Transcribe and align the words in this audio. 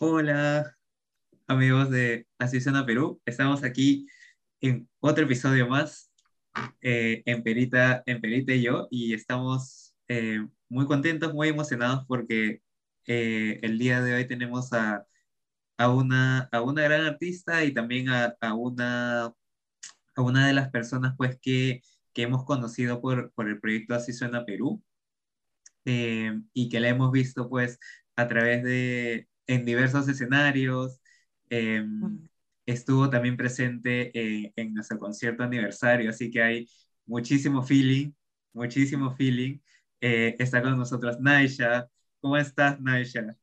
Hola, 0.00 0.76
amigos 1.48 1.90
de 1.90 2.28
Asociación 2.38 2.86
Perú. 2.86 3.20
Estamos 3.26 3.64
aquí 3.64 4.06
en 4.60 4.88
otro 5.00 5.24
episodio 5.24 5.68
más 5.68 6.12
eh, 6.82 7.22
en 7.26 7.42
Perita, 7.42 8.04
en 8.06 8.20
Perita 8.20 8.52
y 8.52 8.62
yo, 8.62 8.86
y 8.92 9.12
estamos 9.14 9.96
eh, 10.06 10.46
muy 10.68 10.86
contentos, 10.86 11.34
muy 11.34 11.48
emocionados 11.48 12.04
porque 12.06 12.62
eh, 13.06 13.58
el 13.62 13.76
día 13.78 14.00
de 14.00 14.14
hoy 14.14 14.26
tenemos 14.28 14.72
a, 14.72 15.04
a, 15.78 15.90
una, 15.90 16.48
a 16.52 16.62
una 16.62 16.82
gran 16.82 17.04
artista 17.04 17.64
y 17.64 17.74
también 17.74 18.08
a, 18.08 18.36
a 18.40 18.54
una, 18.54 19.24
a 20.14 20.22
una 20.22 20.46
de 20.46 20.52
las 20.52 20.70
personas 20.70 21.14
pues 21.16 21.38
que, 21.42 21.82
que 22.12 22.22
hemos 22.22 22.44
conocido 22.44 23.00
por, 23.00 23.32
por 23.32 23.48
el 23.48 23.60
proyecto 23.60 23.94
Así 23.94 24.12
Suena 24.12 24.44
Perú 24.44 24.80
y 25.84 26.68
que 26.68 26.80
la 26.80 26.88
hemos 26.88 27.10
visto 27.10 27.48
pues 27.48 27.78
a 28.14 28.28
través 28.28 28.62
de 28.62 29.28
en 29.48 29.64
diversos 29.64 30.08
escenarios. 30.08 31.00
Em, 31.50 32.28
estuvo 32.66 33.10
también 33.10 33.36
presente 33.36 34.10
eh, 34.14 34.52
en 34.54 34.74
nuestro 34.74 34.98
concierto 34.98 35.42
aniversario, 35.42 36.10
así 36.10 36.30
que 36.30 36.42
hay 36.42 36.68
muchísimo 37.06 37.62
feeling, 37.62 38.12
muchísimo 38.52 39.10
feeling. 39.16 39.58
Eh, 40.00 40.36
está 40.38 40.62
con 40.62 40.78
nosotros 40.78 41.18
Naisha. 41.20 41.88
¿Cómo 42.20 42.36
estás, 42.36 42.80
Naisha? 42.80 43.36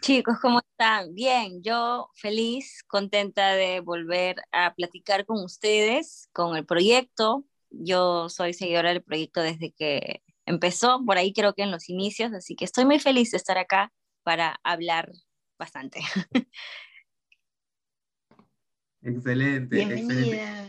Chicos, 0.00 0.38
¿cómo 0.40 0.60
están? 0.60 1.14
Bien, 1.14 1.62
yo 1.62 2.10
feliz, 2.14 2.84
contenta 2.86 3.54
de 3.54 3.80
volver 3.80 4.36
a 4.52 4.74
platicar 4.74 5.24
con 5.24 5.42
ustedes, 5.42 6.28
con 6.32 6.56
el 6.56 6.66
proyecto. 6.66 7.44
Yo 7.70 8.28
soy 8.28 8.52
seguidora 8.52 8.90
del 8.90 9.02
proyecto 9.02 9.40
desde 9.40 9.72
que 9.72 10.22
empezó, 10.46 11.04
por 11.04 11.18
ahí 11.18 11.32
creo 11.32 11.54
que 11.54 11.62
en 11.62 11.70
los 11.70 11.88
inicios, 11.88 12.32
así 12.32 12.54
que 12.54 12.64
estoy 12.64 12.84
muy 12.84 12.98
feliz 12.98 13.30
de 13.32 13.36
estar 13.36 13.58
acá 13.58 13.92
para 14.28 14.60
hablar 14.62 15.10
bastante. 15.58 16.00
Excelente, 19.00 19.74
bienvenida. 19.74 20.68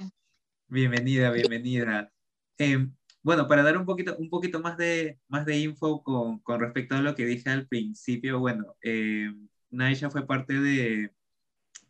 Bienvenida, 0.69 1.31
bienvenida. 1.31 2.13
Em, 2.57 2.95
bueno, 3.21 3.49
para 3.49 3.63
dar 3.63 3.75
un 3.75 3.85
poquito, 3.85 4.15
un 4.15 4.29
poquito 4.29 4.61
más, 4.61 4.77
de, 4.77 5.19
más 5.27 5.45
de 5.45 5.57
info 5.57 6.01
con, 6.03 6.39
con 6.39 6.61
respecto 6.61 6.95
a 6.95 7.01
lo 7.01 7.15
que 7.15 7.25
dije 7.25 7.49
al 7.49 7.67
principio, 7.67 8.39
bueno, 8.39 8.77
eh, 8.81 9.29
Naisha 9.71 10.09
fue 10.09 10.25
parte 10.25 10.53
de, 10.53 11.11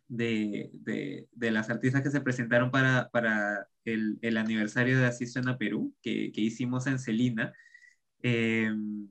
de, 0.08 0.70
de, 0.72 1.28
de, 1.30 1.50
las 1.52 1.70
artistas 1.70 2.02
que 2.02 2.10
se 2.10 2.20
presentaron 2.20 2.72
para, 2.72 3.10
para 3.10 3.68
el, 3.84 4.18
el, 4.22 4.38
aniversario 4.38 4.98
de 4.98 5.06
Así 5.06 5.24
Suena 5.24 5.56
Perú, 5.56 5.94
que, 6.02 6.32
que 6.32 6.40
hicimos 6.40 6.88
en 6.88 6.98
Celina. 6.98 7.52
Em, 8.22 9.08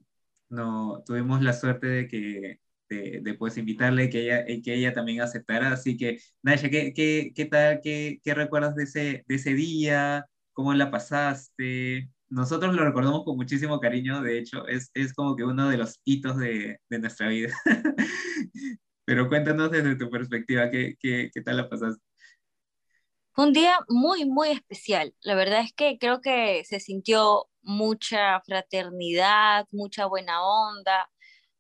no, 0.50 1.04
tuvimos 1.06 1.42
la 1.42 1.54
suerte 1.54 1.88
de 1.88 2.08
que 2.08 2.60
de, 2.90 3.22
de 3.22 3.34
pues 3.36 3.58
invitarle 3.58 4.10
que 4.10 4.24
ella, 4.24 4.46
que 4.46 4.74
ella 4.74 4.94
también 4.94 5.22
aceptara. 5.22 5.72
Así 5.74 5.98
que, 5.98 6.20
Naya, 6.42 6.70
¿qué, 6.70 6.94
qué, 6.94 7.32
qué 7.36 7.46
tal? 7.46 7.80
Qué, 7.82 8.20
¿Qué, 8.24 8.34
recuerdas 8.34 8.76
de 8.76 8.84
ese, 8.84 9.24
de 9.28 9.36
ese 9.36 9.54
día? 9.54 10.26
¿Cómo 10.54 10.74
la 10.74 10.92
pasaste? 10.92 12.10
Nosotros 12.30 12.76
lo 12.76 12.84
recordamos 12.84 13.24
con 13.24 13.38
muchísimo 13.38 13.80
cariño, 13.80 14.22
de 14.22 14.38
hecho, 14.40 14.68
es, 14.68 14.92
es 14.94 15.14
como 15.14 15.36
que 15.36 15.44
uno 15.44 15.70
de 15.70 15.78
los 15.78 16.00
hitos 16.04 16.38
de, 16.38 16.80
de 16.90 17.00
nuestra 17.00 17.30
vida. 17.30 17.54
Pero 19.06 19.28
cuéntanos 19.30 19.72
desde 19.72 19.96
tu 19.96 20.10
perspectiva, 20.10 20.70
¿qué, 20.70 20.96
qué, 21.00 21.32
qué 21.34 21.42
tal 21.42 21.58
la 21.58 21.70
pasaste? 21.70 22.04
Fue 23.32 23.46
un 23.46 23.54
día 23.54 23.74
muy, 23.88 24.26
muy 24.26 24.50
especial. 24.50 25.16
La 25.22 25.34
verdad 25.34 25.62
es 25.62 25.74
que 25.74 25.98
creo 25.98 26.22
que 26.22 26.64
se 26.66 26.80
sintió 26.80 27.49
mucha 27.62 28.42
fraternidad, 28.42 29.68
mucha 29.72 30.06
buena 30.06 30.44
onda. 30.44 31.10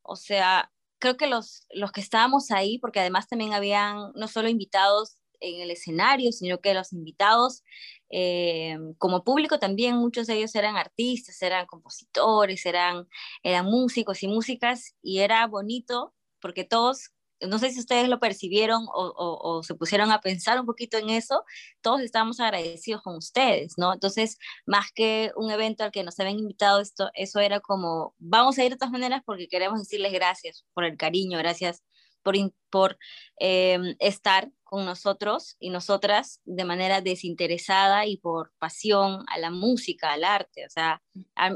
O 0.01 0.15
sea, 0.15 0.71
creo 0.99 1.17
que 1.17 1.27
los, 1.27 1.65
los 1.73 1.91
que 1.91 2.01
estábamos 2.01 2.51
ahí, 2.51 2.79
porque 2.79 2.99
además 2.99 3.27
también 3.27 3.53
habían 3.53 4.11
no 4.15 4.27
solo 4.27 4.49
invitados 4.49 5.17
en 5.41 5.61
el 5.61 5.71
escenario, 5.71 6.31
sino 6.31 6.59
que 6.59 6.73
los 6.73 6.93
invitados 6.93 7.63
eh, 8.09 8.77
como 8.97 9.23
público 9.23 9.59
también, 9.59 9.97
muchos 9.97 10.27
de 10.27 10.35
ellos 10.35 10.55
eran 10.55 10.77
artistas, 10.77 11.41
eran 11.41 11.65
compositores, 11.65 12.65
eran, 12.65 13.07
eran 13.43 13.65
músicos 13.65 14.23
y 14.23 14.27
músicas, 14.27 14.95
y 15.01 15.19
era 15.19 15.45
bonito 15.47 16.13
porque 16.41 16.63
todos 16.63 17.11
no 17.47 17.59
sé 17.59 17.71
si 17.71 17.79
ustedes 17.79 18.09
lo 18.09 18.19
percibieron 18.19 18.85
o, 18.93 19.61
se 19.63 19.75
pusieron 19.75 20.11
a 20.11 20.21
pensar 20.21 20.59
un 20.59 20.65
poquito 20.65 20.97
en 20.97 21.09
eso, 21.09 21.43
todos 21.81 22.01
estamos 22.01 22.39
agradecidos 22.39 23.01
con 23.01 23.15
ustedes, 23.15 23.73
¿no? 23.77 23.93
Entonces, 23.93 24.37
más 24.65 24.91
que 24.93 25.31
un 25.35 25.51
evento 25.51 25.83
al 25.83 25.91
que 25.91 26.03
nos 26.03 26.19
habían 26.19 26.39
invitado, 26.39 26.79
esto, 26.79 27.09
eso 27.13 27.39
era 27.39 27.59
como, 27.59 28.15
vamos 28.17 28.57
a 28.57 28.65
ir 28.65 28.71
de 28.71 28.77
todas 28.77 28.91
maneras 28.91 29.21
porque 29.25 29.47
queremos 29.47 29.79
decirles 29.79 30.13
gracias 30.13 30.65
por 30.73 30.83
el 30.83 30.97
cariño, 30.97 31.37
gracias 31.37 31.83
por, 32.23 32.35
por 32.69 32.97
em, 33.37 33.95
estar 33.99 34.51
con 34.63 34.85
nosotros 34.85 35.55
y 35.59 35.69
nosotras 35.69 36.41
de 36.45 36.65
manera 36.65 37.01
desinteresada 37.01 38.05
y 38.05 38.17
por 38.17 38.53
pasión 38.59 39.23
a 39.27 39.39
la 39.39 39.49
música, 39.49 40.11
al 40.11 40.23
arte. 40.23 40.65
O 40.65 40.69
sea, 40.69 41.01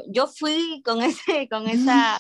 yo 0.07 0.27
fui 0.27 0.81
con, 0.83 1.01
ese, 1.03 1.47
con 1.49 1.67
esa 1.67 2.19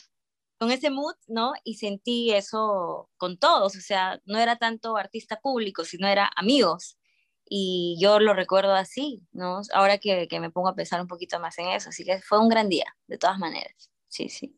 con 0.63 0.71
ese 0.71 0.89
mood, 0.89 1.15
¿no? 1.27 1.51
Y 1.65 1.75
sentí 1.75 2.31
eso 2.31 3.09
con 3.17 3.37
todos, 3.37 3.75
o 3.75 3.81
sea, 3.81 4.21
no 4.23 4.39
era 4.39 4.55
tanto 4.55 4.95
artista 4.95 5.41
público, 5.41 5.83
sino 5.83 6.07
era 6.07 6.31
amigos. 6.37 6.97
Y 7.45 7.97
yo 7.99 8.21
lo 8.21 8.33
recuerdo 8.33 8.73
así, 8.73 9.21
¿no? 9.33 9.59
Ahora 9.73 9.97
que, 9.97 10.29
que 10.29 10.39
me 10.39 10.51
pongo 10.51 10.69
a 10.69 10.75
pensar 10.75 11.01
un 11.01 11.07
poquito 11.07 11.37
más 11.41 11.59
en 11.59 11.67
eso, 11.67 11.89
así 11.89 12.05
que 12.05 12.21
fue 12.21 12.39
un 12.39 12.47
gran 12.47 12.69
día, 12.69 12.85
de 13.07 13.17
todas 13.17 13.37
maneras. 13.39 13.91
Sí, 14.07 14.29
sí. 14.29 14.57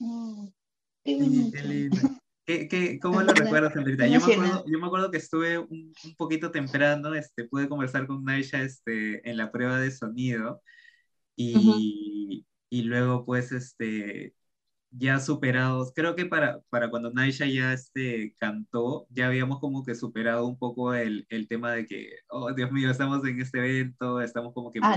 Mm, 0.00 0.48
qué, 2.44 2.66
qué 2.66 2.98
cómo 3.00 3.22
lo 3.22 3.32
recuerdas, 3.34 3.72
Sandrita? 3.72 4.08
Yo 4.08 4.18
me, 4.18 4.34
acuerdo, 4.34 4.64
yo 4.66 4.78
me 4.80 4.86
acuerdo 4.86 5.10
que 5.12 5.18
estuve 5.18 5.58
un, 5.58 5.94
un, 6.04 6.16
poquito 6.16 6.50
temprano, 6.50 7.14
este, 7.14 7.44
pude 7.44 7.68
conversar 7.68 8.08
con 8.08 8.24
Naisha 8.24 8.62
este, 8.62 9.30
en 9.30 9.36
la 9.36 9.52
prueba 9.52 9.78
de 9.78 9.92
sonido 9.92 10.60
y, 11.36 12.44
y 12.68 12.82
luego 12.82 13.24
pues 13.24 13.52
este, 13.52 14.34
ya 14.98 15.20
superados, 15.20 15.92
creo 15.94 16.16
que 16.16 16.26
para, 16.26 16.60
para 16.70 16.88
cuando 16.88 17.12
Naisha 17.12 17.46
ya 17.46 17.72
este, 17.72 18.34
cantó, 18.38 19.06
ya 19.10 19.26
habíamos 19.26 19.60
como 19.60 19.84
que 19.84 19.94
superado 19.94 20.46
un 20.46 20.58
poco 20.58 20.94
el, 20.94 21.26
el 21.28 21.48
tema 21.48 21.72
de 21.72 21.86
que, 21.86 22.10
oh 22.30 22.52
Dios 22.52 22.72
mío, 22.72 22.90
estamos 22.90 23.24
en 23.26 23.40
este 23.40 23.58
evento, 23.58 24.20
estamos 24.20 24.54
como 24.54 24.70
que 24.70 24.80
ah, 24.82 24.96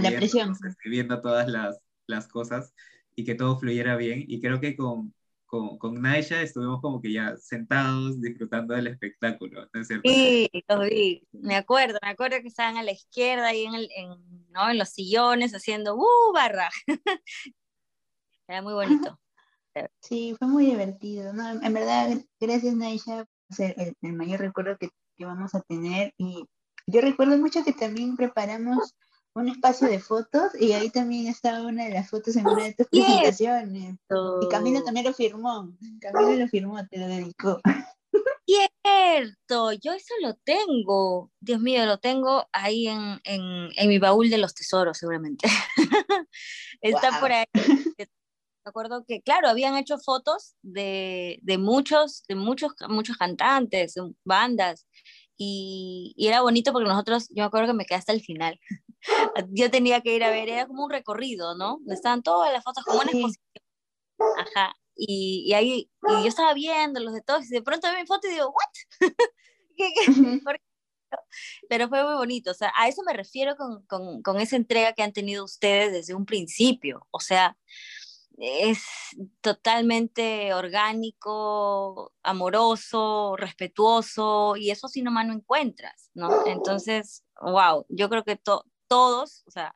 viendo 0.86 1.22
todas 1.22 1.48
las, 1.50 1.80
las 2.08 2.28
cosas 2.28 2.74
y 3.16 3.26
que 3.26 3.36
todo 3.36 3.60
fluyera 3.60 3.98
bien. 3.98 4.24
Y 4.28 4.40
creo 4.40 4.62
que 4.62 4.78
con, 4.78 5.14
con, 5.46 5.78
con 5.78 6.02
Naisha 6.02 6.42
estuvimos 6.42 6.81
como 6.81 7.02
que 7.02 7.12
ya 7.12 7.36
sentados 7.38 8.22
disfrutando 8.22 8.76
del 8.76 8.88
espectáculo, 8.88 9.68
¿no 9.74 9.81
es 9.81 9.88
cierto? 9.88 10.10
Sí, 10.10 10.50
lo 10.70 10.80
vi, 10.81 11.28
me 11.34 11.56
acuerdo, 11.56 12.00
me 12.02 12.10
acuerdo 12.10 12.38
que 12.42 12.48
estaban 12.48 12.78
a 12.78 12.84
la 12.84 12.92
izquierda 12.92 13.48
ahí 13.48 13.66
en, 13.66 13.76
el, 13.76 13.90
en, 13.96 14.10
¿no? 14.52 14.70
en 14.70 14.78
los 14.78 14.90
sillones 14.90 15.54
haciendo 15.54 15.96
¡uh! 15.96 16.34
barra. 16.34 16.70
Era 18.48 18.62
muy 18.62 18.74
bonito. 18.74 19.20
Sí, 20.01 20.35
fue 20.38 20.47
muy 20.47 20.66
divertido. 20.66 21.34
¿no? 21.34 21.62
En 21.62 21.73
verdad, 21.73 22.17
gracias 22.40 22.75
Naisha 22.75 23.25
por 23.25 23.56
ser 23.56 23.75
el, 23.78 23.95
el 24.01 24.13
mayor 24.13 24.40
recuerdo 24.40 24.78
que, 24.78 24.90
que, 25.16 25.25
vamos 25.25 25.56
a 25.56 25.62
tener. 25.62 26.13
Y 26.17 26.45
yo 26.88 27.01
recuerdo 27.01 27.38
mucho 27.38 27.63
que 27.63 27.73
también 27.73 28.16
preparamos 28.16 28.95
un 29.34 29.47
espacio 29.47 29.88
de 29.88 30.00
fotos 30.00 30.51
y 30.59 30.73
ahí 30.73 30.89
también 30.89 31.28
estaba 31.28 31.62
una 31.62 31.85
de 31.85 31.91
las 31.91 32.09
fotos 32.09 32.35
en 32.35 32.47
una 32.47 32.63
de 32.63 32.73
tus 32.73 32.88
presentaciones. 32.88 33.97
Y 34.41 34.47
Camila 34.50 34.84
también 34.84 35.06
lo 35.06 35.13
firmó. 35.13 35.72
Camila 36.01 36.35
lo 36.35 36.47
firmó, 36.47 36.85
te 36.88 36.97
lo 36.97 37.07
dedicó. 37.07 37.59
Cierto, 38.45 39.73
yo 39.73 39.94
eso 39.94 40.13
lo 40.22 40.34
tengo. 40.35 41.31
Dios 41.39 41.62
mío, 41.62 41.85
lo 41.85 42.00
tengo 42.00 42.47
ahí 42.51 42.88
en, 42.88 43.19
en, 43.23 43.69
en 43.75 43.88
mi 43.88 44.00
baúl 44.00 44.29
de 44.29 44.39
los 44.39 44.56
tesoros, 44.56 44.97
seguramente. 44.97 45.47
Está 46.81 47.12
wow. 47.12 47.19
por 47.19 47.31
ahí 47.31 47.45
acuerdo 48.69 49.03
que, 49.07 49.22
claro, 49.22 49.50
habían 49.50 49.78
hecho 49.78 49.97
fotos 50.00 50.56
de, 50.62 51.40
de 51.41 51.57
muchos, 51.57 52.24
de 52.28 52.35
muchos, 52.35 52.74
muchos 52.88 53.18
cantantes, 53.18 53.95
bandas, 54.24 54.88
y, 55.38 56.13
y, 56.18 56.27
era 56.27 56.42
bonito 56.42 56.74
porque 56.74 56.89
nosotros, 56.89 57.30
yo 57.30 57.44
me 57.44 57.44
acuerdo 57.44 57.68
que 57.68 57.74
me 57.74 57.86
quedé 57.86 57.98
hasta 57.98 58.12
el 58.12 58.21
final. 58.21 58.60
yo 59.51 59.71
tenía 59.71 60.01
que 60.01 60.13
ir 60.13 60.24
a 60.24 60.30
ver, 60.30 60.50
era 60.50 60.68
como 60.68 60.83
un 60.83 60.92
recorrido, 60.92 61.56
¿no? 61.56 61.80
Estaban 61.88 62.24
todas 62.24 62.51
las 62.51 62.63
fotos 62.63 62.83
como 62.83 63.00
una 63.00 63.12
exposición. 63.12 63.45
Ajá. 64.38 64.75
Y, 64.95 65.45
y 65.48 65.54
ahí, 65.54 65.89
y 66.10 66.24
yo 66.24 66.27
estaba 66.27 66.54
viendo 66.54 67.00
los 67.00 67.13
de 67.13 67.21
todos, 67.21 67.45
y 67.45 67.54
de 67.54 67.62
pronto 67.62 67.88
veo 67.88 68.00
mi 68.00 68.06
foto 68.06 68.27
y 68.27 68.31
digo, 68.31 68.48
¿what? 68.48 69.00
¿Qué, 69.77 69.94
qué? 69.95 70.51
Pero 71.69 71.88
fue 71.88 72.04
muy 72.04 72.16
bonito, 72.16 72.51
o 72.51 72.54
sea, 72.54 72.74
a 72.75 72.88
eso 72.88 73.01
me 73.04 73.13
refiero 73.13 73.56
con, 73.56 73.86
con, 73.86 74.21
con 74.21 74.39
esa 74.39 74.57
entrega 74.57 74.94
que 74.94 75.04
han 75.04 75.13
tenido 75.13 75.45
ustedes 75.45 75.92
desde 75.92 76.13
un 76.13 76.25
principio, 76.25 77.07
o 77.12 77.19
sea, 77.19 77.57
es 78.39 78.81
totalmente 79.41 80.53
orgánico, 80.53 82.13
amoroso, 82.24 83.36
respetuoso, 83.38 84.56
y 84.56 84.71
eso 84.71 84.88
sí 84.88 85.01
nomás 85.01 85.27
no 85.27 85.33
encuentras, 85.33 86.09
¿no? 86.13 86.45
Entonces, 86.45 87.24
wow, 87.41 87.86
yo 87.89 88.09
creo 88.09 88.24
que 88.24 88.38
to 88.38 88.63
todos, 88.88 89.44
o 89.45 89.51
sea, 89.51 89.75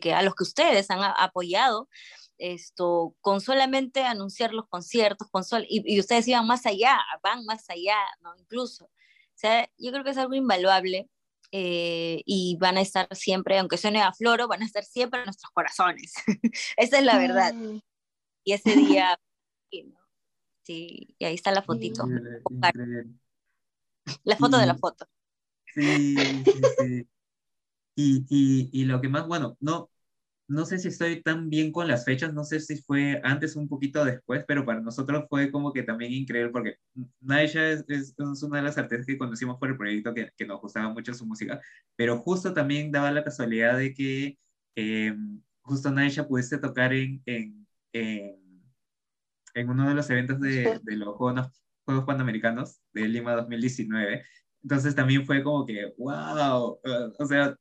que 0.00 0.12
a 0.12 0.22
los 0.22 0.34
que 0.34 0.42
ustedes 0.42 0.90
han 0.90 1.00
apoyado, 1.18 1.88
esto, 2.36 3.14
con 3.20 3.40
solamente 3.40 4.02
anunciar 4.02 4.52
los 4.52 4.66
conciertos, 4.68 5.28
con 5.30 5.44
sol, 5.44 5.64
y, 5.68 6.00
ustedes 6.00 6.26
iban 6.26 6.46
más 6.46 6.66
allá, 6.66 6.98
van 7.22 7.44
más 7.44 7.68
allá, 7.70 7.96
¿no? 8.22 8.34
Incluso. 8.36 8.86
O 8.86 9.38
sea, 9.40 9.70
yo 9.78 9.92
creo 9.92 10.04
que 10.04 10.10
es 10.10 10.18
algo 10.18 10.34
invaluable 10.34 11.08
eh, 11.52 12.22
y 12.26 12.56
van 12.60 12.76
a 12.76 12.80
estar 12.80 13.08
siempre, 13.14 13.58
aunque 13.58 13.78
suene 13.78 14.02
a 14.02 14.12
floro, 14.12 14.48
van 14.48 14.62
a 14.62 14.66
estar 14.66 14.84
siempre 14.84 15.20
en 15.20 15.26
nuestros 15.26 15.52
corazones. 15.52 16.12
Esa 16.76 16.98
es 16.98 17.04
la 17.04 17.18
verdad. 17.18 17.54
Y 18.44 18.52
ese 18.52 18.74
día, 18.76 19.18
sí, 20.62 21.14
y 21.18 21.24
ahí 21.24 21.34
está 21.34 21.52
la 21.52 21.62
fotito. 21.62 22.06
La 24.24 24.36
foto 24.36 24.58
de 24.58 24.66
la 24.66 24.76
foto. 24.76 25.06
Sí, 25.74 26.16
sí, 26.16 26.60
sí. 26.78 27.08
Y, 27.96 28.24
y, 28.28 28.70
y, 28.72 28.84
lo 28.86 29.00
que 29.00 29.08
más, 29.08 29.26
bueno, 29.26 29.56
no, 29.60 29.90
no 30.50 30.66
sé 30.66 30.78
si 30.80 30.88
estoy 30.88 31.22
tan 31.22 31.48
bien 31.48 31.70
con 31.70 31.86
las 31.86 32.04
fechas, 32.04 32.34
no 32.34 32.42
sé 32.42 32.58
si 32.60 32.76
fue 32.82 33.20
antes 33.22 33.56
o 33.56 33.60
un 33.60 33.68
poquito 33.68 34.04
después, 34.04 34.44
pero 34.48 34.64
para 34.66 34.80
nosotros 34.80 35.24
fue 35.28 35.52
como 35.52 35.72
que 35.72 35.84
también 35.84 36.12
increíble, 36.12 36.50
porque 36.50 36.76
Naisha 37.20 37.70
es, 37.70 37.84
es, 37.88 38.14
una 38.42 38.56
de 38.58 38.64
las 38.64 38.76
artistas 38.76 39.06
que 39.06 39.16
conocimos 39.16 39.58
por 39.58 39.68
el 39.70 39.76
proyecto, 39.76 40.12
que, 40.12 40.32
que, 40.36 40.46
nos 40.46 40.60
gustaba 40.60 40.88
mucho 40.92 41.14
su 41.14 41.24
música, 41.24 41.60
pero 41.94 42.18
justo 42.18 42.52
también 42.52 42.90
daba 42.90 43.12
la 43.12 43.22
casualidad 43.22 43.78
de 43.78 43.94
que 43.94 44.38
eh, 44.74 45.14
justo 45.62 45.90
Naisha 45.92 46.26
pudiste 46.26 46.58
tocar 46.58 46.92
en, 46.94 47.22
en, 47.26 47.59
en, 47.92 48.38
uno 49.68 49.88
de 49.88 49.94
los 49.94 50.08
eventos 50.10 50.40
de, 50.40 50.80
de 50.82 50.96
los 50.96 51.16
Juegos, 51.16 51.48
Juegos 51.84 52.04
Panamericanos 52.04 52.80
de 52.92 53.08
Lima 53.08 53.34
2019. 53.34 54.24
Entonces 54.62 54.94
también 54.94 55.24
fue 55.24 55.42
como 55.42 55.64
que, 55.66 55.92
wow, 55.98 56.78
o 57.18 57.26
sea, 57.26 57.56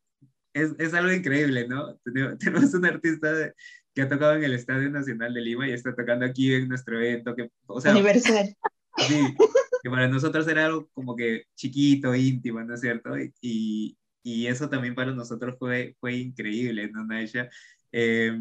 es, 0.53 0.75
es 0.79 0.93
algo 0.93 1.11
increíble, 1.11 1.67
¿no? 1.67 1.97
Tenemos 2.39 2.73
un 2.73 2.85
artista 2.85 3.53
que 3.93 4.01
ha 4.01 4.09
tocado 4.09 4.35
en 4.35 4.43
el 4.43 4.53
Estadio 4.53 4.89
Nacional 4.89 5.33
de 5.33 5.41
Lima 5.41 5.67
y 5.67 5.71
está 5.71 5.95
tocando 5.95 6.25
aquí 6.25 6.53
en 6.53 6.67
nuestro 6.67 6.97
evento. 6.97 7.35
Que, 7.35 7.49
o 7.67 7.81
sea, 7.81 7.91
Universal. 7.91 8.55
Sí, 8.97 9.35
que 9.81 9.89
para 9.89 10.07
nosotros 10.07 10.47
era 10.47 10.65
algo 10.65 10.89
como 10.93 11.15
que 11.15 11.43
chiquito, 11.55 12.13
íntimo, 12.13 12.61
¿no 12.63 12.73
es 12.75 12.81
cierto? 12.81 13.11
Y, 13.41 13.97
y 14.23 14.47
eso 14.47 14.69
también 14.69 14.95
para 14.95 15.11
nosotros 15.11 15.55
fue, 15.57 15.95
fue 15.99 16.15
increíble, 16.15 16.89
¿no, 16.91 17.05
Naisha? 17.05 17.49
Eh, 17.91 18.37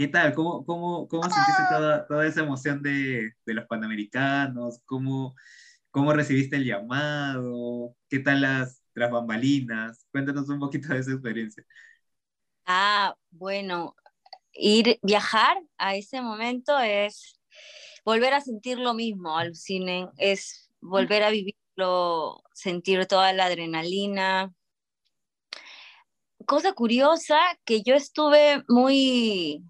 ¿Qué 0.00 0.08
tal? 0.08 0.32
¿Cómo, 0.34 0.64
cómo, 0.64 1.06
cómo 1.08 1.24
sentiste 1.24 1.62
toda, 1.68 2.06
toda 2.06 2.26
esa 2.26 2.40
emoción 2.40 2.80
de, 2.82 3.34
de 3.44 3.52
los 3.52 3.66
Panamericanos? 3.66 4.80
¿Cómo, 4.86 5.34
¿Cómo 5.90 6.14
recibiste 6.14 6.56
el 6.56 6.64
llamado? 6.64 7.94
¿Qué 8.08 8.20
tal 8.20 8.40
las, 8.40 8.82
tras 8.94 9.10
bambalinas. 9.10 10.06
Cuéntanos 10.10 10.48
un 10.48 10.58
poquito 10.58 10.88
de 10.88 11.00
esa 11.00 11.12
experiencia. 11.12 11.66
Ah, 12.64 13.14
bueno, 13.30 13.94
ir, 14.54 14.98
viajar 15.02 15.58
a 15.76 15.94
ese 15.94 16.22
momento 16.22 16.78
es 16.78 17.38
volver 18.02 18.32
a 18.32 18.40
sentir 18.40 18.78
lo 18.78 18.94
mismo, 18.94 19.36
alucinen, 19.36 20.08
es 20.16 20.70
volver 20.80 21.24
a 21.24 21.30
vivirlo, 21.30 22.42
sentir 22.54 23.04
toda 23.04 23.34
la 23.34 23.44
adrenalina. 23.44 24.50
Cosa 26.46 26.72
curiosa 26.72 27.38
que 27.66 27.82
yo 27.82 27.94
estuve 27.94 28.64
muy 28.66 29.62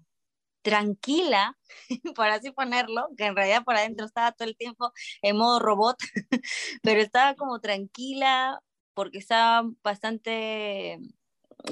tranquila, 0.61 1.57
por 2.15 2.27
así 2.27 2.51
ponerlo, 2.51 3.07
que 3.17 3.25
en 3.25 3.35
realidad 3.35 3.63
por 3.63 3.75
adentro 3.75 4.05
estaba 4.05 4.31
todo 4.31 4.47
el 4.47 4.57
tiempo 4.57 4.91
en 5.21 5.37
modo 5.37 5.59
robot, 5.59 5.97
pero 6.83 7.01
estaba 7.01 7.35
como 7.35 7.59
tranquila, 7.59 8.61
porque 8.93 9.19
estaba 9.19 9.67
bastante 9.83 10.99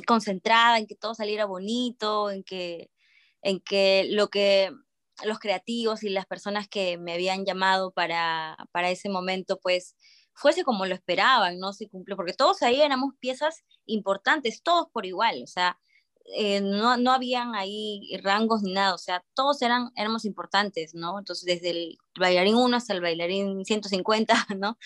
concentrada 0.07 0.77
en 0.77 0.87
que 0.87 0.95
todo 0.95 1.15
saliera 1.15 1.45
bonito, 1.45 2.31
en 2.31 2.43
que, 2.43 2.89
en 3.41 3.59
que 3.59 4.07
lo 4.09 4.29
que 4.29 4.71
los 5.25 5.39
creativos 5.39 6.03
y 6.03 6.09
las 6.09 6.25
personas 6.25 6.67
que 6.69 6.97
me 6.97 7.13
habían 7.13 7.45
llamado 7.45 7.91
para, 7.91 8.57
para 8.71 8.89
ese 8.89 9.09
momento, 9.09 9.59
pues 9.61 9.95
fuese 10.33 10.63
como 10.63 10.85
lo 10.85 10.95
esperaban, 10.95 11.59
¿no? 11.59 11.73
Se 11.73 11.89
cumplió, 11.89 12.15
porque 12.15 12.33
todos 12.33 12.61
ahí 12.61 12.81
éramos 12.81 13.13
piezas 13.19 13.63
importantes, 13.85 14.61
todos 14.63 14.87
por 14.93 15.05
igual, 15.05 15.41
o 15.43 15.47
sea, 15.47 15.77
eh, 16.35 16.61
no, 16.61 16.97
no 16.97 17.11
habían 17.11 17.55
ahí 17.55 18.09
rangos 18.23 18.61
ni 18.61 18.73
nada, 18.73 18.93
o 18.93 18.97
sea, 18.97 19.23
todos 19.35 19.61
eran, 19.61 19.91
éramos 19.95 20.25
importantes, 20.25 20.93
¿no? 20.93 21.19
Entonces, 21.19 21.45
desde 21.45 21.71
el 21.71 21.97
bailarín 22.19 22.55
1 22.55 22.77
hasta 22.77 22.93
el 22.93 23.01
bailarín 23.01 23.65
150, 23.65 24.33
¿no? 24.57 24.77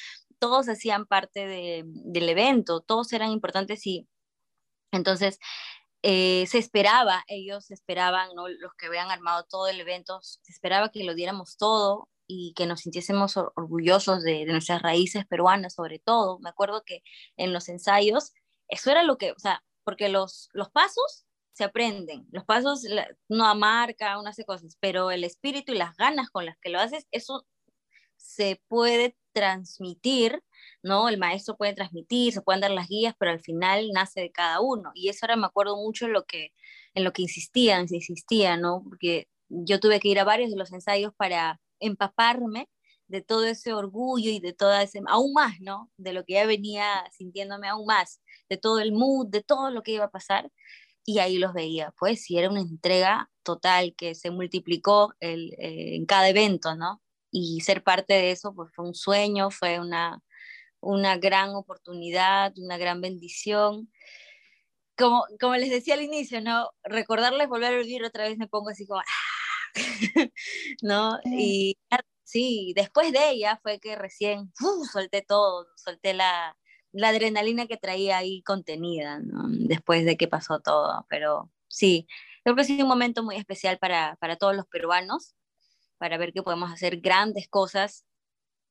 todos 0.44 0.68
hacían 0.68 1.06
parte 1.06 1.48
del 1.48 2.30
evento, 2.30 2.81
todos 2.81 3.13
eran 3.13 3.31
importantes 3.31 3.88
y 3.88 4.10
entonces 4.92 5.40
eh, 6.01 6.45
se 6.48 6.57
esperaba, 6.57 7.24
ellos 7.28 7.72
esperaban, 7.72 8.36
¿no? 8.36 8.50
los 8.50 8.74
que 8.74 8.88
habían 8.88 9.10
armado 9.10 9.45
todo 9.50 9.68
el 9.68 9.80
evento, 9.80 10.19
se 10.22 10.51
esperaba 10.51 10.90
que 10.90 11.06
lo 11.06 11.16
diéramos 11.16 11.56
todo 11.56 12.10
y 12.28 12.54
que 12.57 12.66
nos 12.66 12.81
sintiésemos 12.81 13.38
orgullosos 13.38 14.22
de, 14.22 14.44
nuestras 14.45 14.81
raíces 14.81 15.25
peruanas 15.25 15.75
sobre 15.75 16.00
todo. 16.00 16.40
Me 16.40 16.50
acuerdo 16.50 16.84
que 16.86 17.04
en 17.38 17.54
los 17.54 17.69
ensayos, 17.69 18.34
eso 18.68 18.92
era 18.92 19.04
lo 19.04 19.18
que, 19.18 19.31
o 19.31 19.40
sea, 19.40 19.63
porque 19.86 20.10
los, 20.10 20.50
los 20.51 20.69
pasos 20.72 21.25
se 21.54 21.64
aprenden, 21.64 22.28
los 22.32 22.46
pasos 22.46 22.84
no 23.30 23.56
marca, 23.56 24.20
uno 24.20 24.30
hace 24.30 24.46
cosas, 24.46 24.78
pero 24.80 25.12
el 25.12 25.24
espíritu 25.24 25.74
y 25.74 25.78
las 25.78 25.96
ganas 25.96 26.30
con 26.30 26.46
las 26.46 26.58
que 26.60 26.70
lo 26.70 26.80
haces, 26.80 27.08
eso 27.12 27.46
se 28.18 28.62
puede 28.68 29.16
transmitir, 29.34 30.42
¿no? 30.82 31.10
El 31.10 31.18
maestro 31.18 31.58
puede 31.58 31.74
transmitir, 31.74 32.34
se 32.34 32.42
pueden 32.42 32.62
dar 32.62 32.72
las 32.72 32.88
guías, 32.88 33.16
pero 33.20 33.32
al 33.32 33.42
final 33.42 33.90
nace 33.94 34.22
de 34.22 34.32
cada 34.32 34.62
uno. 34.62 34.92
Y 34.96 35.10
eso 35.10 35.26
ahora 35.26 35.36
me 35.36 35.48
acuerdo 35.48 35.76
mucho 35.78 36.06
en 36.06 36.14
lo 36.14 36.26
que, 36.26 36.54
en 36.94 37.04
lo 37.04 37.14
que 37.14 37.24
insistían, 37.24 37.88
se 37.88 37.98
insistía, 37.98 38.58
¿no? 38.58 38.84
Porque 38.84 39.28
yo 39.50 39.80
tuve 39.80 40.00
que 40.00 40.10
ir 40.10 40.20
a 40.20 40.24
varios 40.24 40.52
de 40.52 40.58
los 40.58 40.72
ensayos 40.72 41.14
para 41.16 41.60
empaparme 41.80 42.70
de 43.08 43.22
todo 43.22 43.46
ese 43.46 43.74
orgullo 43.74 44.32
y 44.32 44.40
de 44.40 44.54
toda 44.54 44.82
ese, 44.82 45.02
aún 45.08 45.34
más, 45.34 45.60
¿no? 45.60 45.92
De 45.98 46.14
lo 46.14 46.24
que 46.26 46.34
ya 46.34 46.46
venía 46.46 47.04
sintiéndome 47.12 47.68
aún 47.68 47.86
más, 47.86 48.22
de 48.50 48.58
todo 48.58 48.80
el 48.80 48.94
mood, 48.94 49.28
de 49.28 49.44
todo 49.44 49.70
lo 49.72 49.84
que 49.84 49.92
iba 49.94 50.06
a 50.06 50.12
pasar. 50.12 50.50
Y 51.06 51.20
ahí 51.20 51.38
los 51.38 51.54
veía, 51.54 51.94
pues, 52.00 52.30
y 52.32 52.38
era 52.38 52.50
una 52.50 52.62
entrega 52.62 53.30
total 53.44 53.94
que 53.98 54.16
se 54.16 54.32
multiplicó 54.32 55.14
el, 55.20 55.54
eh, 55.60 55.96
en 55.96 56.06
cada 56.06 56.30
evento, 56.30 56.76
¿no? 56.76 57.04
y 57.34 57.62
ser 57.62 57.84
parte 57.84 58.14
de 58.14 58.32
eso 58.32 58.54
pues 58.56 58.72
fue 58.74 58.86
un 58.86 58.96
sueño, 58.96 59.50
fue 59.52 59.80
una, 59.80 60.22
una 60.80 61.18
gran 61.18 61.50
oportunidad, 61.56 62.54
una 62.58 62.78
gran 62.78 63.02
bendición. 63.02 63.92
Como, 64.98 65.26
como 65.40 65.56
les 65.56 65.72
decía 65.72 65.96
al 65.96 66.04
inicio, 66.04 66.42
¿no? 66.42 66.70
Recordarles 66.84 67.50
volver 67.50 67.74
a 67.74 67.78
vivir 67.78 68.04
otra 68.04 68.26
vez 68.26 68.38
me 68.38 68.48
pongo 68.48 68.70
así 68.70 68.86
como, 68.86 69.02
¡ah! 69.02 69.74
¿no? 70.84 71.20
Y 71.26 71.78
sí, 72.24 72.74
después 72.76 73.12
de 73.12 73.32
ella 73.32 73.60
fue 73.64 73.80
que 73.80 73.96
recién 73.96 74.54
solté 74.94 75.24
todo, 75.24 75.68
solté 75.78 76.14
la, 76.14 76.56
la 76.94 77.09
adrenalina 77.09 77.68
que 77.68 77.78
traía 77.78 78.18
ahí 78.18 78.42
contenida, 78.44 79.19
¿no? 79.19 79.44
Después 79.50 80.06
de 80.06 80.16
que 80.16 80.28
pasó 80.28 80.59
todo, 80.62 81.06
pero 81.09 81.52
sí, 81.68 82.07
creo 82.44 82.56
que 82.56 82.62
ha 82.62 82.66
sido 82.66 82.85
un 82.85 82.90
momento 82.90 83.23
muy 83.23 83.35
especial 83.35 83.78
para, 83.80 84.16
para 84.21 84.38
todos 84.38 84.56
los 84.56 84.68
peruanos 84.68 85.35
para 86.04 86.18
ver 86.18 86.33
que 86.33 86.44
podemos 86.44 86.69
hacer 86.69 87.00
grandes 87.00 87.47
cosas 87.47 88.06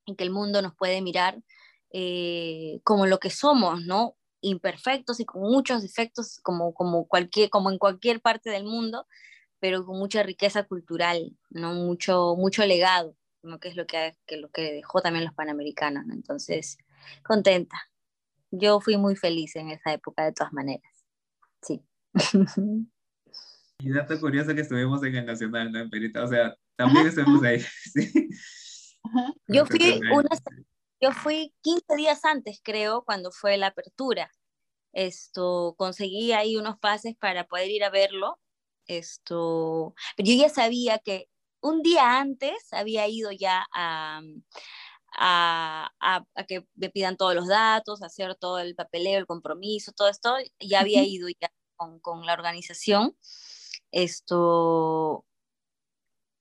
y 0.05 0.17
que 0.17 0.25
el 0.25 0.31
mundo 0.31 0.61
nos 0.61 0.75
puede 0.75 1.00
mirar 1.00 1.43
eh, 1.91 2.81
como 2.85 3.07
lo 3.07 3.19
que 3.21 3.31
somos, 3.31 3.87
¿no? 3.87 4.19
Imperfectos 4.43 5.19
y 5.19 5.25
con 5.25 5.41
muchos 5.41 5.81
defectos, 5.81 6.41
como, 6.43 6.75
como, 6.75 7.09
cualquier, 7.09 7.49
como 7.49 7.71
en 7.71 7.79
cualquier 7.79 8.21
parte 8.21 8.50
del 8.50 8.64
mundo, 8.64 9.07
pero 9.61 9.87
con 9.87 9.99
mucha 9.99 10.23
riqueza 10.23 10.64
cultural, 10.64 11.35
¿no? 11.49 11.73
Mucho, 11.73 12.35
mucho 12.37 12.67
legado, 12.67 13.17
¿no? 13.43 13.59
que 13.59 13.69
es 13.69 13.76
lo 13.76 13.87
que, 13.87 14.14
que, 14.26 14.37
lo 14.37 14.50
que 14.50 14.71
dejó 14.73 15.00
también 15.00 15.25
los 15.25 15.33
panamericanos, 15.33 16.05
¿no? 16.05 16.12
Entonces, 16.12 16.76
contenta. 17.23 17.92
Yo 18.52 18.80
fui 18.80 18.97
muy 18.97 19.16
feliz 19.16 19.56
en 19.56 19.71
esa 19.71 19.92
época 19.92 20.25
de 20.25 20.32
todas 20.32 20.52
maneras. 20.52 21.04
Sí. 21.62 21.82
Y 23.85 23.90
dato 23.90 24.18
curioso 24.21 24.54
que 24.54 24.61
estuvimos 24.61 25.02
en 25.02 25.16
el 25.16 25.26
Nacional, 25.26 25.73
¿no? 25.73 25.80
En 25.80 25.90
Perita, 25.90 26.23
o 26.23 26.28
sea, 26.28 26.56
también 26.76 27.04
estuvimos 27.09 27.42
ahí. 27.42 27.61
¿sí? 27.92 28.28
Yo 29.49 29.66
fui 29.66 30.00
una, 30.12 30.28
yo 31.00 31.11
fui 31.11 31.52
15 31.62 31.97
días 31.97 32.25
antes, 32.25 32.61
creo, 32.62 33.02
cuando 33.04 33.32
fue 33.32 33.56
la 33.56 33.68
apertura. 33.68 34.30
Esto, 34.92 35.75
conseguí 35.76 36.30
ahí 36.30 36.56
unos 36.56 36.78
pases 36.78 37.16
para 37.16 37.49
poder 37.49 37.71
ir 37.71 37.82
a 37.82 37.90
verlo. 37.90 38.38
Esto, 38.87 39.94
pero 40.16 40.28
yo 40.28 40.37
ya 40.37 40.49
sabía 40.49 41.00
que 41.00 41.28
un 41.61 41.82
día 41.82 42.21
antes 42.21 42.73
había 42.73 43.09
ido 43.09 43.32
ya 43.32 43.66
a, 43.75 44.21
a, 45.19 45.90
a, 46.00 46.25
a, 46.35 46.45
que 46.45 46.66
me 46.75 46.90
pidan 46.90 47.16
todos 47.16 47.35
los 47.35 47.49
datos, 47.49 48.02
hacer 48.02 48.35
todo 48.37 48.59
el 48.59 48.75
papeleo, 48.75 49.19
el 49.19 49.26
compromiso, 49.26 49.92
todo 49.92 50.09
esto, 50.09 50.35
ya 50.61 50.81
había 50.81 51.02
ido 51.04 51.28
ya 51.28 51.52
con, 51.76 52.00
con 52.00 52.26
la 52.26 52.33
organización. 52.35 53.16
Esto, 53.90 55.26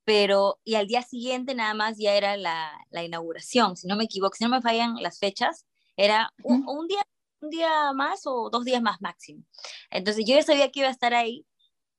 pero, 0.06 0.60
y 0.64 0.76
al 0.76 0.88
día 0.88 1.02
siguiente 1.04 1.54
nada 1.56 1.74
más 1.74 1.98
ya 1.98 2.16
era 2.16 2.38
la, 2.38 2.72
la 2.90 3.04
inauguración, 3.04 3.78
si 3.78 3.88
no 3.88 3.96
me 3.96 4.06
equivoco, 4.06 4.36
si 4.36 4.44
no 4.44 4.50
me 4.50 4.62
fallan 4.62 4.96
las 5.02 5.20
fechas, 5.20 5.66
era 5.96 6.34
un, 6.44 6.68
un, 6.68 6.88
día, 6.88 7.02
un 7.42 7.50
día 7.50 7.94
más 7.94 8.22
o 8.26 8.50
dos 8.50 8.66
días 8.66 8.82
más 8.82 9.02
máximo. 9.02 9.44
Entonces 9.90 10.26
yo 10.26 10.36
ya 10.36 10.44
sabía 10.44 10.72
que 10.72 10.80
iba 10.80 10.90
a 10.90 10.92
estar 10.92 11.14
ahí 11.14 11.46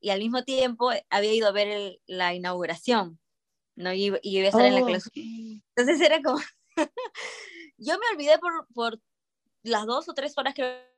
y 0.00 0.10
al 0.10 0.18
mismo 0.18 0.42
tiempo 0.42 0.90
había 1.10 1.32
ido 1.32 1.48
a 1.48 1.52
ver 1.52 2.00
la 2.06 2.34
inauguración, 2.34 3.20
¿no? 3.76 3.92
Y, 3.92 4.12
y 4.22 4.38
iba 4.38 4.46
a 4.46 4.50
estar 4.50 4.64
en 4.64 4.74
la 4.74 4.84
clase. 4.84 5.10
Entonces 5.14 6.00
era 6.00 6.20
como, 6.22 6.38
yo 7.76 7.98
me 7.98 8.06
olvidé 8.12 8.38
por, 8.38 8.66
por 8.74 9.00
las 9.62 9.86
dos 9.86 10.08
o 10.08 10.14
tres 10.14 10.36
horas 10.36 10.54
que 10.54 10.90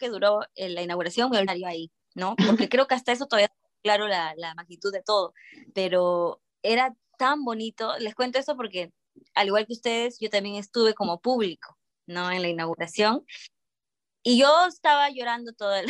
que 0.00 0.08
duró 0.08 0.40
eh, 0.56 0.68
la 0.68 0.82
inauguración, 0.82 1.30
me 1.30 1.38
olvidé 1.38 1.64
ahí, 1.64 1.92
¿no? 2.14 2.34
Porque 2.34 2.68
creo 2.68 2.88
que 2.88 2.96
hasta 2.96 3.12
eso 3.12 3.26
todavía 3.26 3.52
claro 3.82 4.08
la, 4.08 4.34
la 4.36 4.54
magnitud 4.54 4.92
de 4.92 5.02
todo, 5.02 5.32
pero 5.74 6.42
era 6.62 6.92
tan 7.18 7.44
bonito, 7.44 7.96
les 7.98 8.16
cuento 8.16 8.38
eso 8.38 8.56
porque 8.56 8.92
al 9.34 9.46
igual 9.46 9.66
que 9.66 9.74
ustedes, 9.74 10.18
yo 10.20 10.30
también 10.30 10.56
estuve 10.56 10.94
como 10.94 11.20
público, 11.20 11.78
¿no? 12.06 12.30
En 12.30 12.42
la 12.42 12.48
inauguración. 12.48 13.24
Y 14.22 14.38
yo 14.38 14.66
estaba 14.66 15.08
llorando 15.10 15.52
todo 15.52 15.74
el... 15.74 15.86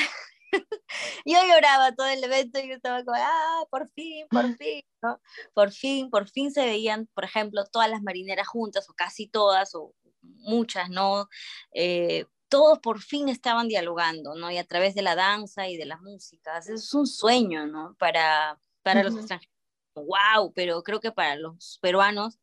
yo 1.24 1.38
lloraba 1.46 1.92
todo 1.94 2.06
el 2.06 2.22
evento 2.22 2.58
y 2.58 2.68
yo 2.68 2.74
estaba 2.74 3.04
como, 3.04 3.16
ah, 3.18 3.64
por 3.70 3.88
fin, 3.90 4.26
por 4.28 4.44
fin, 4.58 4.82
¿no? 5.02 5.20
Por 5.54 5.72
fin, 5.72 6.10
por 6.10 6.28
fin 6.28 6.52
se 6.52 6.64
veían, 6.64 7.08
por 7.14 7.24
ejemplo, 7.24 7.64
todas 7.64 7.90
las 7.90 8.02
marineras 8.02 8.48
juntas, 8.48 8.88
o 8.88 8.94
casi 8.94 9.26
todas, 9.26 9.74
o 9.74 9.94
muchas, 10.22 10.90
¿no? 10.90 11.28
Eh, 11.72 12.26
todos 12.48 12.78
por 12.78 13.00
fin 13.00 13.28
estaban 13.28 13.68
dialogando, 13.68 14.34
¿no? 14.34 14.50
Y 14.50 14.58
a 14.58 14.64
través 14.64 14.94
de 14.94 15.02
la 15.02 15.14
danza 15.16 15.68
y 15.68 15.76
de 15.76 15.86
las 15.86 16.00
músicas. 16.00 16.68
Es 16.68 16.94
un 16.94 17.06
sueño, 17.06 17.66
¿no? 17.66 17.96
Para, 17.98 18.58
para 18.82 19.02
los 19.02 19.16
extranjeros. 19.16 19.52
¡Wow! 19.94 20.52
Pero 20.54 20.82
creo 20.82 21.00
que 21.00 21.10
para 21.10 21.36
los 21.36 21.78
peruanos, 21.80 22.38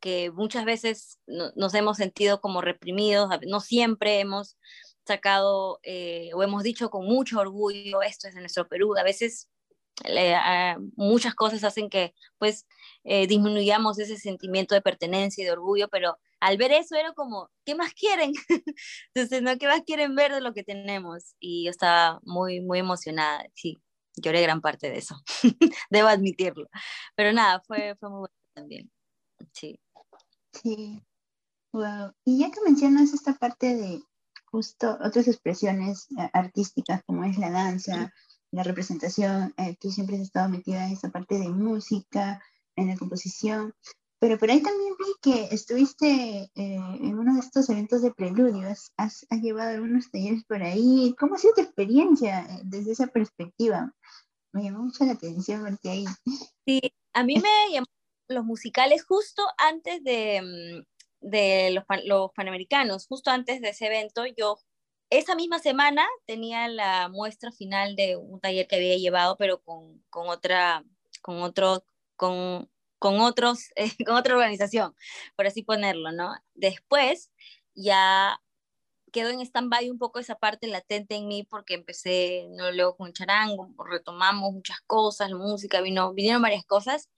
que 0.00 0.30
muchas 0.30 0.64
veces 0.64 1.18
nos 1.26 1.72
hemos 1.74 1.96
sentido 1.96 2.40
como 2.40 2.60
reprimidos, 2.60 3.30
no 3.46 3.60
siempre 3.60 4.20
hemos 4.20 4.58
sacado 5.06 5.80
eh, 5.82 6.30
o 6.34 6.42
hemos 6.42 6.62
dicho 6.62 6.90
con 6.90 7.06
mucho 7.06 7.40
orgullo, 7.40 8.02
esto 8.02 8.28
es 8.28 8.34
de 8.34 8.40
nuestro 8.40 8.68
Perú. 8.68 8.96
A 8.96 9.02
veces 9.02 9.48
muchas 10.96 11.34
cosas 11.34 11.62
hacen 11.64 11.88
que 11.88 12.14
pues 12.38 12.66
eh, 13.04 13.26
disminuyamos 13.26 13.98
ese 13.98 14.16
sentimiento 14.16 14.74
de 14.74 14.82
pertenencia 14.82 15.42
y 15.42 15.44
de 15.46 15.52
orgullo, 15.52 15.88
pero 15.88 16.18
al 16.40 16.56
ver 16.56 16.72
eso 16.72 16.96
era 16.96 17.12
como, 17.12 17.50
¿qué 17.64 17.74
más 17.74 17.94
quieren? 17.94 18.32
Entonces, 19.14 19.42
¿no? 19.42 19.56
¿Qué 19.58 19.66
más 19.66 19.82
quieren 19.82 20.14
ver 20.14 20.32
de 20.32 20.40
lo 20.40 20.52
que 20.52 20.64
tenemos? 20.64 21.36
Y 21.38 21.64
yo 21.64 21.70
estaba 21.70 22.20
muy, 22.24 22.60
muy 22.60 22.80
emocionada, 22.80 23.44
sí, 23.54 23.80
lloré 24.16 24.42
gran 24.42 24.60
parte 24.60 24.90
de 24.90 24.98
eso, 24.98 25.16
debo 25.90 26.08
admitirlo. 26.08 26.68
Pero 27.14 27.32
nada, 27.32 27.62
fue, 27.66 27.96
fue 27.96 28.10
muy 28.10 28.18
bueno 28.18 28.34
también, 28.54 28.90
sí. 29.52 29.78
Sí, 30.52 31.02
wow. 31.72 32.12
Y 32.24 32.38
ya 32.38 32.50
que 32.50 32.60
mencionas 32.64 33.12
esta 33.12 33.34
parte 33.34 33.74
de 33.74 34.02
justo 34.54 34.96
otras 35.02 35.26
expresiones 35.26 36.06
eh, 36.16 36.30
artísticas 36.32 37.02
como 37.06 37.24
es 37.24 37.38
la 37.38 37.50
danza, 37.50 38.12
la 38.52 38.62
representación, 38.62 39.52
eh, 39.56 39.76
tú 39.80 39.90
siempre 39.90 40.14
has 40.14 40.22
estado 40.22 40.48
metida 40.48 40.86
en 40.86 40.92
esa 40.92 41.10
parte 41.10 41.40
de 41.40 41.48
música, 41.48 42.40
en 42.76 42.86
la 42.86 42.96
composición, 42.96 43.74
pero 44.20 44.38
por 44.38 44.48
ahí 44.48 44.62
también 44.62 44.94
vi 44.96 45.12
que 45.20 45.54
estuviste 45.54 46.06
eh, 46.06 46.50
en 46.54 47.18
uno 47.18 47.34
de 47.34 47.40
estos 47.40 47.68
eventos 47.68 48.00
de 48.00 48.12
preludios, 48.12 48.92
has, 48.96 49.26
has, 49.28 49.40
llevado 49.40 49.70
algunos 49.70 50.08
talleres 50.08 50.44
por 50.44 50.62
ahí. 50.62 51.16
¿Cómo 51.18 51.34
ha 51.34 51.38
sido 51.38 51.54
tu 51.54 51.62
experiencia 51.62 52.42
eh, 52.42 52.60
desde 52.64 52.92
esa 52.92 53.08
perspectiva? 53.08 53.92
Me 54.52 54.62
llamó 54.62 54.84
mucho 54.84 55.04
la 55.04 55.12
atención 55.14 55.64
verte 55.64 55.90
ahí. 55.90 56.04
Sí, 56.64 56.80
a 57.12 57.24
mí 57.24 57.34
me 57.34 57.72
llamó 57.72 57.86
los 58.28 58.44
musicales 58.44 59.04
justo 59.04 59.42
antes 59.58 60.02
de, 60.04 60.40
mm, 60.40 60.93
de 61.24 61.70
los, 61.70 62.32
Panamericanos, 62.34 63.06
justo 63.06 63.30
antes 63.30 63.60
de 63.60 63.70
ese 63.70 63.86
evento, 63.86 64.24
yo 64.36 64.58
esa 65.10 65.34
misma 65.34 65.58
semana 65.58 66.06
tenía 66.26 66.68
la 66.68 67.08
muestra 67.08 67.50
final 67.52 67.96
de 67.96 68.16
un 68.16 68.40
taller 68.40 68.66
que 68.66 68.76
había 68.76 68.96
llevado, 68.96 69.36
pero 69.36 69.60
con, 69.62 70.02
con 70.10 70.28
otra, 70.28 70.84
con 71.22 71.42
otro, 71.42 71.84
con, 72.16 72.70
con 72.98 73.20
otros, 73.20 73.70
eh, 73.76 73.90
con 74.04 74.16
otra 74.16 74.34
organización, 74.34 74.94
por 75.36 75.46
así 75.46 75.62
ponerlo, 75.62 76.12
¿no? 76.12 76.34
Después 76.54 77.30
ya 77.74 78.40
quedó 79.12 79.30
en 79.30 79.40
stand-by 79.40 79.90
un 79.90 79.98
poco 79.98 80.18
esa 80.18 80.34
parte 80.34 80.66
latente 80.66 81.14
en 81.14 81.28
mí 81.28 81.44
porque 81.44 81.74
empecé, 81.74 82.46
no 82.50 82.70
luego 82.72 82.96
con 82.96 83.12
charango, 83.12 83.72
retomamos 83.88 84.52
muchas 84.52 84.80
cosas, 84.86 85.30
la 85.30 85.36
música, 85.36 85.80
vino, 85.80 86.12
vinieron 86.12 86.42
varias 86.42 86.64
cosas, 86.66 87.08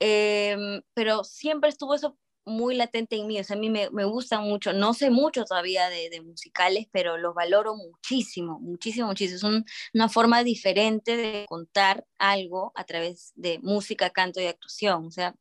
em, 0.00 0.82
pero 0.94 1.24
siempre 1.24 1.70
estuvo 1.70 1.94
eso 1.94 2.18
muy 2.46 2.76
latente 2.76 3.16
en 3.16 3.26
mí, 3.26 3.38
o 3.40 3.44
sea, 3.44 3.56
a 3.56 3.58
mí 3.58 3.68
me, 3.70 3.90
me 3.90 4.04
gustan 4.04 4.44
mucho, 4.44 4.72
no 4.72 4.94
sé 4.94 5.10
mucho 5.10 5.44
todavía 5.44 5.88
de, 5.90 6.08
de, 6.10 6.20
musicales, 6.22 6.86
pero 6.92 7.18
los 7.18 7.34
valoro 7.34 7.74
muchísimo, 7.74 8.60
muchísimo, 8.60 9.08
muchísimo. 9.08 9.36
Es 9.36 9.64
una 9.92 10.08
forma 10.08 10.44
diferente 10.44 11.16
de 11.16 11.44
contar 11.48 12.06
algo 12.18 12.72
a 12.76 12.84
través 12.84 13.32
de 13.34 13.58
música, 13.62 14.10
canto 14.10 14.40
y 14.40 14.46
actuación, 14.46 15.06
o 15.06 15.10
sea, 15.10 15.34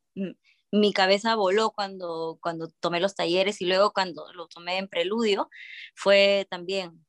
mi 0.72 0.94
cabeza 0.94 1.36
voló 1.36 1.72
cuando, 1.72 2.40
cuando 2.42 2.70
tomé 2.80 3.00
los 3.00 3.16
talleres 3.16 3.62
y 3.62 3.66
luego 3.66 3.94
cuando 3.94 4.32
lo 4.34 4.48
tomé 4.48 4.78
en 4.78 4.88
preludio, 4.88 5.50
fue 5.96 6.48
también, 6.50 7.06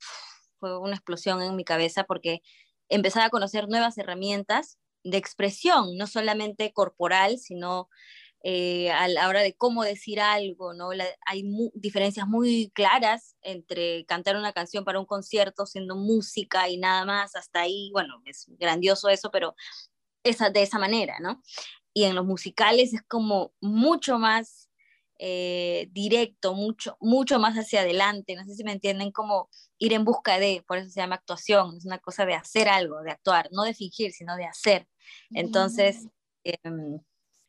fue 0.60 0.78
una 0.78 0.94
explosión 0.94 1.42
en 1.42 1.56
mi 1.56 1.64
cabeza 1.64 2.04
porque 2.04 2.42
empezaba 2.88 3.26
a 3.26 3.30
conocer 3.30 3.68
nuevas 3.68 3.98
herramientas 3.98 4.78
de 5.04 5.18
expresión, 5.18 5.96
no 5.96 6.06
solamente 6.06 6.72
corporal, 6.72 7.38
sino 7.38 7.88
eh, 8.42 8.90
a 8.90 9.08
la 9.08 9.28
hora 9.28 9.40
de 9.40 9.54
cómo 9.54 9.82
decir 9.82 10.20
algo, 10.20 10.72
¿no? 10.72 10.90
hay 11.26 11.44
diferencias 11.74 12.28
muy 12.28 12.70
claras 12.74 13.34
entre 13.42 14.04
cantar 14.06 14.36
una 14.36 14.52
canción 14.52 14.84
para 14.84 15.00
un 15.00 15.06
concierto 15.06 15.66
siendo 15.66 15.96
música 15.96 16.68
y 16.68 16.76
nada 16.76 17.04
más, 17.04 17.34
hasta 17.34 17.60
ahí, 17.60 17.90
bueno, 17.92 18.22
es 18.24 18.46
grandioso 18.58 19.08
eso, 19.08 19.30
pero 19.30 19.54
esa, 20.22 20.50
de 20.50 20.62
esa 20.62 20.78
manera, 20.78 21.16
¿no? 21.20 21.42
Y 21.92 22.04
en 22.04 22.14
los 22.14 22.26
musicales 22.26 22.92
es 22.92 23.02
como 23.02 23.52
mucho 23.60 24.18
más 24.18 24.68
eh, 25.18 25.88
directo, 25.92 26.54
mucho, 26.54 26.98
mucho 27.00 27.38
más 27.38 27.56
hacia 27.56 27.80
adelante, 27.80 28.36
no 28.36 28.44
sé 28.44 28.54
si 28.54 28.64
me 28.64 28.72
entienden, 28.72 29.12
como 29.12 29.48
ir 29.78 29.94
en 29.94 30.04
busca 30.04 30.38
de, 30.38 30.62
por 30.68 30.76
eso 30.78 30.90
se 30.90 31.00
llama 31.00 31.14
actuación, 31.14 31.76
es 31.76 31.86
una 31.86 31.98
cosa 31.98 32.26
de 32.26 32.34
hacer 32.34 32.68
algo, 32.68 33.00
de 33.00 33.12
actuar, 33.12 33.48
no 33.50 33.62
de 33.62 33.72
fingir, 33.72 34.12
sino 34.12 34.36
de 34.36 34.44
hacer. 34.44 34.86
Entonces, 35.30 36.06
em, 36.44 37.00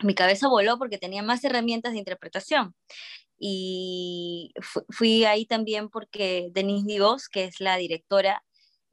mi 0.04 0.16
cabeza 0.16 0.48
voló 0.48 0.78
porque 0.78 0.98
tenía 0.98 1.24
más 1.24 1.44
herramientas 1.44 1.94
de 1.94 2.00
interpretación. 2.00 2.76
Y 3.40 4.54
fui 4.90 5.26
ahí 5.26 5.46
también 5.46 5.90
porque 5.90 6.50
Denise 6.52 6.88
Divos, 6.88 7.30
que 7.30 7.46
es 7.46 7.60
la 7.60 7.78
directora, 7.78 8.44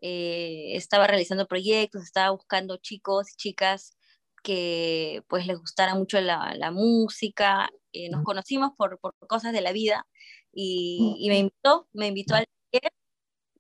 eh, 0.02 0.76
estaba 0.76 1.06
realizando 1.06 1.46
proyectos, 1.46 2.02
estaba 2.02 2.30
buscando 2.30 2.76
chicos 2.78 3.32
y 3.32 3.36
chicas 3.36 3.96
que 4.42 5.22
pues 5.28 5.46
les 5.46 5.58
gustara 5.58 5.94
mucho 5.94 6.20
la, 6.20 6.54
la 6.56 6.70
música. 6.70 7.70
Eh, 7.92 8.10
nos 8.10 8.22
conocimos 8.24 8.72
por, 8.76 8.98
por, 9.00 9.14
cosas 9.26 9.52
de 9.54 9.62
la 9.62 9.72
vida 9.72 10.06
y, 10.52 11.16
y, 11.18 11.28
me 11.30 11.38
invitó, 11.38 11.88
me 11.92 12.08
invitó 12.08 12.34
al 12.34 12.46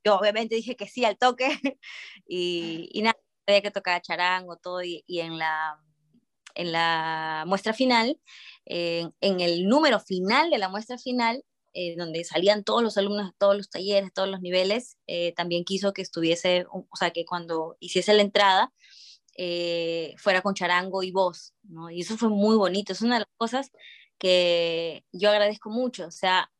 Yo 0.04 0.16
obviamente 0.16 0.54
dije 0.56 0.76
que 0.76 0.86
sí 0.86 1.04
al 1.04 1.18
toque 1.18 1.48
y, 2.28 2.90
y 2.92 3.02
nada, 3.02 3.16
había 3.46 3.62
que 3.62 3.70
tocar 3.70 4.02
charango, 4.02 4.56
todo 4.58 4.82
y, 4.82 5.02
y 5.06 5.20
en 5.20 5.38
la 5.38 5.78
en 6.54 6.72
la 6.72 7.44
muestra 7.46 7.72
final, 7.72 8.18
en 8.66 9.12
el 9.20 9.68
número 9.68 10.00
final 10.00 10.50
de 10.50 10.58
la 10.58 10.68
muestra 10.68 10.98
final, 10.98 11.44
eh, 11.76 11.96
donde 11.96 12.22
salían 12.22 12.62
todos 12.62 12.84
los 12.84 12.96
alumnos, 12.98 13.32
todos 13.36 13.56
los 13.56 13.68
talleres, 13.68 14.12
todos 14.14 14.28
los 14.28 14.40
niveles, 14.40 14.96
eh, 15.08 15.32
también 15.34 15.64
quiso 15.64 15.92
que 15.92 16.02
estuviese, 16.02 16.66
o 16.70 16.86
sea, 16.96 17.10
que 17.10 17.24
cuando 17.24 17.76
hiciese 17.80 18.14
la 18.14 18.22
entrada, 18.22 18.72
eh, 19.36 20.14
fuera 20.16 20.40
con 20.40 20.54
charango 20.54 21.02
y 21.02 21.10
voz, 21.10 21.52
¿no? 21.64 21.90
Y 21.90 22.02
eso 22.02 22.16
fue 22.16 22.28
muy 22.28 22.56
bonito, 22.56 22.92
es 22.92 23.02
una 23.02 23.16
de 23.16 23.20
las 23.22 23.34
cosas 23.36 23.72
que 24.18 25.04
yo 25.10 25.30
agradezco 25.30 25.68
mucho, 25.68 26.06
o 26.06 26.10
sea, 26.12 26.52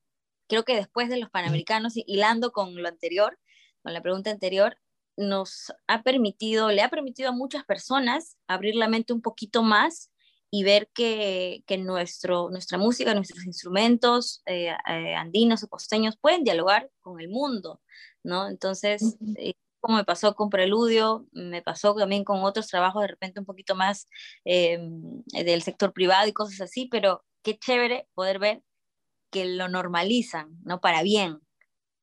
creo 0.49 0.65
que 0.65 0.75
después 0.75 1.09
de 1.09 1.19
los 1.19 1.31
Panamericanos, 1.31 1.93
hilando 1.95 2.51
con 2.51 2.75
lo 2.75 2.89
anterior, 2.89 3.39
con 3.85 3.93
la 3.93 4.03
pregunta 4.03 4.31
anterior, 4.31 4.79
nos 5.16 5.73
ha 5.87 6.02
permitido, 6.02 6.71
le 6.71 6.83
ha 6.83 6.88
permitido 6.88 7.30
a 7.30 7.33
muchas 7.33 7.64
personas 7.64 8.37
abrir 8.47 8.75
la 8.75 8.88
mente 8.88 9.12
un 9.12 9.23
poquito 9.23 9.62
más 9.62 10.11
y 10.50 10.62
ver 10.62 10.88
que, 10.94 11.64
que 11.66 11.78
nuestro, 11.78 12.49
nuestra 12.49 12.78
música, 12.78 13.12
nuestros 13.12 13.44
instrumentos 13.44 14.40
eh, 14.47 14.71
eh, 14.88 15.14
andinos 15.16 15.64
o 15.64 15.68
costeños 15.68 16.16
pueden 16.16 16.44
dialogar 16.44 16.90
con 17.00 17.21
el 17.21 17.28
mundo, 17.28 17.80
¿no? 18.23 18.49
Entonces, 18.49 19.16
eh, 19.37 19.54
como 19.80 19.97
me 19.97 20.04
pasó 20.04 20.37
con 20.37 20.50
Preludio, 20.50 21.26
me 21.33 21.61
pasó 21.61 21.97
también 21.97 22.23
con 22.23 22.44
otros 22.44 22.68
trabajos 22.68 23.02
de 23.02 23.09
repente 23.09 23.40
un 23.40 23.47
poquito 23.47 23.75
más 23.75 24.06
del 24.44 25.62
sector 25.62 25.92
privado 25.92 26.28
y 26.28 26.33
cosas 26.33 26.61
así, 26.61 26.87
pero 26.87 27.25
qué 27.42 27.59
chévere 27.59 28.06
poder 28.14 28.38
ver 28.38 28.62
que 29.30 29.47
lo 29.47 29.68
normalizan, 29.68 30.56
¿no? 30.62 30.80
Para 30.80 31.02
bien. 31.02 31.40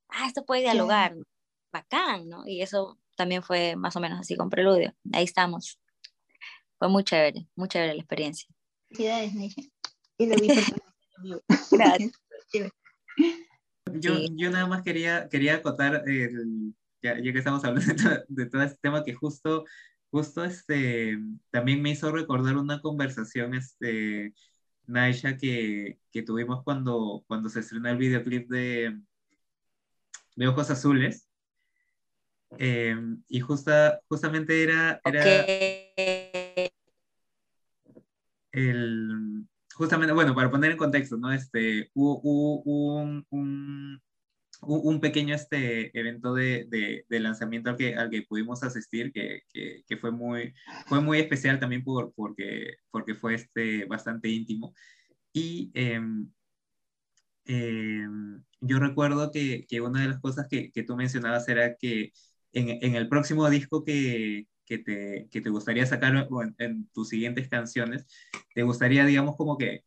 Ah, 0.10 0.28
esto 0.28 0.44
puede 0.46 0.64
dialogar, 0.64 1.16
bacán, 1.72 2.30
¿no? 2.30 2.48
Y 2.48 2.62
eso 2.62 3.00
también 3.16 3.44
fue 3.44 3.76
más 3.76 3.96
o 3.96 4.00
menos 4.00 4.20
así 4.20 4.36
con 4.36 4.50
Preludio. 4.50 4.94
Ahí 5.14 5.24
estamos. 5.24 5.80
Fue 6.78 6.90
muy 6.90 7.04
chévere, 7.04 7.48
muy 7.56 7.68
chévere 7.68 7.94
la 7.94 8.00
experiencia. 8.00 8.48
Felicidades, 8.90 9.34
Y 10.18 10.26
lo 10.26 10.36
vi 10.36 10.50
Yo, 13.94 14.14
yo 14.36 14.50
nada 14.50 14.68
más 14.68 14.84
quería, 14.84 15.28
quería 15.30 15.56
acotar 15.56 16.04
el, 16.08 16.74
ya, 17.02 17.20
ya 17.20 17.34
que 17.34 17.38
estamos 17.38 17.64
hablando 17.66 17.94
de 18.28 18.46
todo, 18.46 18.64
este 18.64 18.78
tema 18.82 19.04
que 19.04 19.14
justo, 19.14 19.66
justo 20.12 20.44
este, 20.44 21.18
también 21.50 21.82
me 21.82 21.92
hizo 21.92 22.12
recordar 22.12 22.58
una 22.58 22.80
conversación, 22.80 23.54
este, 23.54 24.34
Naisha, 24.86 25.36
que, 25.38 26.00
que 26.12 26.24
tuvimos 26.24 26.64
cuando, 26.64 27.24
cuando 27.28 27.50
se 27.50 27.62
estrenó 27.62 27.90
el 27.90 27.98
videoclip 27.98 28.50
de, 28.50 29.02
de 30.36 30.48
Ojos 30.48 30.70
Azules. 30.70 31.28
Eh, 32.58 32.96
y 33.30 33.40
justa, 33.40 34.02
justamente 34.08 34.64
era, 34.64 35.00
era 35.06 35.46
el, 38.52 39.48
justamente, 39.74 40.14
bueno, 40.14 40.36
para 40.36 40.52
poner 40.52 40.72
en 40.72 40.78
contexto, 40.78 41.18
¿no? 41.18 41.32
Este, 41.32 41.90
hubo, 41.94 42.20
un, 42.62 43.26
un, 43.30 44.02
un, 44.62 45.00
pequeño 45.00 45.34
este, 45.34 45.98
evento 45.98 46.34
de, 46.34 46.68
de, 47.08 47.20
lanzamiento 47.20 47.70
al 47.72 47.78
que, 47.78 47.96
al 47.96 48.10
que 48.10 48.24
pudimos 48.24 48.64
asistir, 48.64 49.12
que, 49.12 49.42
que, 49.54 49.84
que, 49.88 49.98
fue, 49.98 50.12
muy, 50.12 50.54
fue 50.88 51.02
muy 51.02 51.20
especial 51.20 51.60
también 51.60 51.84
por, 51.84 52.14
porque, 52.14 52.76
porque 52.92 53.16
fue 53.16 53.36
este, 53.36 53.86
bastante 53.86 54.30
íntimo. 54.30 54.74
Y 55.34 55.72
em, 55.74 56.30
em, 57.46 58.44
yo 58.60 58.80
recuerdo 58.80 59.32
que, 59.32 59.66
que, 59.68 59.82
una 59.82 60.02
de 60.02 60.10
las 60.10 60.20
cosas 60.20 60.48
que, 60.50 60.72
que 60.72 60.84
tú 60.84 60.96
mencionabas 60.96 61.48
era 61.50 61.76
que 61.76 62.12
en, 62.54 62.96
el 62.96 63.08
próximo 63.10 63.50
disco 63.50 63.84
que, 63.84 64.48
te, 64.66 65.50
gustaría 65.50 65.86
sacar 65.86 66.16
en, 66.16 66.56
en, 66.58 66.88
tus 66.90 67.10
siguientes 67.10 67.50
canciones, 67.50 68.06
te 68.54 68.64
gustaría, 68.64 69.06
digamos, 69.06 69.36
como 69.36 69.58
que 69.58 69.84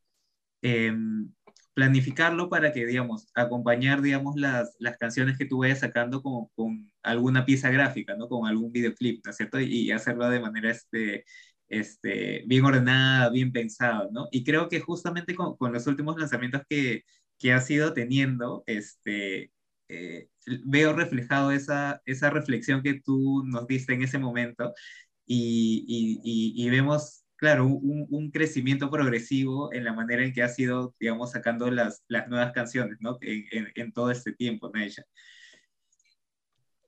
em, 0.63 1.33
planificarlo 1.75 2.49
para 2.49 2.73
que, 2.73 2.87
digamos, 2.87 3.29
acompañar, 3.35 4.01
digamos, 4.03 4.37
las, 4.37 4.77
canciones 4.99 5.37
que 5.39 5.47
tú 5.47 5.59
vayas 5.59 5.81
sacando 5.81 6.23
con, 6.23 6.93
alguna 7.03 7.45
pieza 7.45 7.71
gráfica, 7.71 8.17
¿no? 8.17 8.29
Con 8.29 8.47
algún 8.49 8.73
videoclip, 8.73 9.25
¿no 9.25 9.31
es 9.31 9.37
cierto? 9.37 9.61
Y, 9.61 9.91
hacerlo 9.93 10.29
de 10.31 10.41
manera, 10.41 10.71
este, 10.71 11.25
este, 11.69 12.45
bien 12.47 12.65
ordenada, 12.65 13.31
bien 13.31 13.53
pensada, 13.53 14.09
¿no? 14.13 14.29
Y 14.31 14.45
creo 14.45 14.69
que 14.69 14.81
justamente 14.81 15.35
con, 15.35 15.57
con 15.57 15.73
los 15.73 15.87
últimos 15.87 16.17
lanzamientos 16.19 16.63
que, 16.69 17.05
que 17.39 17.53
has 17.53 17.71
ido 17.71 17.93
teniendo, 17.95 18.63
este, 18.67 19.51
eh, 19.89 20.29
veo 20.65 20.93
reflejado 20.93 21.51
esa, 21.53 22.03
esa 22.07 22.31
reflexión 22.31 22.83
que 22.83 23.01
tú 23.01 23.43
nos 23.47 23.67
diste 23.67 23.95
en 23.95 24.03
ese 24.03 24.19
momento 24.19 24.73
y, 25.27 25.85
y, 25.87 26.65
y 26.65 26.71
vemos 26.71 27.25
claro, 27.37 27.67
un, 27.67 28.07
un, 28.11 28.31
crecimiento 28.31 28.91
progresivo 28.91 29.73
en 29.73 29.85
la 29.85 29.93
manera 29.93 30.25
en 30.25 30.33
que 30.33 30.43
has 30.43 30.59
ido, 30.59 30.95
digamos, 30.99 31.33
sacando 31.33 31.71
las, 31.71 32.03
las 32.09 32.29
nuevas 32.29 32.53
canciones, 32.53 32.97
¿no? 33.01 33.19
En, 33.21 33.45
en, 33.51 33.73
en 33.75 33.93
todo 33.93 34.11
este 34.11 34.33
tiempo, 34.33 34.71
¿no, 34.73 34.81
ella? 34.81 35.05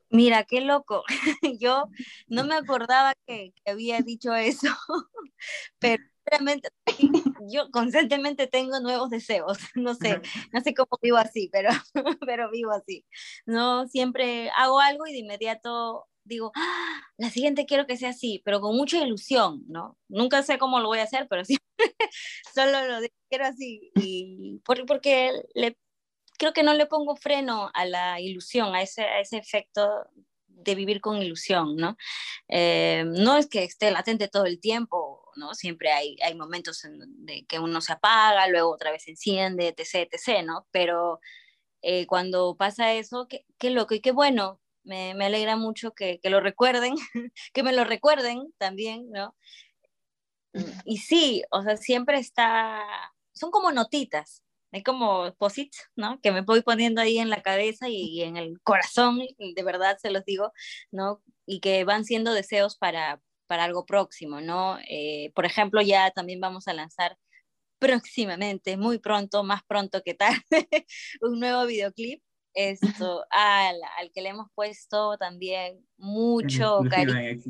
Mira, 0.09 0.45
qué 0.45 0.61
loco. 0.61 1.05
Yo 1.61 1.89
no 2.29 2.45
me 2.45 2.55
acordaba 2.55 3.15
que, 3.27 3.53
que 3.53 3.71
había 3.71 4.01
dicho 4.01 4.35
eso, 4.35 4.69
pero 5.79 6.03
realmente 6.27 6.69
yo 7.49 7.71
constantemente 7.71 8.47
tengo 8.47 8.81
nuevos 8.81 9.11
deseos. 9.11 9.59
No 9.77 9.95
sé, 9.95 10.21
no 10.53 10.61
sé 10.61 10.75
cómo 10.75 10.99
vivo 11.01 11.17
así, 11.17 11.49
pero, 11.53 11.71
pero 12.27 12.51
vivo 12.51 12.73
así. 12.73 13.05
No 13.45 13.87
siempre 13.89 14.51
hago 14.57 14.81
algo 14.81 15.07
y 15.07 15.13
de 15.13 15.19
inmediato 15.19 16.07
digo, 16.25 16.53
¡Ah! 16.57 17.03
la 17.19 17.31
siguiente 17.31 17.67
quiero 17.67 17.87
que 17.87 17.97
sea 17.97 18.11
así, 18.11 18.43
pero 18.45 18.61
con 18.61 18.77
mucha 18.77 18.99
ilusión, 18.99 19.63
¿no? 19.69 19.97
Nunca 20.09 20.43
sé 20.43 20.59
cómo 20.59 20.81
lo 20.81 20.89
voy 20.89 20.99
a 20.99 21.05
hacer, 21.05 21.29
pero 21.29 21.45
sí, 21.45 21.57
solo 22.55 22.87
lo 22.87 23.07
quiero 23.29 23.47
así. 23.47 23.91
Y 23.95 24.61
porque 24.65 25.33
le, 25.55 25.79
creo 26.39 26.53
que 26.53 26.63
no 26.63 26.75
le 26.75 26.87
pongo 26.87 27.17
freno 27.17 27.71
a 27.75 27.85
la 27.85 28.21
ilusión, 28.21 28.75
a 28.75 28.83
ese, 28.83 29.03
a 29.03 29.21
ese 29.21 29.39
efecto 29.39 29.89
de 30.49 30.75
vivir 30.75 31.01
con 31.01 31.23
ilusión, 31.23 31.77
¿no? 31.77 31.97
Eh, 32.49 33.05
no 33.07 33.37
es 33.37 33.47
que 33.47 33.65
esté 33.65 33.91
latente 33.91 34.29
todo 34.29 34.47
el 34.47 34.61
tiempo, 34.61 35.16
¿no? 35.37 35.55
Siempre 35.55 35.93
hay, 35.93 36.17
hay 36.23 36.35
momentos 36.35 36.85
en 36.85 36.99
de 37.27 37.45
que 37.47 37.59
uno 37.59 37.81
se 37.81 37.93
apaga, 37.93 38.49
luego 38.49 38.73
otra 38.73 38.91
vez 38.91 39.05
se 39.05 39.11
enciende, 39.11 39.69
etc., 39.77 40.09
etc., 40.11 40.45
¿no? 40.45 40.67
Pero 40.71 41.21
eh, 41.83 42.07
cuando 42.07 42.57
pasa 42.57 42.93
eso, 42.95 43.27
qué, 43.29 43.45
qué 43.59 43.71
loco 43.71 43.95
y 43.95 44.01
qué 44.01 44.13
bueno, 44.13 44.61
me, 44.85 45.15
me 45.15 45.27
alegra 45.27 45.57
mucho 45.57 45.93
que, 45.93 46.21
que, 46.21 46.31
lo 46.31 46.41
recuerden, 46.41 46.95
que 47.53 47.63
me 47.63 47.73
lo 47.73 47.85
recuerden 47.85 48.53
también, 48.59 49.11
¿no? 49.11 49.37
Y 50.85 50.99
sí, 50.99 51.45
o 51.51 51.63
sea, 51.63 51.77
siempre 51.77 52.19
está, 52.19 52.83
son 53.35 53.51
como 53.51 53.73
notitas, 53.73 54.43
hay 54.73 54.83
como 54.83 55.35
posits, 55.37 55.91
¿no? 55.97 56.21
Que 56.21 56.33
me 56.33 56.43
voy 56.43 56.63
poniendo 56.63 57.01
ahí 57.01 57.19
en 57.19 57.31
la 57.31 57.43
cabeza 57.43 57.89
y, 57.89 58.23
en 58.23 58.37
el 58.37 58.61
corazón, 58.63 59.21
y 59.39 59.55
de 59.55 59.63
verdad 59.63 59.99
se 60.01 60.11
los 60.11 60.25
digo, 60.25 60.53
¿no? 60.91 61.23
Y 61.47 61.61
que 61.61 61.85
van 61.85 62.05
siendo 62.05 62.33
deseos 62.33 62.77
para, 62.77 63.21
para 63.47 63.65
algo 63.65 63.87
próximo, 63.87 64.41
¿no? 64.41 64.79
Eh, 64.89 65.33
por 65.35 65.45
ejemplo, 65.45 65.81
ya 65.83 66.11
también 66.11 66.41
vamos 66.41 66.69
a 66.69 66.75
lanzar 66.75 67.17
próximamente, 67.79 68.77
muy 68.77 68.99
pronto, 68.99 69.45
más 69.45 69.63
pronto 69.67 70.03
que 70.03 70.15
tarde, 70.15 70.43
un 71.21 71.41
nuevo 71.41 71.67
videoclip 71.67 72.23
esto, 72.57 73.25
al, 73.31 73.77
al 73.99 74.11
que 74.13 74.23
le 74.23 74.31
hemos 74.31 74.49
puesto 74.55 75.17
también 75.19 75.87
mucho 75.97 76.81
cariño. 76.91 77.43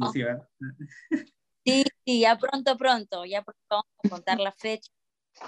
Sí, 1.65 1.85
sí, 2.05 2.21
ya 2.21 2.37
pronto, 2.37 2.77
pronto, 2.77 3.25
ya 3.25 3.43
pronto 3.43 3.61
vamos 3.71 3.87
a 4.05 4.09
contar 4.09 4.39
la 4.39 4.53
fecha, 4.53 4.91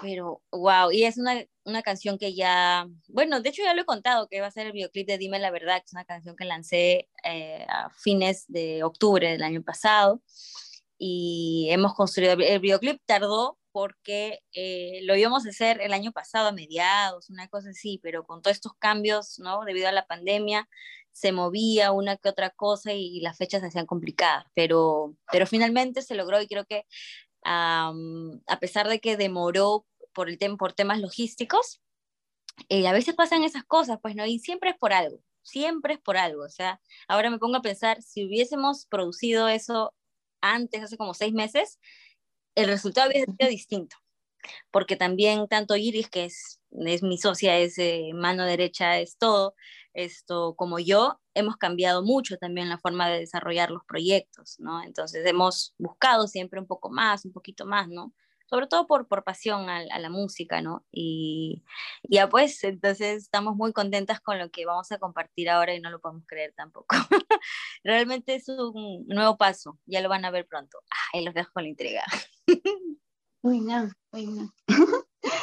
pero 0.01 0.41
wow, 0.51 0.91
y 0.91 1.03
es 1.03 1.17
una, 1.17 1.43
una, 1.65 1.81
canción 1.81 2.17
que 2.17 2.33
ya, 2.33 2.87
bueno, 3.07 3.41
de 3.41 3.49
hecho 3.49 3.63
ya 3.63 3.73
lo 3.73 3.81
he 3.81 3.85
contado, 3.85 4.27
que 4.27 4.41
va 4.41 4.47
a 4.47 4.51
ser 4.51 4.67
el 4.67 4.73
videoclip 4.73 5.07
de 5.07 5.17
Dime 5.17 5.39
la 5.39 5.51
Verdad, 5.51 5.77
que 5.77 5.85
es 5.85 5.93
una 5.93 6.05
canción 6.05 6.35
que 6.35 6.45
lancé 6.45 7.09
eh, 7.23 7.65
a 7.69 7.89
fines 7.89 8.45
de 8.47 8.83
octubre 8.83 9.31
del 9.31 9.43
año 9.43 9.63
pasado, 9.63 10.21
y 10.97 11.67
hemos 11.71 11.93
construido, 11.95 12.33
el 12.33 12.59
videoclip 12.59 13.01
tardó 13.05 13.57
porque 13.71 14.39
eh, 14.53 14.99
lo 15.03 15.15
íbamos 15.15 15.45
a 15.45 15.49
hacer 15.49 15.79
el 15.81 15.93
año 15.93 16.11
pasado 16.11 16.47
a 16.49 16.51
mediados, 16.51 17.29
una 17.29 17.47
cosa 17.47 17.69
así, 17.69 17.99
pero 18.03 18.23
con 18.25 18.41
todos 18.41 18.55
estos 18.57 18.73
cambios, 18.79 19.39
¿no? 19.39 19.63
Debido 19.63 19.87
a 19.87 19.91
la 19.91 20.05
pandemia, 20.05 20.67
se 21.11 21.31
movía 21.31 21.91
una 21.91 22.17
que 22.17 22.29
otra 22.29 22.49
cosa 22.49 22.93
y, 22.93 23.21
las 23.21 23.37
fechas 23.37 23.61
se 23.61 23.67
hacían 23.67 23.85
complicadas, 23.85 24.45
pero, 24.53 25.15
pero 25.31 25.45
finalmente 25.47 26.01
se 26.01 26.15
logró 26.15 26.41
y 26.41 26.47
creo 26.47 26.65
que 26.65 26.85
um, 27.45 28.39
a 28.47 28.59
pesar 28.59 28.87
de 28.87 28.99
que 28.99 29.17
demoró 29.17 29.85
por, 30.13 30.29
el 30.29 30.57
por 30.57 30.73
temas 30.73 30.99
logísticos, 30.99 31.81
eh, 32.67 32.87
a 32.87 32.93
veces 32.93 33.15
pasan 33.15 33.43
esas 33.43 33.63
cosas, 33.63 33.99
pues, 34.01 34.15
¿no? 34.15 34.25
Y 34.25 34.39
siempre 34.39 34.71
es 34.71 34.77
por 34.77 34.93
algo, 34.93 35.19
siempre 35.43 35.93
es 35.93 35.99
por 35.99 36.17
algo, 36.17 36.43
o 36.43 36.49
sea, 36.49 36.81
ahora 37.07 37.29
me 37.29 37.39
pongo 37.39 37.57
a 37.57 37.61
pensar, 37.61 38.01
si 38.01 38.25
hubiésemos 38.25 38.85
producido 38.87 39.47
eso 39.47 39.93
antes, 40.41 40.83
hace 40.83 40.97
como 40.97 41.13
seis 41.13 41.33
meses, 41.33 41.79
el 42.55 42.67
resultado 42.67 43.09
hubiese 43.09 43.31
sido 43.31 43.49
distinto, 43.49 43.95
porque 44.71 44.95
también 44.95 45.47
tanto 45.47 45.75
Iris, 45.75 46.09
que 46.09 46.25
es, 46.25 46.59
es 46.71 47.03
mi 47.03 47.17
socia, 47.17 47.57
es 47.57 47.77
eh, 47.77 48.11
mano 48.13 48.45
derecha, 48.45 48.99
es 48.99 49.17
todo, 49.17 49.55
esto 49.93 50.55
como 50.55 50.79
yo, 50.79 51.19
hemos 51.33 51.57
cambiado 51.57 52.03
mucho 52.03 52.37
también 52.37 52.69
la 52.69 52.77
forma 52.77 53.09
de 53.09 53.19
desarrollar 53.19 53.71
los 53.71 53.83
proyectos, 53.85 54.55
¿no? 54.59 54.83
Entonces 54.83 55.25
hemos 55.25 55.73
buscado 55.77 56.27
siempre 56.27 56.59
un 56.59 56.67
poco 56.67 56.89
más, 56.89 57.25
un 57.25 57.33
poquito 57.33 57.65
más, 57.65 57.87
¿no? 57.87 58.13
sobre 58.49 58.67
todo 58.67 58.87
por, 58.87 59.07
por 59.07 59.23
pasión 59.23 59.69
a, 59.69 59.77
a, 59.91 59.99
la 59.99 60.09
música, 60.09 60.61
¿no? 60.61 60.83
Y 60.91 61.63
ya 62.03 62.29
pues, 62.29 62.63
entonces 62.63 63.23
estamos 63.23 63.55
muy 63.55 63.73
contentas 63.73 64.19
con 64.19 64.39
lo 64.39 64.49
que 64.49 64.65
vamos 64.65 64.91
a 64.91 64.97
compartir 64.97 65.49
ahora 65.49 65.75
y 65.75 65.81
no 65.81 65.91
lo 65.91 66.01
podemos 66.01 66.25
creer 66.25 66.53
tampoco. 66.55 66.87
Realmente 67.83 68.35
es 68.35 68.49
un 68.49 69.05
nuevo 69.07 69.37
paso, 69.37 69.77
ya 69.85 70.01
lo 70.01 70.09
van 70.09 70.25
a 70.25 70.31
ver 70.31 70.47
pronto. 70.47 70.79
Ahí 71.13 71.23
los 71.23 71.33
dejo 71.33 71.51
con 71.53 71.63
la 71.63 71.69
intriga. 71.69 72.03
Uy, 73.41 73.61
no, 73.61 73.89
uy, 74.11 74.27
no. 74.27 74.51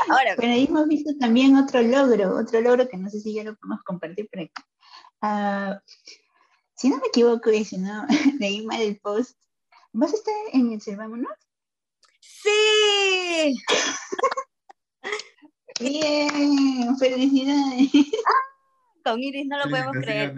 Ahora, 0.09 0.35
Pero 0.37 0.53
ahí 0.53 0.65
hemos 0.65 0.87
visto 0.89 1.11
también 1.19 1.57
otro 1.57 1.83
logro, 1.83 2.37
otro 2.39 2.61
logro 2.61 2.89
que 2.89 2.97
no 2.97 3.11
sé 3.11 3.21
si 3.21 3.35
ya 3.35 3.45
lo 3.45 3.57
podemos 3.57 3.83
compartir 3.85 4.29
por 4.31 4.41
aquí. 4.41 4.63
Uh, 5.23 5.79
si 6.75 6.89
no 6.89 6.99
me 6.99 7.09
equivoco, 7.09 7.51
y 7.51 7.65
si 7.65 7.79
no, 7.79 8.07
leí 8.41 8.65
mal 8.67 8.81
el 8.81 8.99
post, 9.01 9.39
¿vas 9.93 10.13
a 10.13 10.17
estar 10.17 10.35
en 10.53 10.73
el 10.73 10.81
Servámonos? 10.81 11.33
Sí. 12.21 13.57
Bien, 15.81 16.97
felicidades. 16.99 17.91
Con 19.05 19.23
Iris 19.23 19.47
no 19.47 19.59
lo 19.59 19.71
podemos 19.71 19.97
creer. 19.97 20.35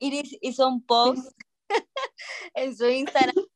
Iris 0.00 0.36
hizo 0.40 0.68
un 0.68 0.84
post 0.84 1.32
en 2.54 2.76
su 2.76 2.88
Instagram 2.88 3.46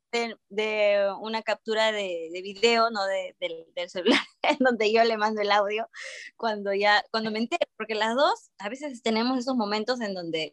de, 0.48 1.14
una 1.20 1.42
captura 1.42 1.92
de, 1.92 2.30
de 2.32 2.42
video, 2.42 2.90
no 2.90 3.04
de, 3.06 3.36
del 3.38 3.90
celular, 3.90 4.20
en 4.42 4.58
donde 4.58 4.92
yo 4.92 5.04
le 5.04 5.16
mando 5.16 5.40
el 5.40 5.52
audio 5.52 5.88
cuando 6.36 6.72
ya, 6.74 7.04
cuando 7.10 7.30
me 7.30 7.38
entero, 7.38 7.66
porque 7.76 7.94
las 7.94 8.14
dos 8.14 8.50
a 8.58 8.68
veces 8.68 9.02
tenemos 9.02 9.38
esos 9.38 9.56
momentos 9.56 10.00
en 10.00 10.14
donde 10.14 10.52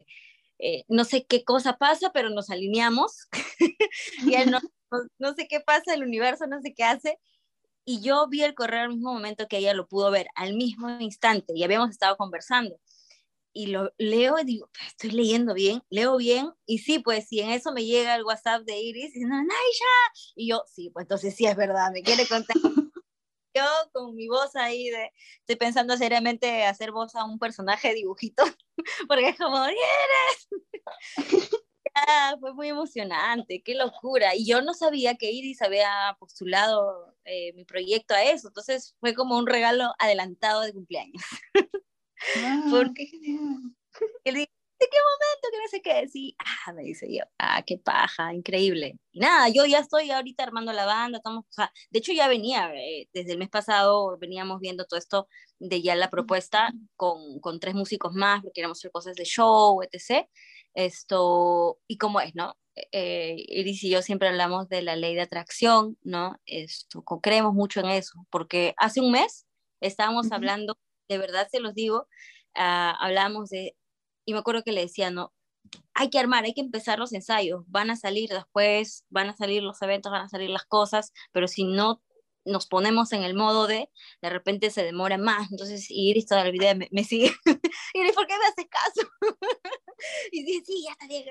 eh, 0.60 0.86
no 0.88 1.04
sé 1.04 1.26
qué 1.26 1.44
cosa 1.44 1.78
pasa, 1.78 2.12
pero 2.14 2.30
nos 2.30 2.50
alineamos 2.50 3.28
y 4.26 4.36
él 4.36 4.52
no, 4.52 4.60
no, 5.20 5.34
sé 5.34 5.48
qué 5.48 5.60
pasa, 5.60 5.94
el 5.94 6.04
universo 6.04 6.48
no 6.48 6.62
sé 6.62 6.74
qué 6.74 6.84
hace. 6.84 7.20
Y 7.86 8.02
yo 8.02 8.28
vi 8.30 8.44
el 8.44 8.56
correo 8.56 8.84
al 8.84 8.90
mismo 8.90 9.14
momento 9.14 9.48
que 9.50 9.58
ella 9.58 9.74
lo 9.74 9.88
pudo 9.88 10.10
ver, 10.10 10.28
al 10.36 10.54
mismo 10.54 10.90
instante, 11.02 11.52
y 11.54 11.64
habíamos 11.64 11.90
estado 11.90 12.16
conversando. 12.16 12.80
Y 13.54 13.68
lo 13.68 13.94
leo 13.98 14.40
y 14.40 14.44
digo, 14.46 14.70
estoy 14.88 15.12
leyendo 15.12 15.54
bien, 15.54 15.84
leo 15.90 16.18
bien, 16.18 16.52
y 16.66 16.80
sí, 16.80 17.00
pues 17.00 17.28
si 17.28 17.40
en 17.40 17.52
eso 17.52 17.72
me 17.72 17.86
llega 17.86 18.16
el 18.16 18.24
WhatsApp 18.24 18.64
de 18.64 18.80
Iris, 18.80 19.14
diciendo, 19.14 19.36
Naisha, 19.36 20.34
y 20.36 20.50
yo, 20.50 20.64
sí, 20.68 20.90
pues 20.90 21.04
entonces 21.04 21.36
sí 21.36 21.46
es 21.46 21.56
verdad, 21.56 21.92
me 21.92 22.02
quiere 22.02 22.28
contar. 22.28 22.56
yo 23.56 23.64
con 23.92 24.16
mi 24.16 24.28
voz 24.28 24.56
ahí 24.56 24.90
de, 24.90 25.12
estoy 25.40 25.56
pensando 25.56 25.96
seriamente 25.98 26.66
hacer 26.66 26.92
voz 26.92 27.16
a 27.16 27.26
un 27.26 27.40
personaje 27.40 27.90
de 27.90 27.96
dibujito, 27.96 28.44
porque 29.08 29.30
es 29.30 29.38
como, 29.38 29.64
¿eres? 29.66 30.48
Ah, 31.96 32.36
fue 32.40 32.54
muy 32.56 32.70
emocionante, 32.70 33.62
qué 33.64 33.76
locura. 33.76 34.36
Y 34.36 34.48
yo 34.48 34.64
no 34.64 34.74
sabía 34.74 35.14
que 35.16 35.32
Iris 35.32 35.62
había 35.62 36.16
postulado 36.20 37.14
eh, 37.24 37.54
mi 37.54 37.66
proyecto 37.66 38.16
a 38.16 38.24
eso, 38.24 38.48
entonces 38.48 38.96
fue 39.00 39.14
como 39.14 39.38
un 39.38 39.46
regalo 39.46 39.94
adelantado 40.00 40.62
de 40.62 40.74
cumpleaños. 40.74 41.22
Porque 42.70 43.04
él 44.24 44.36
dice, 44.36 44.52
¿de 44.80 44.88
qué 44.90 44.98
momento? 44.98 45.48
Que 45.52 45.58
no 45.58 45.68
sé 45.70 45.82
qué 45.82 45.94
decir. 46.02 46.36
Ah, 46.40 46.74
me 46.74 46.84
dice 46.84 47.08
yo, 47.10 47.24
ah, 47.40 47.64
qué 47.66 47.78
paja, 47.78 48.34
increíble. 48.34 49.00
Y 49.12 49.20
nada, 49.20 49.50
yo 49.50 49.66
ya 49.66 49.80
estoy 49.80 50.12
ahorita 50.12 50.44
armando 50.44 50.74
la 50.74 50.86
banda, 50.86 51.18
estamos, 51.18 51.46
o 51.46 51.54
sea, 51.54 51.72
de 51.90 52.00
hecho 52.00 52.14
ya 52.14 52.28
venía, 52.28 52.74
eh, 52.76 53.10
desde 53.14 53.34
el 53.34 53.38
mes 53.40 53.50
pasado 53.50 54.18
veníamos 54.20 54.60
viendo 54.60 54.86
todo 54.86 55.00
esto 55.00 55.28
de 55.60 55.82
ya 55.82 55.96
la 55.96 56.10
propuesta 56.10 56.74
con, 56.96 57.40
con 57.40 57.60
tres 57.60 57.76
músicos 57.76 58.14
más, 58.14 58.42
porque 58.42 58.54
queríamos 58.56 58.80
hacer 58.80 58.92
cosas 58.92 59.16
de 59.16 59.26
show, 59.26 59.82
etc. 59.84 60.28
Esto, 60.74 61.80
y 61.88 61.98
como 61.98 62.20
es, 62.22 62.36
¿no? 62.36 62.56
Eh, 62.92 63.36
Iris 63.50 63.84
y 63.84 63.90
yo 63.92 64.02
siempre 64.02 64.30
hablamos 64.30 64.68
de 64.68 64.82
la 64.82 64.96
ley 64.96 65.14
de 65.16 65.22
atracción, 65.22 65.98
¿no? 66.02 66.38
Esto, 66.46 67.04
creemos 67.22 67.54
mucho 67.54 67.80
en 67.82 67.88
eso, 67.88 68.26
porque 68.32 68.74
hace 68.78 69.00
un 69.02 69.12
mes 69.12 69.46
estábamos 69.80 70.32
hablando 70.32 70.78
de 71.10 71.18
verdad 71.18 71.48
se 71.52 71.60
los 71.60 71.74
digo, 71.74 72.08
uh, 72.56 72.96
hablamos 73.00 73.50
de, 73.50 73.76
y 74.26 74.34
me 74.34 74.40
acuerdo 74.40 74.64
que 74.64 74.72
le 74.72 74.82
decía, 74.82 75.12
no, 75.12 75.34
hay 75.94 76.10
que 76.10 76.20
armar, 76.20 76.44
hay 76.46 76.54
que 76.54 76.62
empezar 76.62 77.00
los 77.00 77.14
ensayos, 77.14 77.64
van 77.68 77.90
a 77.90 77.96
salir 77.96 78.30
después, 78.30 79.06
van 79.10 79.30
a 79.30 79.36
salir 79.36 79.64
los 79.64 79.82
eventos, 79.82 80.12
van 80.12 80.26
a 80.26 80.30
salir 80.30 80.50
las 80.50 80.66
cosas, 80.66 81.14
pero 81.32 81.48
si 81.48 81.64
no 81.64 82.02
nos 82.46 82.68
ponemos 82.68 83.14
en 83.14 83.24
el 83.24 83.36
modo 83.36 83.68
de, 83.68 83.90
de 84.22 84.30
repente 84.30 84.70
se 84.70 84.84
demora 84.84 85.18
más, 85.18 85.50
entonces 85.52 85.88
Iris 85.90 86.26
toda 86.26 86.44
la 86.44 86.52
vida 86.52 86.74
me, 86.76 86.90
me 86.92 87.04
sigue, 87.04 87.32
Iris, 87.94 88.14
¿por 88.14 88.28
qué 88.28 88.34
me 88.38 88.46
haces 88.46 88.66
caso? 88.70 89.10
y 90.32 90.44
dice, 90.44 90.64
sí, 90.66 90.84
ya 90.86 90.92
está 90.92 91.08
bien, 91.08 91.26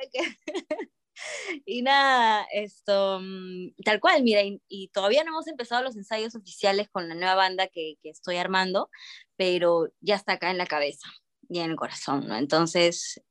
y 1.66 1.82
nada, 1.82 2.46
esto, 2.52 3.20
mm, 3.20 3.74
tal 3.84 4.00
cual, 4.00 4.22
mira, 4.22 4.42
y, 4.42 4.88
todavía 4.88 5.24
no 5.24 5.30
hemos 5.30 5.46
empezado 5.46 5.82
los 5.82 5.96
ensayos 5.96 6.34
oficiales 6.34 6.88
con 6.90 7.08
la 7.08 7.14
nueva 7.14 7.34
banda 7.34 7.68
que, 7.68 7.96
que, 8.02 8.10
estoy 8.10 8.36
armando, 8.36 8.90
pero 9.36 9.88
ya 10.00 10.16
está 10.16 10.34
acá 10.34 10.50
en 10.50 10.58
la 10.58 10.66
cabeza 10.66 11.08
y 11.48 11.60
en 11.60 11.70
el 11.70 11.76
corazón, 11.76 12.26
¿no? 12.28 12.36
Entonces, 12.36 13.22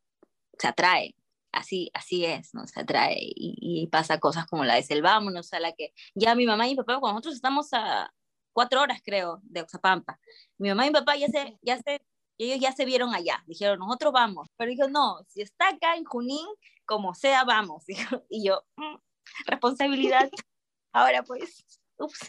se 0.57 0.67
atrae, 0.67 1.15
así, 1.51 1.91
así 1.93 2.25
es, 2.25 2.53
¿no? 2.53 2.67
Se 2.67 2.81
atrae 2.81 3.17
y, 3.19 3.87
pasa 3.91 4.19
cosas 4.19 4.45
como 4.47 4.65
la 4.65 4.75
de 4.75 4.83
Selvámonos, 4.83 5.53
a 5.53 5.59
la 5.59 5.71
que 5.73 5.93
ya 6.15 6.35
mi 6.35 6.45
mamá 6.45 6.67
y 6.67 6.71
mi 6.71 6.77
papá, 6.77 6.99
cuando 6.99 7.15
nosotros 7.15 7.35
estamos 7.35 7.69
a 7.73 8.13
cuatro 8.53 8.81
horas, 8.81 9.01
creo, 9.03 9.39
de 9.43 9.61
Oxapampa, 9.61 10.19
mi 10.57 10.69
mamá 10.69 10.85
y 10.85 10.89
mi 10.89 10.93
papá 10.93 11.15
ya 11.17 11.27
se, 11.27 11.57
ya 11.61 11.77
se 11.79 12.01
ellos 12.37 12.59
ya 12.59 12.71
se 12.71 12.85
vieron 12.85 13.13
allá, 13.13 13.43
dijeron, 13.45 13.79
nosotros 13.79 14.13
vamos, 14.13 14.49
pero 14.57 14.71
dijo, 14.71 14.87
no, 14.87 15.19
si 15.27 15.41
está 15.41 15.69
acá 15.69 15.95
en 15.95 16.05
Junín, 16.05 16.47
como 16.91 17.13
sea, 17.15 17.45
vamos. 17.45 17.85
Y 18.29 18.47
yo, 18.47 18.65
mm, 18.75 18.97
responsabilidad. 19.45 20.29
Ahora 20.91 21.23
pues, 21.23 21.63
ups. 21.97 22.19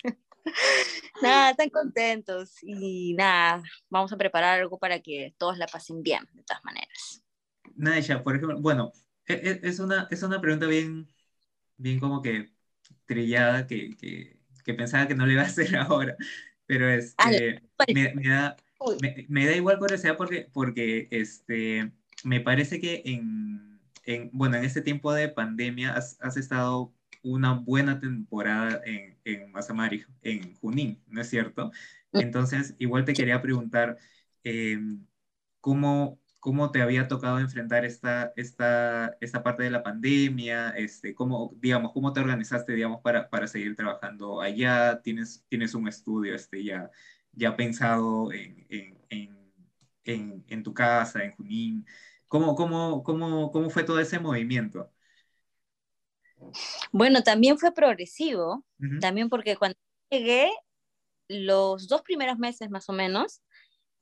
nada, 1.23 1.51
están 1.51 1.71
contentos 1.71 2.55
y 2.63 3.15
nada, 3.15 3.63
vamos 3.91 4.13
a 4.13 4.17
preparar 4.17 4.61
algo 4.61 4.79
para 4.79 5.01
que 5.01 5.35
todos 5.37 5.59
la 5.59 5.67
pasen 5.67 6.03
bien, 6.03 6.29
de 6.33 6.45
todas 6.45 6.65
maneras. 6.65 7.25
Naisha, 7.75 8.23
por 8.23 8.37
ejemplo, 8.37 8.61
bueno, 8.61 8.93
e, 9.27 9.35
e, 9.35 9.69
es 9.69 9.81
una, 9.81 10.07
es 10.11 10.23
una 10.23 10.41
pregunta 10.41 10.67
bien, 10.67 11.09
bien 11.77 11.99
como 11.99 12.23
que 12.23 12.53
trillada 13.07 13.67
que, 13.67 13.97
que, 13.97 14.41
que 14.65 14.75
pensaba 14.75 15.09
que 15.09 15.15
no 15.15 15.27
le 15.27 15.35
iba 15.35 15.43
a 15.43 15.47
hacer 15.47 15.77
ahora, 15.77 16.17
pero 16.67 16.89
es, 16.89 17.17
este, 17.19 17.63
me, 17.93 18.15
me, 18.15 18.29
da, 18.29 18.57
me, 19.29 19.47
da 19.47 19.57
igual 19.57 19.79
curiosidad 19.79 20.17
porque, 20.17 20.49
porque 20.53 21.09
este, 21.11 21.93
me 22.25 22.41
parece 22.41 22.81
que 22.81 23.03
en, 23.05 23.72
en, 24.05 24.31
bueno, 24.33 24.57
en 24.57 24.65
este 24.65 24.83
tiempo 24.83 25.13
de 25.13 25.29
pandemia 25.29 25.95
has, 25.95 26.19
has 26.21 26.37
estado 26.37 26.95
una 27.23 27.55
buena 27.55 28.01
temporada 28.01 28.81
en, 28.85 29.19
en 29.25 29.53
Masamari, 29.53 30.05
en 30.23 30.55
Junín, 30.57 31.03
¿no 31.07 31.21
es 31.21 31.29
cierto? 31.31 31.71
Mm. 32.13 32.21
Entonces, 32.21 32.75
igual 32.79 33.05
te 33.05 33.15
quería 33.15 33.41
preguntar, 33.43 33.99
em, 34.45 35.07
¿cómo, 35.61 36.21
¿cómo 36.41 36.71
te 36.73 36.83
había 36.83 37.09
tocado 37.09 37.39
enfrentar 37.39 37.85
esta, 37.85 38.33
esta, 38.37 39.17
esta 39.21 39.43
parte 39.43 39.63
de 39.63 39.71
la 39.71 39.83
pandemia? 39.83 40.71
Este, 40.71 41.15
¿cómo, 41.15 41.55
digamos, 41.61 41.93
¿Cómo 41.93 42.13
te 42.13 42.21
organizaste, 42.21 42.73
digamos, 42.75 43.01
para, 43.03 43.31
para 43.31 43.47
seguir 43.47 43.77
trabajando 43.77 44.41
allá? 44.41 45.01
¿Tienes, 45.03 45.45
tienes 45.49 45.75
un 45.75 45.89
estudio 45.89 46.35
este, 46.35 46.65
ya 46.65 46.91
ya 47.33 47.57
pensado 47.57 48.33
en, 48.33 48.67
en, 48.69 48.99
en, 50.05 50.45
en, 50.49 50.63
tu 50.63 50.75
casa, 50.75 51.25
en 51.25 51.33
Junín? 51.33 51.87
¿Cómo, 52.33 52.55
cómo, 52.55 53.03
cómo, 53.03 53.53
cómo 53.53 53.69
fue 53.69 53.85
todo 53.85 54.01
ese 54.01 54.19
movimiento? 54.19 54.91
Bueno, 56.91 57.23
también 57.23 57.59
fue 57.59 57.75
progresivo, 57.75 58.65
también 59.03 59.29
porque 59.29 59.55
cuando 59.57 59.77
llegué, 60.09 60.51
los 61.29 61.89
dos 61.89 62.01
primeros 62.01 62.39
meses 62.39 62.71
más 62.71 62.89
o 62.89 62.95
menos, 62.95 63.43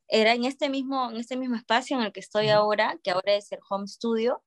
era 0.06 0.32
en 0.32 0.44
este 0.44 0.68
mismo, 0.68 1.10
en 1.10 1.16
este 1.16 1.36
mismo 1.36 1.56
espacio 1.56 1.98
en 1.98 2.04
el 2.04 2.12
que 2.12 2.20
estoy 2.20 2.50
ahora, 2.50 3.00
que 3.02 3.10
ahora 3.10 3.34
es 3.34 3.50
el 3.50 3.58
home 3.68 3.88
studio, 3.88 4.44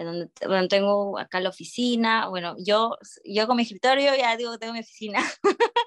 en 0.00 0.06
donde 0.06 0.30
bueno, 0.46 0.66
tengo 0.66 1.18
acá 1.18 1.40
la 1.40 1.50
oficina, 1.50 2.28
bueno, 2.28 2.56
yo, 2.58 2.96
yo 3.22 3.46
con 3.46 3.56
mi 3.56 3.64
escritorio 3.64 4.16
ya 4.16 4.34
digo 4.34 4.52
que 4.52 4.58
tengo 4.58 4.72
mi 4.72 4.80
oficina, 4.80 5.20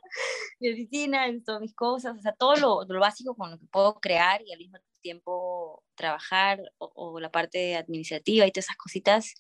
mi 0.60 0.71
oficina, 0.71 1.26
todas 1.43 1.62
mis 1.62 1.73
cosas, 1.73 2.15
o 2.19 2.21
sea, 2.21 2.32
todo 2.34 2.56
lo, 2.58 2.86
lo, 2.88 2.99
básico 2.99 3.36
con 3.36 3.49
lo 3.49 3.58
que 3.58 3.65
puedo 3.65 3.95
crear 3.95 4.43
y 4.45 4.54
al 4.54 4.60
mismo 4.60 4.78
tiempo 5.02 5.84
trabajar 5.95 6.62
o, 6.78 7.19
la 7.19 7.32
parte 7.32 7.76
administrativa 7.76 8.45
y 8.45 8.52
todas 8.52 8.65
esas 8.65 8.78
cositas. 8.78 9.34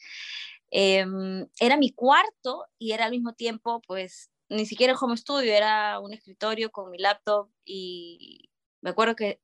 Em, 0.71 1.47
era 1.59 1.77
mi 1.77 1.91
cuarto 1.91 2.65
y 2.79 2.93
era 2.93 3.05
al 3.05 3.11
mismo 3.11 3.33
tiempo, 3.33 3.79
pues, 3.85 4.31
ni 4.49 4.65
siquiera 4.65 4.93
el 4.93 4.99
home 4.99 5.17
studio, 5.17 5.53
era 5.53 5.99
un 5.99 6.13
escritorio 6.13 6.71
con 6.71 6.89
mi 6.89 6.97
laptop 6.97 7.47
y 7.63 8.49
me 8.81 8.89
acuerdo 8.89 9.15
que 9.15 9.39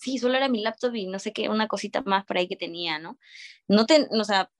sí, 0.00 0.18
solo 0.18 0.36
era 0.36 0.48
mi 0.48 0.62
laptop 0.62 0.94
y 0.94 1.06
no 1.06 1.18
sé 1.18 1.32
qué, 1.32 1.48
una 1.48 1.68
cosita 1.68 2.02
más 2.02 2.24
por 2.24 2.38
ahí 2.38 2.48
que 2.48 2.56
tenía, 2.56 2.98
¿no? 2.98 3.18
No 3.68 3.86
te, 3.86 4.08
o 4.10 4.24
sea, 4.24 4.50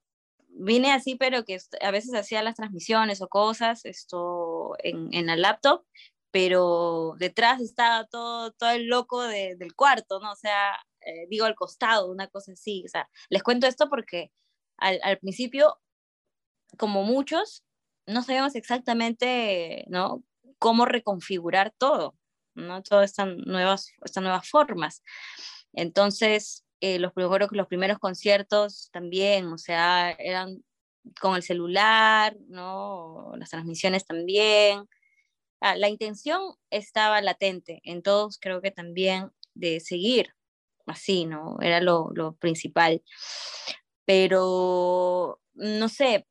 vine 0.48 0.92
así, 0.92 1.16
pero 1.16 1.44
que 1.44 1.58
a 1.80 1.90
veces 1.90 2.14
hacía 2.14 2.42
las 2.42 2.56
transmisiones 2.56 3.22
o 3.22 3.28
cosas 3.28 3.84
esto 3.86 4.72
en, 4.80 5.08
en 5.14 5.26
la 5.26 5.36
laptop, 5.36 5.84
pero 6.30 7.14
detrás 7.18 7.60
estaba 7.60 8.06
todo, 8.06 8.52
todo 8.52 8.70
el 8.70 8.86
loco 8.88 9.22
del 9.22 9.74
cuarto, 9.74 10.20
¿no? 10.20 10.32
O 10.32 10.36
sea, 10.36 10.74
eh, 11.00 11.26
digo 11.30 11.46
al 11.46 11.54
costado, 11.54 12.10
una 12.10 12.28
cosa 12.28 12.52
así. 12.52 12.84
O 12.86 12.88
sea, 12.88 13.08
les 13.30 13.42
cuento 13.42 13.66
esto 13.66 13.88
porque 13.88 14.32
al, 14.76 15.00
al 15.02 15.18
principio, 15.18 15.80
como 16.78 17.04
muchos, 17.04 17.64
no 18.06 18.22
sabíamos 18.22 18.54
exactamente, 18.56 19.84
¿no? 19.88 20.22
Cómo 20.58 20.84
reconfigurar 20.84 21.72
todo, 21.78 22.16
¿no? 22.54 22.82
Todas 22.82 23.10
estas 23.10 23.28
nuevas, 23.46 23.92
estas 24.04 24.22
nuevas 24.22 24.48
formas. 24.48 25.02
Entonces, 25.72 26.64
eh, 26.80 26.98
los, 26.98 27.12
los 27.16 27.66
primeros 27.66 27.98
conciertos 27.98 28.90
también, 28.92 29.46
o 29.46 29.58
sea, 29.58 30.12
eran 30.12 30.64
con 31.20 31.36
el 31.36 31.42
celular, 31.42 32.36
¿no? 32.48 33.32
Las 33.36 33.50
transmisiones 33.50 34.06
también. 34.06 34.88
Ah, 35.60 35.76
la 35.76 35.88
intención 35.88 36.54
estaba 36.70 37.20
latente 37.20 37.80
en 37.84 38.02
todos, 38.02 38.38
creo 38.38 38.62
que 38.62 38.70
también 38.70 39.30
de 39.54 39.80
seguir 39.80 40.34
así, 40.86 41.26
¿no? 41.26 41.58
Era 41.60 41.80
lo, 41.80 42.10
lo 42.14 42.34
principal. 42.36 43.02
Pero, 44.04 45.40
no 45.54 45.88
sé, 45.88 46.26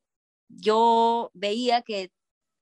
yo 0.50 1.32
veía 1.34 1.82
que, 1.84 2.12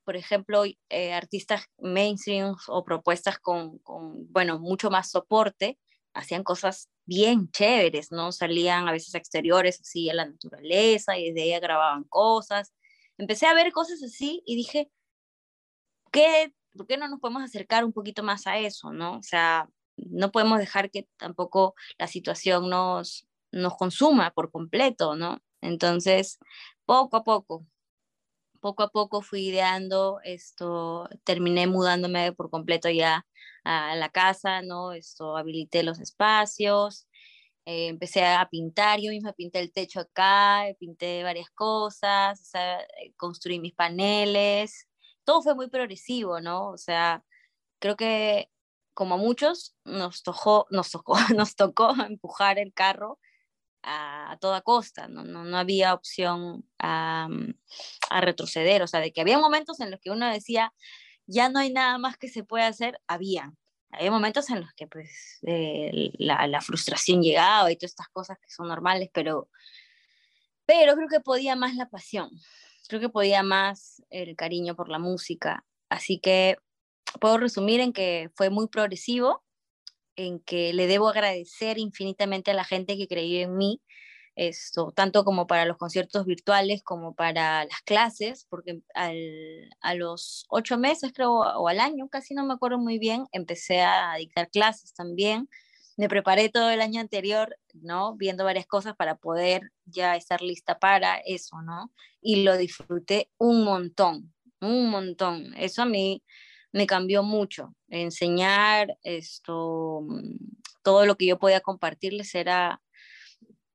por 0.08 0.16
ejemplo, 0.16 0.64
eh, 0.64 1.12
artistas 1.12 1.66
mainstream 1.80 2.56
o 2.70 2.86
propuestas 2.86 3.40
con, 3.40 3.80
con, 3.80 4.32
bueno, 4.32 4.58
mucho 4.58 4.90
más 4.90 5.12
soporte, 5.12 5.78
hacían 6.14 6.44
cosas 6.46 6.90
bien 7.04 7.52
chéveres, 7.52 8.14
¿no? 8.14 8.32
Salían 8.32 8.88
a 8.88 8.94
veces 8.94 9.14
a 9.16 9.18
exteriores, 9.18 9.82
así 9.82 10.10
a 10.10 10.14
la 10.14 10.26
naturaleza, 10.26 11.18
y 11.18 11.34
desde 11.34 11.54
ahí 11.54 11.60
grababan 11.60 12.06
cosas. 12.06 12.74
Empecé 13.18 13.48
a 13.48 13.54
ver 13.54 13.74
cosas 13.74 14.02
así 14.02 14.42
y 14.46 14.56
dije, 14.56 14.90
¿qué, 16.14 16.54
¿por 16.72 16.88
qué 16.88 16.96
no 16.96 17.10
nos 17.10 17.20
podemos 17.20 17.44
acercar 17.44 17.84
un 17.84 17.92
poquito 17.92 18.24
más 18.24 18.48
a 18.48 18.60
eso, 18.60 18.94
¿no? 18.94 19.18
O 19.18 19.24
sea, 19.24 19.68
no 19.98 20.32
podemos 20.32 20.60
dejar 20.60 20.90
que 20.90 21.10
tampoco 21.18 21.76
la 21.98 22.08
situación 22.08 22.70
nos, 22.70 23.28
nos 23.52 23.76
consuma 23.76 24.32
por 24.32 24.52
completo, 24.52 25.18
¿no? 25.18 25.40
Entonces, 25.60 26.40
poco 26.86 27.18
a 27.18 27.26
poco, 27.26 27.66
poco 28.58 28.84
a 28.84 28.90
poco 28.90 29.22
fui 29.22 29.48
ideando 29.48 30.20
esto, 30.24 31.10
terminé 31.24 31.68
mudándome 31.68 32.34
por 32.34 32.50
completo 32.50 32.90
ya 32.90 33.26
a 33.64 33.96
la 33.96 34.10
casa, 34.10 34.62
¿no? 34.62 34.94
Esto, 34.94 35.38
habilité 35.38 35.84
los 35.84 36.00
espacios, 36.00 37.08
eh, 37.66 37.88
empecé 37.88 38.26
a 38.26 38.48
pintar, 38.50 39.00
yo 39.02 39.12
misma 39.12 39.34
pinté 39.34 39.60
el 39.60 39.72
techo 39.74 40.00
acá, 40.02 40.66
pinté 40.80 41.24
varias 41.24 41.50
cosas, 41.52 42.52
eh, 42.56 43.14
construí 43.18 43.60
mis 43.60 43.74
paneles, 43.74 44.88
todo 45.26 45.42
fue 45.42 45.56
muy 45.56 45.70
progresivo, 45.70 46.40
¿no? 46.42 46.70
O 46.70 46.78
sea, 46.78 47.24
creo 47.80 47.98
que 47.98 48.50
como 48.94 49.16
a 49.16 49.18
muchos 49.18 49.76
nos 49.86 50.24
tocó, 50.24 50.68
nos 50.72 50.92
tocó, 50.92 51.16
nos 51.38 51.56
tocó 51.56 51.94
empujar 52.08 52.60
el 52.60 52.74
carro 52.74 53.20
a, 53.88 54.38
toda 54.42 54.62
costa, 54.62 55.08
¿no? 55.08 55.24
No, 55.24 55.44
no 55.44 55.58
había 55.58 55.94
opción 55.94 56.68
a, 56.78 57.30
a, 58.10 58.22
retroceder, 58.22 58.84
o 58.84 58.88
sea, 58.88 59.00
de 59.00 59.14
que 59.14 59.22
había 59.22 59.40
momentos 59.40 59.80
en 59.80 59.92
los 59.92 60.00
que 60.00 60.12
uno 60.12 60.30
decía, 60.32 60.74
ya 61.26 61.50
no 61.50 61.60
hay 61.60 61.72
nada 61.72 61.98
más 61.98 62.18
que 62.18 62.28
se 62.28 62.44
puede 62.44 62.66
hacer, 62.66 63.00
había, 63.08 63.54
había 63.92 64.12
momentos 64.12 64.50
en 64.50 64.62
los 64.62 64.74
que 64.74 64.88
pues 64.88 65.40
eh, 65.48 66.12
la, 66.18 66.46
la, 66.48 66.62
frustración 66.62 67.22
llegaba 67.22 67.72
y 67.72 67.78
todas 67.78 67.92
estas 67.92 68.10
cosas 68.10 68.38
que 68.40 68.50
son 68.50 68.68
normales, 68.68 69.10
pero, 69.14 69.50
pero 70.66 70.96
creo 70.96 71.08
que 71.08 71.22
podía 71.22 71.56
más 71.56 71.76
la 71.76 71.90
pasión, 71.90 72.30
creo 72.88 73.00
que 73.00 73.10
podía 73.10 73.42
más 73.44 74.04
el 74.10 74.36
cariño 74.36 74.76
por 74.76 74.90
la 74.90 75.00
música, 75.00 75.66
así 75.90 76.20
que 76.20 76.58
puedo 77.22 77.38
resumir 77.38 77.80
en 77.80 77.94
que 77.94 78.30
fue 78.36 78.50
muy 78.50 78.68
progresivo, 78.68 79.44
en 80.18 80.40
que 80.42 80.74
le 80.74 80.88
debo 80.88 81.08
agradecer 81.10 81.78
infinitamente 81.78 82.52
a 82.52 82.56
la 82.56 82.66
gente 82.66 82.98
que 82.98 83.08
creyó 83.08 83.40
en 83.40 83.56
mí, 83.56 83.82
esto, 84.38 84.92
tanto 84.96 85.24
como 85.24 85.48
para 85.48 85.66
los 85.66 85.78
conciertos 85.78 86.26
virtuales 86.26 86.84
como 86.84 87.16
para 87.16 87.66
las 87.66 87.82
clases, 87.84 88.46
porque 88.50 88.82
al, 88.94 89.70
a 89.82 89.96
los 89.96 90.46
ocho 90.50 90.78
meses, 90.78 91.12
creo, 91.14 91.34
o 91.34 91.68
al 91.68 91.80
año, 91.80 92.08
casi 92.08 92.36
no 92.36 92.46
me 92.46 92.54
acuerdo 92.54 92.78
muy 92.78 93.00
bien, 93.00 93.26
empecé 93.32 93.82
a 93.82 94.16
dictar 94.18 94.50
clases 94.52 94.94
también. 94.94 95.50
Me 95.98 96.08
preparé 96.08 96.50
todo 96.50 96.70
el 96.70 96.82
año 96.82 97.02
anterior, 97.02 97.58
¿no? 97.74 98.16
Viendo 98.16 98.44
varias 98.44 98.68
cosas 98.68 98.96
para 98.96 99.16
poder 99.16 99.72
ya 99.86 100.16
estar 100.16 100.42
lista 100.44 100.78
para 100.78 101.18
eso, 101.26 101.62
¿no? 101.64 101.92
Y 102.22 102.44
lo 102.44 102.56
disfruté 102.58 103.32
un 103.40 103.64
montón, 103.64 104.34
un 104.62 104.92
montón. 104.92 105.56
Eso 105.56 105.82
a 105.82 105.86
mí 105.86 106.24
me 106.78 106.88
cambió 106.88 107.24
mucho. 107.24 107.76
Enseñar 107.90 108.98
esto, 109.04 110.06
todo 110.84 111.06
lo 111.06 111.18
que 111.18 111.26
yo 111.26 111.40
podía 111.40 111.60
compartirles 111.60 112.34
era 112.36 112.82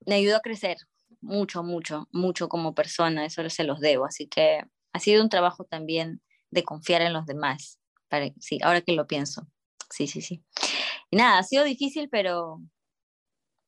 me 0.07 0.17
ayudó 0.17 0.37
a 0.37 0.41
crecer 0.41 0.79
mucho, 1.21 1.62
mucho, 1.62 2.09
mucho 2.12 2.49
como 2.49 2.75
persona, 2.75 3.25
eso 3.25 3.49
se 3.51 3.65
los 3.65 3.81
debo. 3.81 4.07
Así 4.07 4.27
que 4.27 4.62
ha 4.93 4.99
sido 4.99 5.23
un 5.23 5.29
trabajo 5.29 5.65
también 5.65 6.21
de 6.51 6.65
confiar 6.65 7.03
en 7.03 7.12
los 7.12 7.27
demás. 7.27 7.79
Para, 8.09 8.31
sí, 8.38 8.59
ahora 8.62 8.81
que 8.81 8.93
lo 8.93 9.07
pienso. 9.07 9.47
Sí, 9.91 10.07
sí, 10.07 10.21
sí. 10.21 10.43
Y 11.11 11.17
nada, 11.17 11.38
ha 11.38 11.43
sido 11.43 11.65
difícil, 11.65 12.09
pero, 12.09 12.61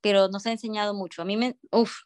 pero 0.01 0.29
nos 0.29 0.47
ha 0.47 0.53
enseñado 0.53 0.94
mucho. 0.94 1.23
A 1.23 1.25
mí 1.25 1.37
me, 1.37 1.57
uff, 1.70 2.03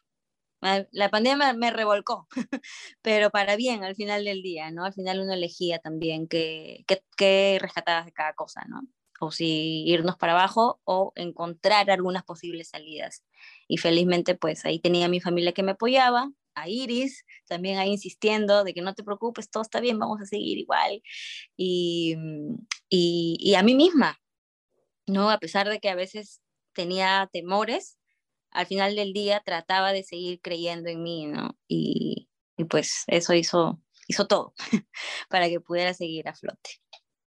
la 0.61 1.09
pandemia 1.09 1.53
me 1.53 1.71
revolcó, 1.71 2.27
pero 3.01 3.29
para 3.29 3.55
bien 3.55 3.83
al 3.83 3.95
final 3.95 4.25
del 4.25 4.41
día, 4.41 4.71
¿no? 4.71 4.85
Al 4.85 4.93
final 4.93 5.21
uno 5.21 5.33
elegía 5.33 5.79
también 5.79 6.27
qué, 6.27 6.83
qué, 6.87 7.03
qué 7.17 7.57
rescatabas 7.61 8.05
de 8.05 8.13
cada 8.13 8.33
cosa, 8.33 8.63
¿no? 8.67 8.81
o 9.19 9.31
si 9.31 9.83
irnos 9.85 10.17
para 10.17 10.33
abajo 10.33 10.79
o 10.85 11.11
encontrar 11.15 11.91
algunas 11.91 12.23
posibles 12.23 12.69
salidas. 12.69 13.23
Y 13.67 13.77
felizmente 13.77 14.35
pues 14.35 14.65
ahí 14.65 14.79
tenía 14.79 15.05
a 15.05 15.09
mi 15.09 15.19
familia 15.19 15.51
que 15.53 15.63
me 15.63 15.71
apoyaba, 15.71 16.31
a 16.55 16.69
Iris 16.69 17.25
también 17.47 17.77
ahí 17.77 17.91
insistiendo 17.91 18.63
de 18.63 18.73
que 18.73 18.81
no 18.81 18.93
te 18.95 19.03
preocupes, 19.03 19.49
todo 19.49 19.63
está 19.63 19.79
bien, 19.79 19.99
vamos 19.99 20.21
a 20.21 20.25
seguir 20.25 20.57
igual. 20.57 21.01
Y, 21.57 22.15
y, 22.89 23.37
y 23.39 23.55
a 23.55 23.63
mí 23.63 23.75
misma, 23.75 24.19
¿no? 25.07 25.29
A 25.31 25.39
pesar 25.39 25.69
de 25.69 25.79
que 25.79 25.89
a 25.89 25.95
veces 25.95 26.41
tenía 26.73 27.29
temores, 27.31 27.98
al 28.51 28.65
final 28.67 28.95
del 28.95 29.13
día 29.13 29.41
trataba 29.45 29.91
de 29.93 30.03
seguir 30.03 30.41
creyendo 30.41 30.89
en 30.89 31.03
mí, 31.03 31.27
¿no? 31.27 31.57
Y, 31.67 32.29
y 32.57 32.65
pues 32.65 33.03
eso 33.07 33.33
hizo, 33.33 33.81
hizo 34.07 34.27
todo 34.27 34.53
para 35.29 35.49
que 35.49 35.59
pudiera 35.59 35.93
seguir 35.93 36.27
a 36.27 36.35
flote. 36.35 36.81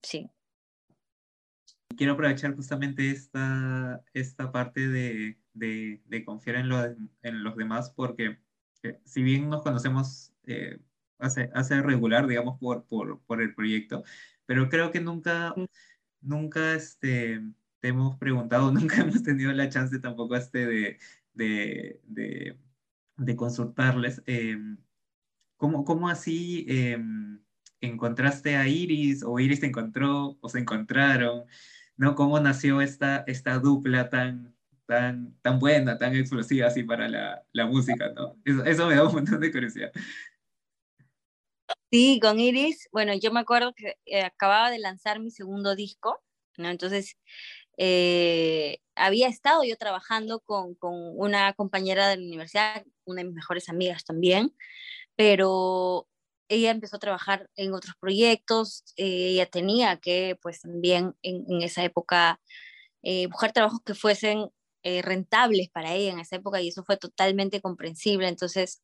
Sí 0.04 0.30
quiero 1.98 2.14
aprovechar 2.14 2.56
justamente 2.56 3.12
esta, 3.12 4.04
esta 4.14 4.52
parte 4.52 4.88
de, 4.88 5.38
de, 5.54 6.02
de 6.06 6.26
confiar 6.26 6.58
en, 6.58 6.70
lo, 6.70 6.84
en, 6.84 7.44
los 7.44 7.56
demás 7.56 7.92
porque 7.92 8.40
eh, 8.84 9.00
si 9.04 9.24
bien 9.24 9.50
nos 9.50 9.64
conocemos 9.64 10.34
eh, 10.46 10.80
hace, 11.20 11.50
hace 11.54 11.82
regular, 11.82 12.28
digamos, 12.28 12.60
por, 12.60 12.86
por, 12.86 13.22
por, 13.26 13.42
el 13.42 13.54
proyecto, 13.56 14.04
pero 14.46 14.70
creo 14.70 14.92
que 14.92 15.02
nunca, 15.02 15.54
nunca 16.22 16.74
este, 16.74 17.42
te 17.80 17.90
hemos 17.90 18.18
preguntado, 18.18 18.72
nunca 18.72 19.02
hemos 19.02 19.24
tenido 19.24 19.52
la 19.54 19.70
chance 19.70 20.00
tampoco 20.00 20.36
este 20.36 20.66
de, 20.66 21.00
de, 21.34 22.58
de, 23.18 23.36
consultarles. 23.36 24.22
Eh, 24.26 24.58
¿cómo, 25.58 25.86
¿Cómo 25.86 26.10
así 26.10 26.66
em, 26.68 27.40
encontraste 27.82 28.56
a 28.56 28.68
Iris 28.68 29.24
o 29.24 29.40
Iris 29.40 29.60
te 29.62 29.68
encontró 29.68 30.38
o 30.42 30.50
se 30.50 30.60
encontraron? 30.60 31.46
¿no? 31.98 32.16
¿Cómo 32.16 32.40
nació 32.40 32.82
esta, 32.82 33.24
esta 33.28 33.60
dupla 33.60 34.10
tan, 34.10 34.56
tan, 34.86 35.36
tan 35.42 35.60
buena, 35.60 35.98
tan 35.98 36.16
explosiva 36.16 36.68
así 36.68 36.84
para 36.84 37.10
la, 37.10 37.44
la 37.52 37.66
música, 37.66 38.10
¿no? 38.16 38.40
Eso, 38.46 38.64
eso, 38.64 38.88
me 38.88 38.96
da 38.96 39.06
un 39.06 39.14
montón 39.14 39.42
de 39.42 39.52
curiosidad. 39.52 39.92
Sí, 41.92 42.20
con 42.22 42.40
Iris, 42.40 42.88
bueno, 42.92 43.14
yo 43.16 43.32
me 43.32 43.40
acuerdo 43.40 43.74
que 43.74 43.96
eh, 44.06 44.24
acababa 44.24 44.70
de 44.70 44.80
lanzar 44.80 45.20
mi 45.20 45.32
segundo 45.32 45.76
disco, 45.76 46.22
¿no? 46.58 46.70
Entonces, 46.70 47.18
eh, 47.78 48.80
había 48.96 49.28
estado 49.28 49.64
yo 49.64 49.78
trabajando 49.78 50.40
con, 50.42 50.76
con, 50.76 50.94
una 51.18 51.54
compañera 51.54 52.10
de 52.10 52.18
la 52.18 52.24
universidad, 52.24 52.84
una 53.06 53.22
de 53.22 53.26
mis 53.26 53.36
mejores 53.36 53.70
amigas 53.70 54.04
también, 54.04 54.56
pero 55.16 56.08
ella 56.50 56.72
empezó 56.72 56.98
a 56.98 57.00
trabajar 57.00 57.50
en 57.56 57.74
otros 57.74 57.96
proyectos, 58.00 58.84
eh, 58.98 59.30
ella 59.32 59.46
tenía 59.46 59.98
que, 59.98 60.38
pues 60.42 60.62
también 60.62 61.16
en, 61.22 61.46
en 61.50 61.62
esa 61.62 61.84
época, 61.84 62.40
eh, 63.04 63.28
buscar 63.28 63.54
trabajos 63.54 63.82
que 63.86 63.94
fuesen 63.96 64.50
eh, 64.84 65.02
rentables 65.02 65.70
para 65.70 65.94
ella 65.94 66.14
en 66.14 66.20
esa 66.20 66.38
época 66.38 66.62
y 66.62 66.70
eso 66.70 66.84
fue 66.84 66.98
totalmente 66.98 67.62
comprensible. 67.62 68.28
Entonces, 68.28 68.82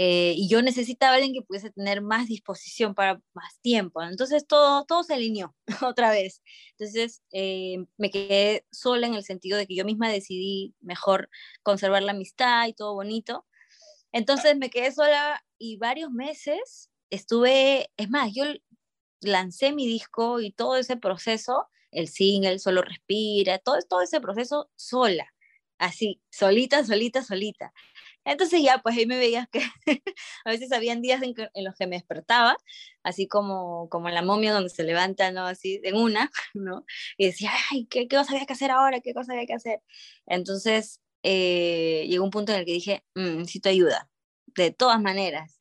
eh, 0.00 0.34
y 0.36 0.48
yo 0.48 0.62
necesitaba 0.62 1.16
alguien 1.16 1.32
que 1.32 1.42
pudiese 1.42 1.70
tener 1.70 2.02
más 2.02 2.28
disposición 2.28 2.94
para 2.94 3.20
más 3.34 3.58
tiempo. 3.62 4.00
Entonces, 4.00 4.46
todo, 4.46 4.84
todo 4.84 5.02
se 5.02 5.14
alineó 5.14 5.56
otra 5.82 6.10
vez. 6.12 6.40
Entonces, 6.78 7.24
eh, 7.32 7.78
me 7.96 8.08
quedé 8.12 8.64
sola 8.70 9.08
en 9.08 9.14
el 9.14 9.24
sentido 9.24 9.58
de 9.58 9.66
que 9.66 9.74
yo 9.74 9.84
misma 9.84 10.08
decidí 10.08 10.72
mejor 10.80 11.28
conservar 11.64 12.04
la 12.04 12.12
amistad 12.12 12.68
y 12.68 12.74
todo 12.74 12.94
bonito. 12.94 13.44
Entonces 14.12 14.56
me 14.56 14.70
quedé 14.70 14.92
sola 14.92 15.44
y 15.58 15.78
varios 15.78 16.12
meses 16.12 16.90
estuve, 17.10 17.90
es 17.96 18.08
más, 18.08 18.30
yo 18.32 18.44
lancé 19.20 19.72
mi 19.72 19.88
disco 19.88 20.40
y 20.40 20.52
todo 20.52 20.76
ese 20.76 20.96
proceso, 20.96 21.66
el 21.90 22.06
single, 22.06 22.60
solo 22.60 22.82
respira, 22.82 23.58
todo, 23.58 23.78
todo 23.88 24.02
ese 24.02 24.20
proceso 24.20 24.70
sola, 24.76 25.34
así, 25.76 26.22
solita, 26.30 26.84
solita, 26.84 27.24
solita. 27.24 27.72
Entonces 28.24 28.62
ya, 28.62 28.78
pues 28.78 28.96
ahí 28.96 29.06
me 29.06 29.16
veías 29.16 29.48
que 29.48 29.60
a 30.44 30.50
veces 30.50 30.72
habían 30.72 31.00
días 31.02 31.22
en, 31.22 31.34
que, 31.34 31.48
en, 31.54 31.64
los 31.64 31.74
que 31.76 31.86
me 31.86 31.96
despertaba, 31.96 32.56
así 33.02 33.26
como, 33.26 33.88
como 33.88 34.10
la 34.10 34.22
momia 34.22 34.52
donde 34.52 34.70
se 34.70 34.84
levanta, 34.84 35.30
¿no? 35.32 35.46
Así, 35.46 35.80
en 35.84 35.96
una, 35.96 36.30
¿no? 36.54 36.84
Y 37.16 37.26
decía, 37.26 37.50
ay, 37.70 37.86
¿qué, 37.86 38.08
qué 38.08 38.16
cosa 38.16 38.32
había 38.32 38.46
que 38.46 38.52
hacer 38.52 38.70
ahora? 38.70 39.00
¿Qué 39.00 39.14
cosa 39.14 39.32
había 39.32 39.46
que 39.46 39.54
hacer? 39.54 39.80
Entonces, 40.26 41.00
eh, 41.22 42.06
llegó 42.08 42.24
un 42.24 42.30
punto 42.30 42.52
en 42.52 42.60
el 42.60 42.64
que 42.64 42.72
dije, 42.72 43.04
mmm, 43.14 43.38
necesito 43.38 43.68
ayuda, 43.68 44.08
de 44.46 44.70
todas 44.72 45.00
maneras. 45.00 45.60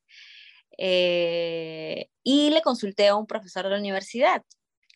Eh, 0.78 2.10
y 2.24 2.52
le 2.52 2.62
consulté 2.62 3.08
a 3.08 3.16
un 3.16 3.28
profesor 3.28 3.64
de 3.64 3.72
la 3.72 3.80
universidad, 3.80 4.44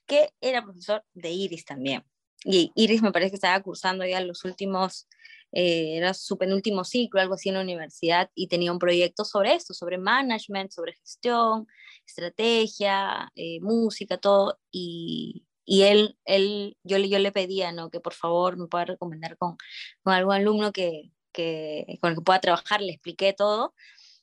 que 0.06 0.32
era 0.41 0.63
profesor 0.63 1.04
de 1.13 1.32
Iris 1.32 1.65
también. 1.65 2.04
Y 2.43 2.71
Iris 2.76 3.02
me 3.02 3.12
parece 3.12 3.32
que 3.32 3.36
estaba 3.36 3.62
cursando 3.62 4.06
ya 4.06 4.21
los 4.21 4.45
últimos, 4.45 5.08
eh, 5.52 5.98
era 5.98 6.14
su 6.14 6.38
penúltimo 6.38 6.84
ciclo, 6.84 7.22
algo 7.22 7.36
así 7.36 7.50
en 7.50 7.56
la 7.56 7.62
universidad, 7.62 8.30
y 8.36 8.48
tenía 8.48 8.72
un 8.72 8.80
proyecto 8.80 9.26
sobre 9.26 9.56
esto, 9.56 9.74
sobre 9.74 9.98
management, 9.98 10.72
sobre 10.72 10.94
gestión, 10.94 11.68
estrategia, 12.06 13.32
eh, 13.36 13.60
música, 13.62 14.18
todo. 14.18 14.60
Y, 14.72 15.46
y 15.66 15.84
él, 15.84 16.18
él 16.26 16.78
yo, 16.84 16.98
yo 16.98 17.20
le 17.20 17.32
pedía 17.32 17.72
¿no? 17.72 17.90
que 17.90 18.00
por 18.00 18.14
favor 18.14 18.58
me 18.58 18.68
pueda 18.68 18.86
recomendar 18.86 19.38
con, 19.38 19.58
con 20.04 20.14
algún 20.14 20.34
alumno 20.34 20.72
que, 20.72 21.12
que, 21.32 21.98
con 22.02 22.12
el 22.12 22.18
que 22.18 22.24
pueda 22.24 22.42
trabajar, 22.42 22.82
le 22.82 22.94
expliqué 22.94 23.34
todo 23.34 23.74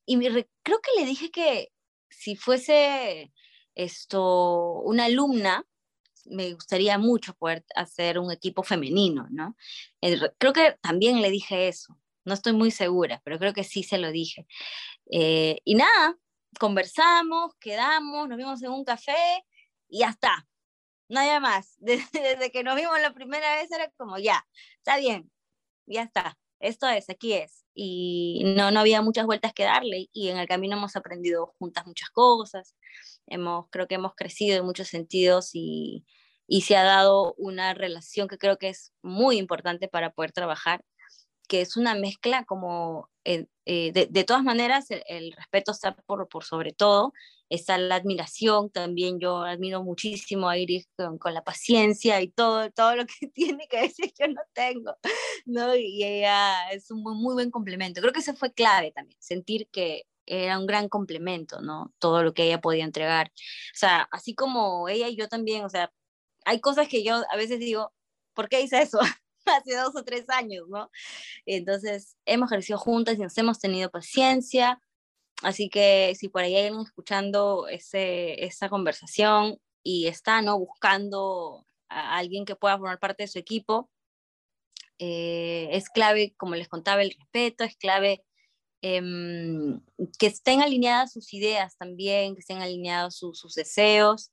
y 0.08 0.16
me, 0.16 0.48
creo 0.62 0.80
que 0.80 0.98
le 0.98 1.06
dije 1.06 1.30
que 1.30 1.70
si 2.08 2.34
fuese 2.34 3.30
esto 3.74 4.80
una 4.80 5.04
alumna, 5.04 5.66
me 6.30 6.54
gustaría 6.54 6.98
mucho 6.98 7.34
poder 7.34 7.64
hacer 7.74 8.18
un 8.18 8.30
equipo 8.32 8.62
femenino, 8.62 9.26
¿no? 9.30 9.56
creo 10.38 10.52
que 10.52 10.76
también 10.80 11.20
le 11.22 11.30
dije 11.30 11.68
eso, 11.68 11.98
no 12.28 12.34
estoy 12.34 12.52
muy 12.52 12.70
segura, 12.70 13.20
pero 13.24 13.38
creo 13.38 13.52
que 13.52 13.64
sí 13.64 13.82
se 13.82 13.98
lo 13.98 14.12
dije. 14.12 14.46
Eh, 15.10 15.60
y 15.64 15.74
nada, 15.74 16.16
conversamos, 16.60 17.54
quedamos, 17.60 18.28
nos 18.28 18.38
vimos 18.38 18.62
en 18.62 18.70
un 18.70 18.84
café 18.84 19.44
y 19.88 20.00
ya 20.00 20.10
está, 20.10 20.46
nada 21.08 21.40
más. 21.40 21.74
Desde, 21.78 22.20
desde 22.20 22.50
que 22.52 22.62
nos 22.62 22.76
vimos 22.76 23.00
la 23.00 23.12
primera 23.12 23.56
vez 23.56 23.72
era 23.72 23.90
como 23.96 24.18
ya, 24.18 24.46
está 24.76 24.98
bien, 24.98 25.30
ya 25.86 26.02
está, 26.02 26.38
esto 26.60 26.86
es, 26.88 27.08
aquí 27.10 27.32
es. 27.32 27.64
Y 27.74 28.42
no, 28.56 28.70
no 28.72 28.80
había 28.80 29.02
muchas 29.02 29.26
vueltas 29.26 29.52
que 29.52 29.62
darle 29.64 30.08
y 30.12 30.28
en 30.28 30.38
el 30.38 30.48
camino 30.48 30.76
hemos 30.76 30.96
aprendido 30.96 31.54
juntas 31.58 31.86
muchas 31.86 32.10
cosas, 32.10 32.76
hemos, 33.26 33.66
creo 33.70 33.86
que 33.86 33.94
hemos 33.94 34.14
crecido 34.16 34.58
en 34.58 34.64
muchos 34.64 34.88
sentidos 34.88 35.50
y, 35.54 36.04
y 36.48 36.62
se 36.62 36.76
ha 36.76 36.82
dado 36.82 37.34
una 37.36 37.74
relación 37.74 38.26
que 38.26 38.38
creo 38.38 38.56
que 38.58 38.70
es 38.70 38.92
muy 39.02 39.36
importante 39.38 39.86
para 39.86 40.10
poder 40.12 40.32
trabajar, 40.32 40.82
que 41.46 41.60
es 41.60 41.76
una 41.76 41.94
mezcla 41.94 42.44
como, 42.44 43.10
eh, 43.24 43.46
eh, 43.66 43.92
de, 43.92 44.06
de, 44.06 44.24
todas 44.24 44.42
maneras, 44.42 44.86
el, 44.90 45.32
respeto 45.32 45.72
está 45.72 45.94
por, 45.94 46.26
por, 46.28 46.44
sobre 46.44 46.72
todo, 46.72 47.12
está 47.50 47.76
la 47.78 47.96
admiración, 47.96 48.70
también 48.70 49.20
yo 49.20 49.42
admiro 49.42 49.82
muchísimo 49.82 50.48
a 50.48 50.58
Iris 50.58 50.88
con, 50.96 51.18
con, 51.18 51.34
la 51.34 51.44
paciencia 51.44 52.20
y 52.22 52.28
todo, 52.28 52.70
todo 52.70 52.96
lo 52.96 53.04
que 53.06 53.28
tiene 53.34 53.68
que 53.68 53.82
decir 53.82 54.12
yo 54.18 54.28
no 54.28 54.40
tengo, 54.54 54.96
¿no? 55.46 55.74
Y 55.76 56.02
ella 56.04 56.70
es 56.70 56.90
un 56.90 57.02
muy, 57.02 57.14
muy 57.14 57.34
buen 57.34 57.50
complemento. 57.50 58.00
Creo 58.00 58.12
que 58.12 58.20
eso 58.20 58.34
fue 58.34 58.52
clave 58.52 58.92
también, 58.92 59.18
sentir 59.20 59.68
que 59.70 60.04
era 60.26 60.58
un 60.58 60.66
gran 60.66 60.88
complemento, 60.88 61.60
¿no? 61.62 61.92
Todo 61.98 62.22
lo 62.22 62.34
que 62.34 62.44
ella 62.44 62.60
podía 62.60 62.84
entregar. 62.84 63.28
O 63.28 63.76
sea, 63.78 64.08
así 64.12 64.34
como 64.34 64.88
ella 64.88 65.08
y 65.08 65.16
yo 65.16 65.28
también, 65.28 65.64
o 65.64 65.68
sea, 65.70 65.90
hay 66.48 66.60
cosas 66.60 66.88
que 66.88 67.04
yo 67.04 67.22
a 67.30 67.36
veces 67.36 67.58
digo, 67.58 67.92
¿por 68.32 68.48
qué 68.48 68.62
hice 68.62 68.80
eso? 68.80 68.98
Hace 69.44 69.76
dos 69.76 69.94
o 69.94 70.02
tres 70.02 70.24
años, 70.30 70.66
¿no? 70.68 70.90
Entonces, 71.44 72.16
hemos 72.24 72.48
crecido 72.48 72.78
juntas 72.78 73.18
y 73.18 73.20
nos 73.20 73.36
hemos 73.36 73.58
tenido 73.58 73.90
paciencia. 73.90 74.80
Así 75.42 75.68
que 75.68 76.14
si 76.18 76.30
por 76.30 76.42
ahí 76.42 76.56
hay 76.56 76.66
alguien 76.68 76.86
escuchando 76.86 77.68
ese, 77.68 78.44
esa 78.46 78.70
conversación 78.70 79.58
y 79.82 80.06
está, 80.06 80.40
¿no? 80.40 80.58
Buscando 80.58 81.66
a 81.90 82.16
alguien 82.16 82.46
que 82.46 82.56
pueda 82.56 82.78
formar 82.78 82.98
parte 82.98 83.24
de 83.24 83.28
su 83.28 83.38
equipo, 83.38 83.90
eh, 84.98 85.68
es 85.72 85.90
clave, 85.90 86.34
como 86.38 86.54
les 86.54 86.68
contaba, 86.68 87.02
el 87.02 87.10
respeto, 87.10 87.64
es 87.64 87.76
clave 87.76 88.24
eh, 88.80 89.02
que 90.18 90.26
estén 90.26 90.62
alineadas 90.62 91.12
sus 91.12 91.34
ideas 91.34 91.76
también, 91.76 92.34
que 92.34 92.40
estén 92.40 92.62
alineados 92.62 93.16
sus 93.16 93.54
deseos 93.54 94.30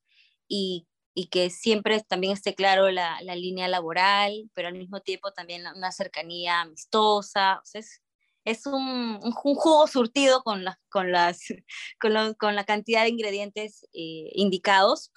y 0.47 0.87
y 1.15 1.27
que 1.27 1.49
siempre 1.49 2.03
también 2.03 2.33
esté 2.33 2.53
claro 2.55 2.91
la, 2.91 3.19
la, 3.21 3.35
línea 3.35 3.69
laboral, 3.69 4.51
pero 4.53 4.67
al 4.67 4.75
mismo 4.75 4.99
tiempo 5.01 5.31
también 5.31 5.63
una 5.73 5.91
cercanía 5.93 6.59
amistosa. 6.61 7.59
O 7.59 7.65
sea, 7.65 7.79
es, 7.79 8.01
es 8.43 8.65
un, 8.67 9.19
un, 9.23 9.31
jugo 9.31 9.87
surtido 9.87 10.43
con, 10.43 10.65
la, 10.65 10.77
con, 10.89 11.11
las, 11.13 11.39
con, 12.01 12.13
lo, 12.13 12.35
con 12.35 12.55
la 12.55 12.65
cantidad 12.65 13.03
de 13.03 13.09
ingredientes 13.09 13.83
eh, 13.93 14.29
indicados, 14.33 15.11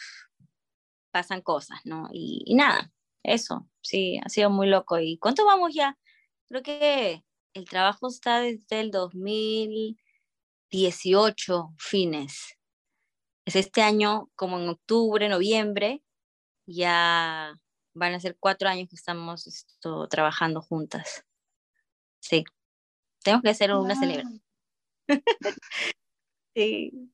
pasan 1.11 1.43
cosas, 1.43 1.81
¿no? 1.85 2.09
Y, 2.13 2.43
y, 2.47 2.55
nada, 2.55 2.93
eso, 3.25 3.69
sí, 3.81 4.21
ha 4.25 4.29
sido 4.29 4.51
muy 4.51 4.69
loco. 4.69 4.99
¿Y 5.01 5.19
cuánto 5.19 5.45
vamos 5.47 5.75
ya? 5.75 5.99
Creo 6.49 6.63
que 6.63 7.25
el 7.55 7.65
trabajo 7.69 8.07
está 8.09 8.41
desde 8.41 8.81
el 8.81 8.91
2018, 8.93 11.75
fines 11.77 12.58
es 13.49 13.57
este 13.57 13.81
año, 13.81 14.29
como 14.37 14.59
en 14.59 14.69
octubre, 14.69 15.27
noviembre, 15.29 16.03
ya 16.67 17.59
van 17.95 18.15
a 18.15 18.21
ser 18.21 18.37
cuatro 18.39 18.69
años 18.69 18.91
que 18.91 18.97
estamos 18.97 19.47
esto, 19.47 20.07
trabajando 20.09 20.61
juntas. 20.61 21.25
Sí, 22.21 22.45
tenemos 23.23 23.43
que 23.43 23.49
hacer 23.49 23.73
una 23.73 23.99
celebración. 23.99 24.43
sí. 26.55 27.11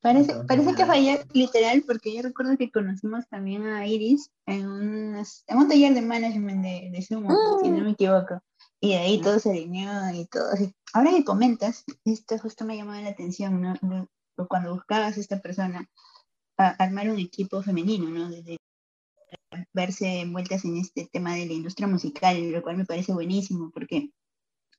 Parece, 0.00 0.32
parece 0.46 0.74
que 0.74 0.86
fue 0.86 1.26
literal, 1.34 1.82
porque 1.86 2.14
yo 2.14 2.22
recuerdo 2.22 2.56
que 2.56 2.70
conocimos 2.70 3.28
también 3.28 3.66
a 3.66 3.86
Iris 3.86 4.30
en, 4.46 5.14
en 5.14 5.58
un 5.58 5.68
taller 5.68 5.92
de 5.92 6.00
management 6.00 6.62
de, 6.62 6.90
de 6.90 7.02
Sumo, 7.02 7.58
si 7.62 7.68
no 7.68 7.84
me 7.84 7.90
equivoco. 7.90 8.40
Y 8.80 8.94
ahí 8.94 9.20
todo 9.20 9.38
se 9.40 9.50
alineó 9.50 10.10
y 10.14 10.24
todo. 10.26 10.50
Ahora 10.94 11.10
que 11.10 11.24
comentas, 11.24 11.84
esto 12.04 12.38
justo 12.38 12.64
me 12.64 12.76
llamó 12.76 12.92
la 12.92 13.08
atención, 13.08 13.60
¿no? 13.60 14.08
Cuando 14.46 14.74
buscabas 14.74 15.16
a 15.16 15.20
esta 15.20 15.40
persona, 15.40 15.88
a 16.58 16.68
armar 16.70 17.10
un 17.10 17.18
equipo 17.18 17.62
femenino, 17.62 18.10
¿no? 18.10 18.28
Desde 18.28 18.58
verse 19.72 20.20
envueltas 20.20 20.64
en 20.64 20.76
este 20.76 21.08
tema 21.12 21.34
de 21.34 21.46
la 21.46 21.52
industria 21.54 21.88
musical, 21.88 22.50
lo 22.50 22.62
cual 22.62 22.76
me 22.76 22.84
parece 22.84 23.12
buenísimo 23.12 23.70
porque 23.72 24.10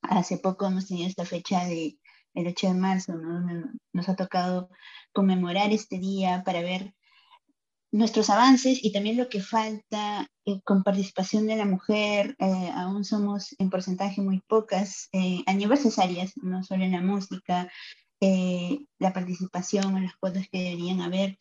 hace 0.02 0.38
poco 0.38 0.68
hemos 0.68 0.88
tenido 0.88 1.08
esta 1.08 1.26
fecha 1.26 1.66
de 1.66 1.98
el 2.36 2.48
8 2.48 2.68
de 2.68 2.74
marzo, 2.74 3.16
¿no? 3.16 3.72
Nos 3.94 4.10
ha 4.10 4.16
tocado 4.16 4.70
conmemorar 5.14 5.72
este 5.72 5.98
día 6.00 6.44
para 6.46 6.62
ver 6.62 6.94
nuestros 7.92 8.30
avances 8.30 8.80
y 8.84 8.92
también 8.92 9.18
lo 9.18 9.30
que 9.30 9.42
falta 9.42 10.28
eh, 10.46 10.62
con 10.64 10.84
participación 10.84 11.48
de 11.48 11.56
la 11.56 11.66
mujer. 11.66 12.36
Eh, 12.40 12.72
aún 12.76 13.04
somos 13.04 13.56
en 13.58 13.70
porcentaje 13.70 14.22
muy 14.22 14.42
pocas 14.42 15.10
eh, 15.12 15.44
a 15.48 15.54
nivel 15.54 15.80
áreas, 15.98 16.34
no 16.38 16.64
solo 16.64 16.84
en 16.84 16.92
la 16.92 17.02
música, 17.02 17.72
eh, 18.22 18.86
la 19.00 19.14
participación 19.14 19.96
o 19.96 20.00
las 20.00 20.16
cuotas 20.18 20.48
que 20.50 20.60
deberían 20.60 21.02
haber. 21.02 21.38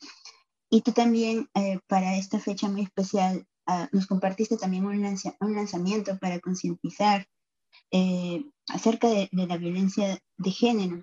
Y 0.71 0.83
tú 0.83 0.93
también, 0.93 1.49
eh, 1.55 1.81
para 1.87 2.17
esta 2.17 2.39
fecha 2.39 2.69
muy 2.69 2.83
especial, 2.83 3.47
uh, 3.67 3.87
nos 3.93 4.07
compartiste 4.07 4.57
también 4.57 4.85
un, 4.85 5.01
lanza 5.01 5.35
un 5.41 5.55
lanzamiento 5.55 6.19
para 6.19 6.41
concientizar 6.41 7.27
eh, 7.91 8.45
acerca 8.69 9.09
de, 9.09 9.29
de, 9.33 9.47
la 9.47 9.57
violencia 9.57 10.19
de 10.37 10.51
género. 10.51 11.03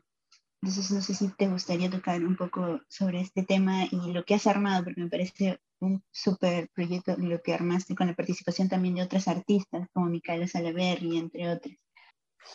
Entonces, 0.62 0.92
no 0.92 1.02
sé 1.02 1.14
si 1.14 1.28
te 1.30 1.48
gustaría 1.48 1.90
tocar 1.90 2.24
un 2.24 2.36
poco 2.36 2.80
sobre 2.88 3.22
este 3.22 3.44
tema 3.44 3.86
y 3.86 4.12
lo 4.12 4.24
que 4.24 4.36
has 4.36 4.48
armado, 4.48 4.84
porque 4.84 5.02
me 5.02 5.10
parece 5.10 5.60
un 5.80 6.04
súper 6.12 6.70
proyecto 6.70 7.16
lo 7.18 7.42
que 7.42 7.54
armaste 7.54 7.96
con 7.96 8.08
la 8.08 8.16
participación 8.16 8.70
también 8.70 8.96
de 8.96 9.04
otras 9.04 9.28
artistas, 9.28 9.88
como 9.94 10.08
Micaela 10.08 10.48
Salaverri, 10.48 11.18
entre 11.18 11.50
otras. 11.50 11.76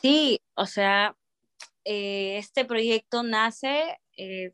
Sí, 0.00 0.40
o 0.54 0.66
sea, 0.66 1.16
eh, 1.92 2.38
este 2.38 2.64
proyecto 2.64 3.24
nace, 3.24 3.98
eh, 4.16 4.53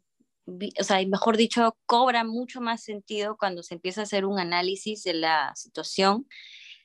o 0.80 0.84
sea, 0.84 1.06
mejor 1.06 1.36
dicho, 1.36 1.76
cobra 1.84 2.24
mucho 2.24 2.62
más 2.62 2.82
sentido 2.82 3.36
cuando 3.38 3.62
se 3.62 3.74
empieza 3.74 4.00
a 4.00 4.04
hacer 4.04 4.24
un 4.24 4.38
análisis 4.38 5.02
de 5.02 5.12
la 5.12 5.52
situación 5.54 6.26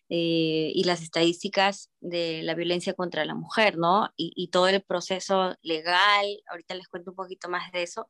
eh, 0.10 0.74
y 0.76 0.84
las 0.84 1.02
estadísticas 1.04 1.90
de 2.02 2.42
la 2.44 2.54
violencia 2.54 2.94
contra 2.94 3.24
la 3.24 3.34
mujer, 3.34 3.78
¿no? 3.78 4.10
Y, 4.18 4.34
y, 4.36 4.50
todo 4.50 4.68
el 4.68 4.82
proceso 4.82 5.56
legal, 5.62 6.26
ahorita 6.50 6.76
les 6.76 6.90
cuento 6.90 7.12
un 7.12 7.16
poquito 7.16 7.48
más 7.48 7.72
de 7.72 7.84
eso, 7.84 8.10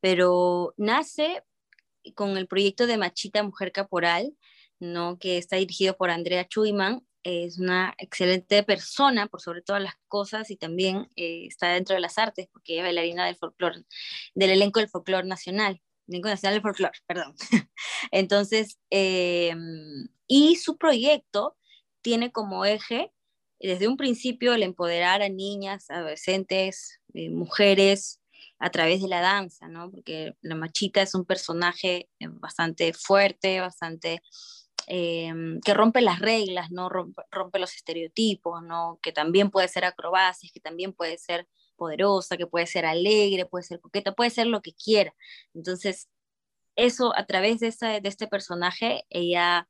pero 0.00 0.74
nace 0.76 1.42
con 2.14 2.36
el 2.36 2.48
proyecto 2.48 2.86
de 2.86 2.98
Machita 2.98 3.42
Mujer 3.42 3.72
Caporal, 3.72 4.36
¿no? 4.78 5.18
Que 5.18 5.38
está 5.38 5.56
dirigido 5.56 5.96
por 5.96 6.10
Andrea 6.10 6.46
Chuyman 6.46 7.07
es 7.28 7.58
una 7.58 7.94
excelente 7.98 8.62
persona 8.62 9.26
por 9.26 9.40
sobre 9.40 9.62
todas 9.62 9.82
las 9.82 9.94
cosas 10.08 10.50
y 10.50 10.56
también 10.56 11.08
eh, 11.16 11.46
está 11.46 11.68
dentro 11.68 11.94
de 11.94 12.00
las 12.00 12.18
artes 12.18 12.48
porque 12.52 12.78
es 12.78 12.82
bailarina 12.82 13.26
del 13.26 13.36
folclore, 13.36 13.84
del 14.34 14.50
elenco 14.50 14.80
del 14.80 14.88
folclore 14.88 15.26
nacional, 15.26 15.80
elenco 16.06 16.28
nacional 16.28 16.54
del 16.54 16.62
folclore, 16.62 16.98
perdón. 17.06 17.34
Entonces, 18.10 18.78
eh, 18.90 19.54
y 20.26 20.56
su 20.56 20.78
proyecto 20.78 21.56
tiene 22.00 22.32
como 22.32 22.64
eje 22.64 23.12
desde 23.60 23.88
un 23.88 23.96
principio 23.96 24.54
el 24.54 24.62
empoderar 24.62 25.20
a 25.20 25.28
niñas, 25.28 25.90
adolescentes, 25.90 27.00
eh, 27.14 27.28
mujeres 27.30 28.20
a 28.60 28.70
través 28.70 29.02
de 29.02 29.08
la 29.08 29.20
danza, 29.20 29.68
¿no? 29.68 29.90
Porque 29.90 30.34
la 30.40 30.54
machita 30.54 31.02
es 31.02 31.14
un 31.14 31.24
personaje 31.24 32.08
bastante 32.20 32.92
fuerte, 32.92 33.60
bastante 33.60 34.22
Em, 34.90 35.60
que 35.60 35.74
rompe 35.74 36.00
las 36.00 36.18
reglas, 36.18 36.70
¿no? 36.70 36.88
Rompe, 36.88 37.58
los 37.58 37.74
estereotipos, 37.76 38.62
¿no? 38.62 38.98
Que 39.02 39.12
también 39.12 39.50
puede 39.50 39.68
ser 39.68 39.84
acrobacia, 39.84 40.48
que 40.52 40.60
también 40.60 40.94
puede 40.94 41.18
ser 41.18 41.46
poderosa, 41.76 42.38
que 42.38 42.46
puede 42.46 42.66
ser 42.66 42.86
alegre, 42.86 43.44
puede 43.44 43.64
ser 43.64 43.80
coqueta, 43.80 44.14
puede 44.14 44.30
ser 44.30 44.46
lo 44.46 44.62
que 44.62 44.72
quiera. 44.72 45.14
Entonces, 45.52 46.08
eso 46.74 47.14
a 47.16 47.26
través 47.26 47.60
de, 47.60 47.66
esta, 47.68 48.00
de 48.00 48.08
este 48.08 48.28
personaje, 48.28 49.04
ella 49.10 49.68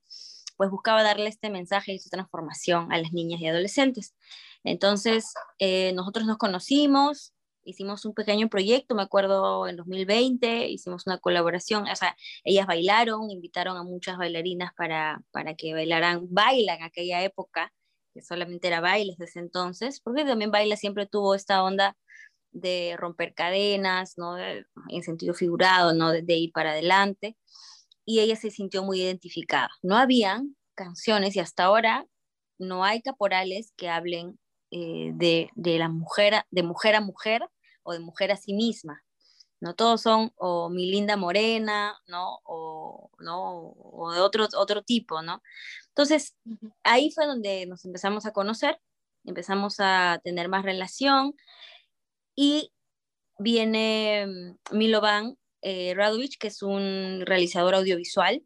pues 0.57 0.71
buscaba 0.71 1.03
darle 1.03 1.29
este 1.29 1.51
mensaje 1.51 1.93
y 1.95 1.99
su 1.99 2.11
transformación 2.11 2.93
a 2.93 2.99
las 2.99 3.13
niñas 3.13 3.41
y 3.41 3.49
adolescentes. 3.49 4.15
Entonces, 4.63 5.35
eh, 5.59 5.93
nosotros 5.95 6.27
nos 6.27 6.39
conocimos, 6.39 7.35
hicimos 7.69 8.05
un 8.05 8.15
pequeño 8.15 8.49
proyecto, 8.49 8.95
me 8.95 9.03
acuerdo 9.03 9.69
en 9.69 9.77
2020, 9.77 10.69
hicimos 10.69 11.07
una 11.07 11.19
colaboración, 11.19 11.89
o 11.89 11.97
sea, 11.97 12.17
ellas 12.45 12.67
bailaron, 12.67 13.31
invitaron 13.31 13.77
a 13.77 13.83
muchas 13.85 14.17
bailarinas 14.17 14.73
para, 14.75 15.23
para 15.31 15.55
que 15.55 15.75
bailaran, 15.75 16.27
baila 16.31 16.75
en 16.75 16.83
aquella 16.83 17.23
época, 17.23 17.73
que 18.15 18.23
solamente 18.23 18.69
era 18.69 18.81
bailes 18.81 19.19
desde 19.19 19.41
entonces, 19.41 20.01
porque 20.01 20.25
también 20.25 20.51
baila 20.51 20.77
siempre 20.77 21.07
tuvo 21.07 21.35
esta 21.35 21.63
onda 21.63 21.97
de 22.51 22.97
romper 22.97 23.35
cadenas, 23.35 24.15
¿no? 24.17 24.39
en 24.39 25.03
sentido 25.03 25.35
figurado, 25.35 25.93
¿no? 25.95 26.11
de, 26.11 26.23
de 26.23 26.35
ir 26.35 26.53
para 26.53 26.71
adelante, 26.71 27.37
y 28.07 28.21
ella 28.21 28.37
se 28.37 28.51
sintió 28.51 28.83
muy 28.83 29.03
identificada. 29.03 29.71
No 29.83 29.97
habían 29.97 30.57
canciones 30.75 31.37
y 31.37 31.41
hasta 31.41 31.65
ahora 31.65 32.07
no 32.59 32.85
hay 32.85 33.03
caporales 33.03 33.73
que 33.77 33.91
hablen 33.91 34.39
eh, 34.71 35.13
de, 35.15 35.51
de, 35.55 35.79
la 35.79 35.89
mujer, 35.89 36.45
de 36.51 36.63
mujer 36.63 36.95
a 36.95 37.01
mujer 37.01 37.43
o 37.83 37.93
de 37.93 38.01
mujer 38.01 38.33
a 38.33 38.37
sí 38.37 38.55
misma. 38.55 39.03
No 39.61 39.75
todos 39.75 40.03
son 40.03 40.33
o 40.37 40.71
mi 40.71 40.91
linda 40.91 41.17
morena, 41.17 41.99
¿no? 42.07 42.39
O, 42.45 43.11
¿no? 43.19 43.75
o 43.77 44.13
de 44.13 44.21
otro, 44.21 44.47
otro 44.57 44.83
tipo, 44.83 45.23
¿no? 45.23 45.43
Entonces, 45.89 46.37
ahí 46.85 47.11
fue 47.11 47.27
donde 47.27 47.67
nos 47.67 47.85
empezamos 47.85 48.27
a 48.27 48.33
conocer 48.33 48.81
empezamos 49.29 49.77
a 49.79 50.21
tener 50.25 50.49
más 50.49 50.65
relación 50.65 51.35
y 52.35 52.73
viene 53.39 54.27
mm, 54.27 54.77
Milovan 54.77 55.37
eh, 55.63 55.95
que 56.39 56.49
es 56.49 56.63
un 56.63 57.23
realizador 57.27 57.75
audiovisual 57.75 58.43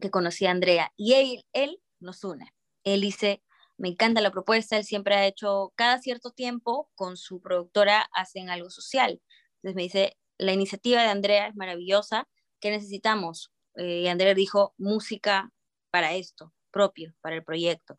que 0.00 0.10
conocía 0.10 0.50
a 0.50 0.52
Andrea, 0.52 0.92
y 0.96 1.14
él, 1.14 1.44
él 1.52 1.80
nos 1.98 2.22
une. 2.22 2.52
Él 2.84 3.00
dice, 3.00 3.42
me 3.80 3.88
encanta 3.88 4.20
la 4.20 4.30
propuesta, 4.30 4.76
él 4.76 4.84
siempre 4.84 5.14
ha 5.14 5.26
hecho, 5.26 5.72
cada 5.74 5.98
cierto 5.98 6.32
tiempo 6.32 6.90
con 6.94 7.16
su 7.16 7.40
productora 7.40 8.06
hacen 8.12 8.50
algo 8.50 8.68
social. 8.68 9.22
Entonces 9.56 9.74
me 9.74 9.82
dice, 9.82 10.18
la 10.36 10.52
iniciativa 10.52 11.02
de 11.02 11.08
Andrea 11.08 11.46
es 11.48 11.56
maravillosa, 11.56 12.28
¿qué 12.60 12.70
necesitamos? 12.70 13.50
Eh, 13.76 14.02
y 14.02 14.08
Andrea 14.08 14.34
dijo, 14.34 14.74
música 14.76 15.50
para 15.90 16.12
esto, 16.14 16.52
propio, 16.70 17.14
para 17.22 17.36
el 17.36 17.42
proyecto. 17.42 17.96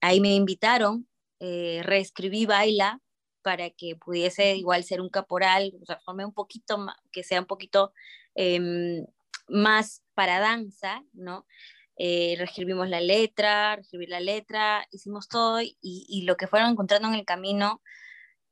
Ahí 0.00 0.20
me 0.20 0.36
invitaron, 0.36 1.08
eh, 1.40 1.80
reescribí 1.82 2.46
Baila 2.46 3.00
para 3.42 3.70
que 3.70 3.96
pudiese 3.96 4.54
igual 4.54 4.84
ser 4.84 5.00
un 5.00 5.08
caporal, 5.08 5.72
o 5.82 5.84
sea, 5.84 5.98
forme 5.98 6.24
un 6.26 6.32
poquito, 6.32 6.78
más, 6.78 6.96
que 7.10 7.24
sea 7.24 7.40
un 7.40 7.46
poquito 7.46 7.92
em, 8.36 9.04
más 9.48 10.04
para 10.14 10.38
danza, 10.38 11.02
¿no? 11.12 11.44
Eh, 12.00 12.36
reescribimos 12.38 12.88
la 12.88 13.00
letra, 13.00 13.74
reescribí 13.74 14.06
la 14.06 14.20
letra, 14.20 14.86
hicimos 14.92 15.26
todo 15.28 15.60
y, 15.60 15.76
y, 15.82 16.22
lo 16.22 16.36
que 16.36 16.46
fueron 16.46 16.70
encontrando 16.70 17.08
en 17.08 17.14
el 17.14 17.24
camino 17.24 17.82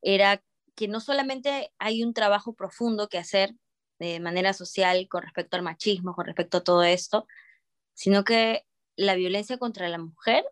era 0.03 0.43
que 0.75 0.89
no 0.89 1.01
solamente 1.01 1.73
hay 1.79 2.03
un 2.03 2.13
trabajo 2.13 2.55
profundo 2.55 3.09
que 3.09 3.19
hacer 3.19 3.55
de 4.01 4.19
manera 4.19 4.53
social 4.53 5.07
con 5.09 5.23
respecto 5.23 5.57
al 5.57 5.63
machismo, 5.63 6.15
con 6.15 6.27
respecto 6.27 6.59
a 6.59 6.65
todo 6.65 6.83
esto, 6.83 7.27
sino 7.95 8.25
que 8.25 8.67
la 8.97 9.15
violencia 9.15 9.59
contra 9.59 9.89
la 9.89 9.99
mujer 9.99 10.45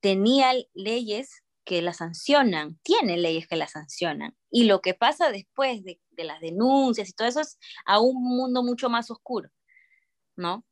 tenía 0.00 0.52
leyes 0.74 1.44
que 1.64 1.82
la 1.82 1.92
sancionan, 1.92 2.80
tiene 2.82 3.16
leyes 3.16 3.46
que 3.46 3.56
la 3.56 3.68
sancionan. 3.68 4.36
Y 4.50 4.64
lo 4.64 4.80
que 4.80 4.94
pasa 4.94 5.30
después 5.30 5.84
de, 5.84 6.00
de 6.10 6.24
las 6.24 6.40
denuncias 6.40 7.08
y 7.08 7.12
todo 7.12 7.28
eso 7.28 7.40
es 7.40 7.58
a 7.86 8.00
un 8.00 8.22
mundo 8.22 8.64
mucho 8.64 8.90
más 8.90 9.10
oscuro, 9.10 9.50
¿no? 10.36 10.64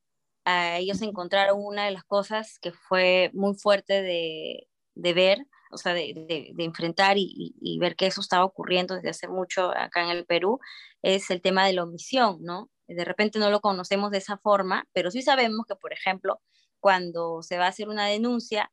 Ellos 0.48 1.02
encontraron 1.02 1.58
una 1.62 1.84
de 1.86 1.90
las 1.92 2.04
cosas 2.04 2.58
que 2.60 2.72
fue 2.72 3.30
muy 3.34 3.54
fuerte 3.54 4.02
de, 4.02 4.68
de 4.94 5.12
ver, 5.12 5.46
o 5.70 5.78
sea, 5.78 5.94
de, 5.94 6.52
de, 6.54 6.64
enfrentar 6.64 7.18
y, 7.18 7.54
y, 7.60 7.78
ver 7.78 7.96
que 7.96 8.06
eso 8.06 8.20
estaba 8.20 8.44
ocurriendo 8.44 8.94
desde 8.94 9.10
hace 9.10 9.28
mucho 9.28 9.70
acá 9.70 10.02
en 10.04 10.10
el 10.10 10.24
Perú, 10.26 10.60
es 11.02 11.30
el 11.30 11.42
tema 11.42 11.66
de 11.66 11.74
la 11.74 11.84
omisión, 11.84 12.38
¿no? 12.42 12.70
De 12.86 13.04
repente 13.04 13.38
no 13.38 13.50
lo 13.50 13.60
conocemos 13.60 14.10
de 14.10 14.18
esa 14.18 14.38
forma, 14.38 14.86
pero 14.92 15.10
sí 15.10 15.22
sabemos 15.22 15.66
que, 15.66 15.76
por 15.76 15.92
ejemplo, 15.92 16.40
cuando 16.80 17.42
se 17.42 17.58
va 17.58 17.66
a 17.66 17.68
hacer 17.68 17.88
una 17.88 18.06
denuncia, 18.06 18.72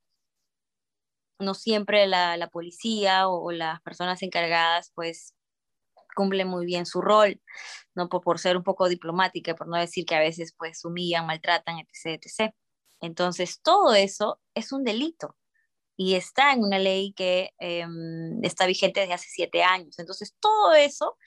no 1.39 1.53
siempre 1.53 2.07
la, 2.07 2.37
la 2.37 2.47
policía 2.49 3.27
o, 3.27 3.43
o, 3.43 3.51
las 3.51 3.81
personas 3.81 4.21
encargadas, 4.23 4.91
pues, 4.95 5.35
cumple 6.15 6.45
muy 6.45 6.65
bien 6.65 6.87
su 6.87 7.01
rol, 7.01 7.41
¿no? 7.95 8.09
Por, 8.09 8.21
por, 8.21 8.39
ser 8.39 8.57
un 8.57 8.63
poco 8.63 8.89
diplomática, 8.89 9.55
por 9.55 9.67
no 9.67 9.77
decir 9.77 10.05
que 10.05 10.15
a 10.15 10.19
veces 10.19 10.55
pues 10.57 10.83
humillan, 10.85 11.27
maltratan, 11.27 11.77
etc., 11.79 12.21
etc. 12.23 12.53
Entonces, 13.01 13.61
todo 13.61 13.93
eso 13.93 14.41
es 14.55 14.71
un 14.71 14.83
delito 14.83 15.37
y 15.97 16.15
está 16.15 16.53
en 16.53 16.63
una 16.63 16.79
ley 16.79 17.13
que 17.13 17.51
eh, 17.59 17.85
está 18.43 18.65
vigente 18.65 19.01
desde 19.01 19.13
hace 19.13 19.27
siete 19.29 19.63
años. 19.63 19.99
Entonces, 19.99 20.35
todo 20.39 20.73
eso 20.73 21.17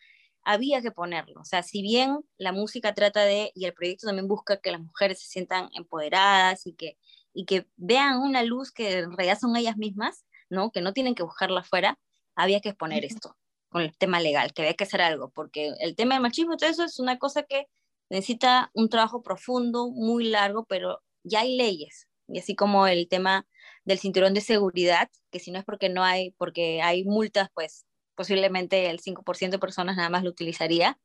había 0.44 0.82
que 0.82 0.90
ponerlo. 0.90 1.40
O 1.40 1.44
sea, 1.44 1.62
si 1.62 1.82
bien 1.82 2.20
la 2.38 2.52
música 2.52 2.94
trata 2.94 3.22
de, 3.24 3.52
y 3.54 3.66
el 3.66 3.74
proyecto 3.74 4.06
también 4.06 4.28
busca 4.28 4.58
que 4.60 4.72
las 4.72 4.80
mujeres 4.80 5.20
se 5.20 5.28
sientan 5.28 5.68
empoderadas 5.74 6.66
y 6.66 6.74
que, 6.74 6.98
y 7.34 7.44
que 7.44 7.66
vean 7.76 8.18
una 8.20 8.42
luz 8.42 8.72
que 8.72 8.98
en 8.98 9.16
realidad 9.16 9.38
son 9.38 9.56
ellas 9.56 9.76
mismas, 9.76 10.24
¿no? 10.50 10.70
Que 10.72 10.80
no 10.80 10.92
tienen 10.92 11.14
que 11.14 11.22
buscarla 11.22 11.60
afuera, 11.60 11.98
había 12.34 12.60
que 12.60 12.70
exponer 12.70 13.04
esto 13.04 13.36
con 13.68 13.82
el 13.82 13.96
tema 13.96 14.20
legal, 14.20 14.52
que 14.52 14.62
había 14.62 14.74
que 14.74 14.84
hacer 14.84 15.02
algo, 15.02 15.30
porque 15.30 15.72
el 15.80 15.96
tema 15.96 16.14
del 16.14 16.22
machismo, 16.22 16.56
todo 16.56 16.70
eso 16.70 16.84
es 16.84 16.98
una 16.98 17.18
cosa 17.18 17.42
que 17.42 17.66
necesita 18.10 18.70
un 18.74 18.88
trabajo 18.88 19.22
profundo, 19.22 19.90
muy 19.90 20.24
largo, 20.24 20.64
pero 20.64 21.02
ya 21.24 21.40
hay 21.40 21.56
leyes, 21.56 22.08
y 22.28 22.38
así 22.38 22.54
como 22.54 22.86
el 22.86 23.08
tema 23.08 23.46
del 23.84 23.98
cinturón 23.98 24.34
de 24.34 24.42
seguridad, 24.42 25.10
que 25.30 25.40
si 25.40 25.50
no 25.50 25.58
es 25.58 25.64
porque 25.64 25.88
no 25.88 26.04
hay, 26.04 26.32
porque 26.32 26.82
hay 26.82 27.04
multas, 27.04 27.48
pues 27.54 27.86
posiblemente 28.14 28.90
el 28.90 29.00
5% 29.00 29.50
de 29.50 29.58
personas 29.58 29.96
nada 29.96 30.10
más 30.10 30.24
lo 30.24 30.30
utilizaría. 30.30 30.98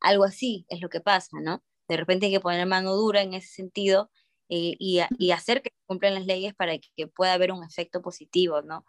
Algo 0.00 0.24
así 0.24 0.66
es 0.68 0.80
lo 0.80 0.88
que 0.88 1.00
pasa, 1.00 1.38
¿no? 1.40 1.62
De 1.88 1.96
repente 1.96 2.26
hay 2.26 2.32
que 2.32 2.40
poner 2.40 2.66
mano 2.66 2.94
dura 2.94 3.22
en 3.22 3.34
ese 3.34 3.48
sentido 3.48 4.10
eh, 4.48 4.74
y, 4.78 5.00
y, 5.18 5.32
hacer 5.32 5.62
que 5.62 5.70
cumplan 5.86 6.14
las 6.14 6.26
leyes 6.26 6.54
para 6.54 6.78
que 6.78 7.06
pueda 7.08 7.34
haber 7.34 7.52
un 7.52 7.64
efecto 7.64 8.02
positivo, 8.02 8.62
¿no? 8.62 8.84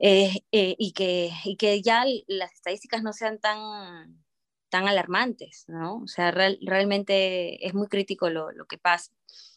Eh, 0.00 0.44
eh, 0.52 0.74
y, 0.78 0.92
que, 0.92 1.30
y 1.44 1.56
que 1.56 1.80
ya 1.80 2.04
las 2.26 2.52
estadísticas 2.52 3.02
no 3.02 3.12
sean 3.12 3.38
tan, 3.38 4.24
tan 4.68 4.88
alarmantes, 4.88 5.64
¿no? 5.68 6.02
O 6.02 6.08
sea, 6.08 6.30
real, 6.30 6.58
realmente 6.62 7.64
es 7.66 7.74
muy 7.74 7.86
crítico 7.88 8.28
lo, 8.28 8.50
lo, 8.52 8.66
que 8.66 8.76
pasa. 8.78 9.12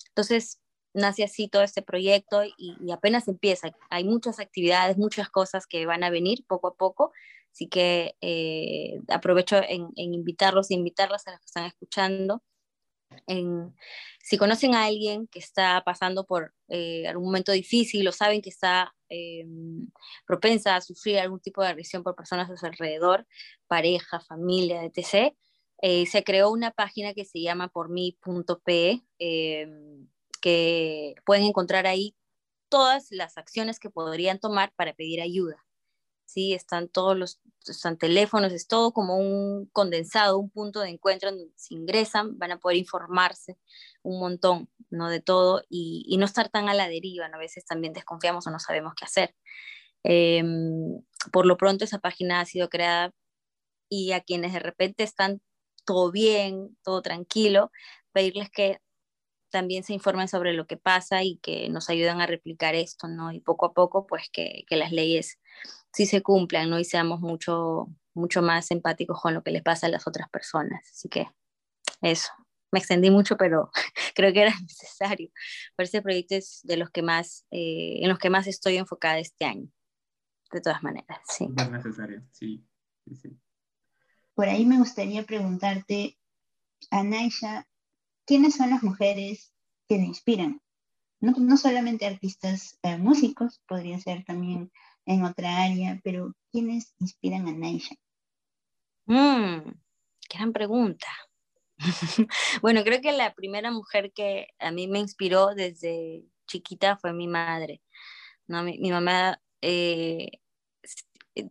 Entonces, 0.09 0.59
nace 0.93 1.23
así 1.23 1.47
todo 1.47 1.63
este 1.63 1.81
proyecto 1.81 2.43
y, 2.43 2.53
y, 2.79 2.91
apenas 2.91 3.27
empieza. 3.27 3.71
Hay 3.89 4.03
muchas 4.03 4.39
actividades, 4.39 4.97
muchas 4.97 5.29
cosas 5.29 5.67
que 5.67 5.85
van 5.85 6.03
a 6.03 6.09
venir 6.09 6.45
poco 6.47 6.67
a 6.67 6.75
poco, 6.75 7.11
así 7.51 7.67
que 7.67 8.15
eh, 8.21 8.99
aprovecho 9.09 9.57
en, 9.57 9.89
en 9.95 10.13
invitarlos 10.13 10.71
e 10.71 10.75
invitarlas 10.75 11.27
a 11.27 11.31
los 11.31 11.39
que 11.39 11.45
están 11.45 11.65
escuchando 11.65 12.43
en, 13.25 13.75
si 14.21 14.37
conocen 14.37 14.75
a 14.75 14.85
alguien 14.85 15.27
que 15.27 15.39
está 15.39 15.81
pasando 15.85 16.25
por 16.25 16.53
eh, 16.67 17.07
algún 17.07 17.25
momento 17.25 17.51
difícil 17.51 18.07
o 18.07 18.11
saben 18.11 18.41
que 18.41 18.49
está 18.49 18.93
eh, 19.09 19.45
propensa 20.25 20.75
a 20.75 20.81
sufrir 20.81 21.19
algún 21.19 21.39
tipo 21.39 21.61
de 21.61 21.69
agresión 21.69 22.03
por 22.03 22.15
personas 22.15 22.49
a 22.49 22.57
su 22.57 22.65
alrededor, 22.65 23.27
pareja, 23.67 24.19
familia, 24.21 24.83
etc., 24.83 25.33
eh, 25.81 26.07
se 26.07 26.23
creó 26.23 26.49
una 26.49 26.71
página 26.71 27.13
que 27.13 27.23
se 27.23 27.39
llama 27.39 27.67
pormi.pe, 27.67 29.03
em, 29.19 30.07
que 30.41 31.15
pueden 31.25 31.43
encontrar 31.43 31.85
ahí 31.85 32.15
todas 32.69 33.07
las 33.11 33.37
acciones 33.37 33.79
que 33.79 33.89
podrían 33.89 34.39
tomar 34.39 34.73
para 34.75 34.93
pedir 34.93 35.21
ayuda. 35.21 35.66
¿Sí? 36.27 36.53
Están 36.53 36.89
todos 36.89 37.17
los 37.17 37.41
están 37.71 37.97
teléfonos, 37.97 38.53
es 38.53 38.67
todo 38.67 38.91
como 38.93 39.17
un 39.17 39.67
condensado, 39.73 40.39
un 40.39 40.49
punto 40.49 40.81
de 40.81 40.89
encuentro 40.89 41.31
donde 41.31 41.51
se 41.55 41.73
ingresan, 41.73 42.37
van 42.37 42.51
a 42.51 42.59
poder 42.59 42.77
informarse 42.77 43.57
un 44.03 44.19
montón, 44.19 44.69
¿no? 44.89 45.09
De 45.09 45.21
todo 45.21 45.63
y, 45.69 46.15
no 46.19 46.25
estar 46.25 46.49
tan 46.49 46.69
a 46.69 46.73
la 46.73 46.87
deriva. 46.87 47.25
A 47.27 47.37
veces 47.37 47.65
también 47.65 47.93
desconfiamos 47.93 48.47
o 48.47 48.51
no 48.51 48.59
sabemos 48.59 48.93
qué 48.95 49.05
hacer. 49.05 49.35
Eh, 50.03 50.43
por 51.31 51.45
lo 51.45 51.57
pronto 51.57 51.83
esa 51.85 51.99
página 51.99 52.41
ha 52.41 52.45
sido 52.45 52.69
creada 52.69 53.11
y 53.89 54.11
a 54.13 54.21
quienes 54.21 54.53
de 54.53 54.59
repente 54.59 55.03
están 55.03 55.41
todo 55.85 56.11
bien, 56.11 56.77
todo 56.83 57.01
tranquilo, 57.01 57.71
pedirles 58.13 58.49
que 58.51 58.79
también 59.49 59.83
se 59.83 59.93
informen 59.93 60.27
sobre 60.27 60.53
lo 60.53 60.67
que 60.67 60.77
pasa 60.77 61.23
y 61.23 61.37
que 61.37 61.69
nos 61.69 61.89
ayuden 61.89 62.21
a 62.21 62.27
replicar 62.27 62.75
esto, 62.75 63.07
¿no? 63.07 63.31
Y 63.31 63.39
poco 63.39 63.67
a 63.67 63.73
poco, 63.73 64.05
pues 64.07 64.29
que 64.31 64.65
las 64.71 64.91
leyes 64.91 65.39
sí 65.97 66.05
se 66.05 66.21
cumplan, 66.21 66.69
¿no? 66.69 66.77
Y 66.77 66.85
seamos 66.85 67.21
mucho, 67.21 67.87
mucho 68.13 68.43
más 68.43 68.69
empáticos 68.69 69.19
con 69.19 69.33
lo 69.33 69.41
que 69.41 69.49
les 69.49 69.63
pasa 69.63 69.87
a 69.87 69.89
las 69.89 70.05
otras 70.05 70.29
personas. 70.29 70.87
Así 70.91 71.09
que 71.09 71.27
eso. 72.01 72.29
Me 72.71 72.77
extendí 72.77 73.09
mucho, 73.09 73.35
pero 73.35 73.71
creo 74.15 74.31
que 74.31 74.43
era 74.43 74.53
necesario. 74.61 75.31
Por 75.75 75.85
ese 75.85 76.03
proyecto 76.03 76.35
es 76.35 76.61
de 76.63 76.77
los 76.77 76.91
que 76.91 77.01
más, 77.01 77.47
eh, 77.49 77.97
en 78.03 78.09
los 78.09 78.19
que 78.19 78.29
más 78.29 78.45
estoy 78.45 78.77
enfocada 78.77 79.17
este 79.17 79.45
año. 79.45 79.67
De 80.51 80.61
todas 80.61 80.83
maneras, 80.83 81.17
sí. 81.27 81.47
Es 81.57 81.71
necesario, 81.71 82.23
sí. 82.31 82.63
sí, 83.03 83.15
sí. 83.15 83.39
Por 84.35 84.47
ahí 84.47 84.67
me 84.67 84.77
gustaría 84.77 85.23
preguntarte, 85.23 86.19
Anaisha, 86.91 87.67
¿quiénes 88.23 88.55
son 88.55 88.69
las 88.69 88.83
mujeres 88.83 89.51
que 89.89 89.97
te 89.97 90.03
inspiran? 90.03 90.61
No, 91.19 91.31
no 91.31 91.57
solamente 91.57 92.05
artistas 92.05 92.77
eh, 92.83 92.97
músicos, 92.97 93.63
podría 93.67 93.99
ser 93.99 94.23
también 94.25 94.71
en 95.07 95.23
otra 95.23 95.63
área, 95.63 95.99
pero 96.03 96.35
¿quiénes 96.51 96.93
inspiran 96.99 97.47
a 97.47 97.53
Naisha? 97.53 97.95
Mm, 99.05 99.71
gran 100.29 100.53
pregunta. 100.53 101.07
bueno, 102.61 102.83
creo 102.83 103.01
que 103.01 103.13
la 103.13 103.33
primera 103.33 103.71
mujer 103.71 104.11
que 104.13 104.49
a 104.59 104.71
mí 104.71 104.87
me 104.87 104.99
inspiró 104.99 105.55
desde 105.55 106.25
chiquita 106.45 106.97
fue 106.97 107.13
mi 107.13 107.27
madre. 107.27 107.81
¿no? 108.47 108.63
Mi, 108.63 108.91
mamá, 108.91 109.41
eh, 109.61 110.29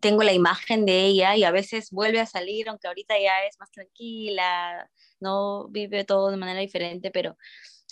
tengo 0.00 0.22
la 0.22 0.32
imagen 0.34 0.84
de 0.84 1.06
ella 1.06 1.36
y 1.36 1.44
a 1.44 1.50
veces 1.50 1.90
vuelve 1.90 2.20
a 2.20 2.26
salir, 2.26 2.68
aunque 2.68 2.88
ahorita 2.88 3.18
ya 3.18 3.44
es 3.48 3.58
más 3.58 3.70
tranquila, 3.70 4.90
no 5.20 5.68
vive 5.68 6.04
todo 6.04 6.30
de 6.30 6.36
manera 6.36 6.60
diferente, 6.60 7.10
pero 7.10 7.38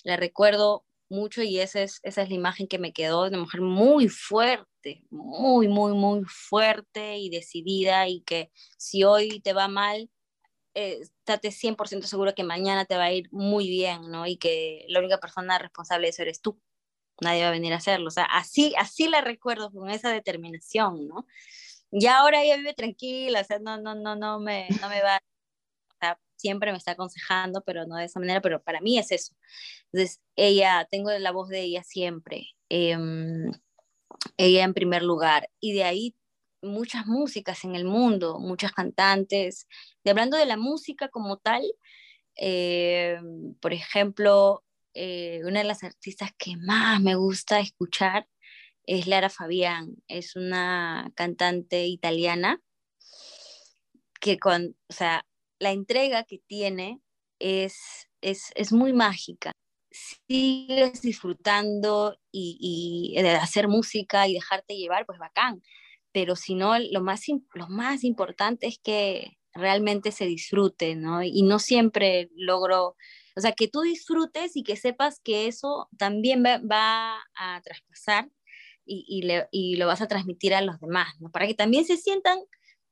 la 0.02 0.16
recuerdo 0.16 0.84
mucho 1.14 1.42
y 1.42 1.58
esa 1.60 1.82
es, 1.82 2.00
esa 2.02 2.22
es 2.22 2.28
la 2.28 2.34
imagen 2.34 2.68
que 2.68 2.78
me 2.78 2.92
quedó 2.92 3.22
de 3.24 3.30
una 3.30 3.38
mujer 3.38 3.60
muy 3.60 4.08
fuerte, 4.08 5.04
muy, 5.10 5.68
muy, 5.68 5.92
muy 5.94 6.22
fuerte 6.26 7.16
y 7.18 7.30
decidida 7.30 8.08
y 8.08 8.22
que 8.22 8.50
si 8.76 9.04
hoy 9.04 9.40
te 9.40 9.52
va 9.52 9.68
mal, 9.68 10.10
eh, 10.74 11.00
estate 11.02 11.50
100% 11.50 12.02
seguro 12.06 12.34
que 12.34 12.44
mañana 12.44 12.84
te 12.84 12.96
va 12.96 13.04
a 13.04 13.12
ir 13.12 13.28
muy 13.32 13.68
bien, 13.68 14.10
¿no? 14.10 14.26
Y 14.26 14.36
que 14.38 14.84
la 14.88 14.98
única 15.00 15.18
persona 15.18 15.58
responsable 15.58 16.06
de 16.06 16.10
eso 16.10 16.22
eres 16.22 16.40
tú, 16.40 16.60
nadie 17.20 17.42
va 17.42 17.48
a 17.48 17.52
venir 17.52 17.72
a 17.72 17.76
hacerlo. 17.76 18.08
O 18.08 18.10
sea, 18.10 18.24
así, 18.24 18.74
así 18.78 19.08
la 19.08 19.20
recuerdo 19.20 19.70
con 19.70 19.90
esa 19.90 20.10
determinación, 20.10 21.08
¿no? 21.08 21.26
Y 21.92 22.06
ahora 22.06 22.42
ella 22.42 22.56
vive 22.56 22.74
tranquila, 22.74 23.40
o 23.40 23.44
sea, 23.44 23.58
no, 23.60 23.78
no, 23.80 23.94
no, 23.94 24.16
no 24.16 24.40
me, 24.40 24.68
no 24.80 24.88
me 24.88 25.02
va, 25.02 25.20
siempre 26.36 26.72
me 26.72 26.78
está 26.78 26.92
aconsejando, 26.92 27.62
pero 27.64 27.86
no 27.86 27.96
de 27.96 28.04
esa 28.04 28.20
manera, 28.20 28.40
pero 28.40 28.62
para 28.62 28.80
mí 28.80 28.98
es 28.98 29.10
eso. 29.12 29.34
Entonces, 29.92 30.20
ella, 30.36 30.86
tengo 30.90 31.10
la 31.10 31.32
voz 31.32 31.48
de 31.48 31.62
ella 31.62 31.82
siempre, 31.84 32.48
em, 32.68 33.50
ella 34.36 34.64
en 34.64 34.74
primer 34.74 35.02
lugar, 35.02 35.50
y 35.60 35.72
de 35.74 35.84
ahí 35.84 36.16
muchas 36.62 37.06
músicas 37.06 37.64
en 37.64 37.74
el 37.76 37.84
mundo, 37.84 38.38
muchas 38.40 38.72
cantantes, 38.72 39.66
y 40.04 40.10
hablando 40.10 40.36
de 40.36 40.46
la 40.46 40.56
música 40.56 41.08
como 41.08 41.38
tal, 41.38 41.62
em, 42.36 43.54
por 43.60 43.72
ejemplo, 43.72 44.64
eh, 44.94 45.42
una 45.44 45.60
de 45.60 45.66
las 45.66 45.84
artistas 45.84 46.30
que 46.38 46.56
más 46.56 47.00
me 47.00 47.16
gusta 47.16 47.60
escuchar 47.60 48.28
es 48.86 49.06
Lara 49.06 49.30
Fabián, 49.30 49.96
es 50.08 50.36
una 50.36 51.10
cantante 51.16 51.86
italiana 51.86 52.60
que 54.20 54.38
con, 54.38 54.76
o 54.88 54.92
sea, 54.92 55.26
la 55.64 55.72
entrega 55.72 56.24
que 56.24 56.38
tiene 56.46 57.00
es, 57.40 58.08
es, 58.20 58.52
es 58.54 58.72
muy 58.72 58.92
mágica. 58.92 59.52
Sigues 59.90 61.02
disfrutando 61.02 62.16
y, 62.30 63.14
y, 63.16 63.22
de 63.22 63.30
hacer 63.30 63.66
música 63.68 64.28
y 64.28 64.34
dejarte 64.34 64.76
llevar, 64.76 65.06
pues 65.06 65.18
bacán. 65.18 65.62
Pero 66.12 66.36
si 66.36 66.54
no, 66.54 66.78
lo 66.78 67.00
más, 67.00 67.22
lo 67.54 67.68
más 67.68 68.04
importante 68.04 68.66
es 68.66 68.78
que 68.78 69.38
realmente 69.52 70.12
se 70.12 70.26
disfrute, 70.26 70.96
¿no? 70.96 71.22
Y 71.22 71.42
no 71.42 71.58
siempre 71.58 72.28
logro 72.36 72.96
o 73.36 73.40
sea, 73.40 73.52
que 73.52 73.68
tú 73.68 73.80
disfrutes 73.82 74.56
y 74.56 74.62
que 74.62 74.76
sepas 74.76 75.20
que 75.20 75.46
eso 75.48 75.88
también 75.98 76.44
va, 76.44 77.16
a 77.34 77.60
traspasar 77.62 78.30
y, 78.86 79.22
y, 79.50 79.76
lo 79.76 79.86
vas 79.86 80.02
a 80.02 80.06
transmitir 80.06 80.54
a 80.54 80.60
los 80.60 80.78
demás, 80.78 81.08
¿no? 81.20 81.30
Para 81.30 81.46
que 81.46 81.54
también 81.54 81.84
se 81.84 81.96
sientan, 81.96 82.38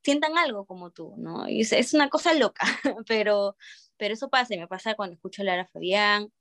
sientan 0.03 0.37
algo 0.39 0.67
como 0.67 0.91
tú, 0.91 1.15
¿no? 1.19 1.49
Y 1.49 1.61
es, 1.63 1.95
una 1.95 2.09
cosa 2.09 2.35
loca, 2.35 2.65
pero, 3.07 3.57
pero 3.97 4.15
eso 4.15 4.29
pasa, 4.29 4.55
y 4.55 4.59
me 4.59 4.69
pasa 4.69 4.95
cuando 4.95 5.15
escucho 5.15 5.43
a 5.43 5.45
Lara 5.45 5.69
Fabián, 5.73 6.33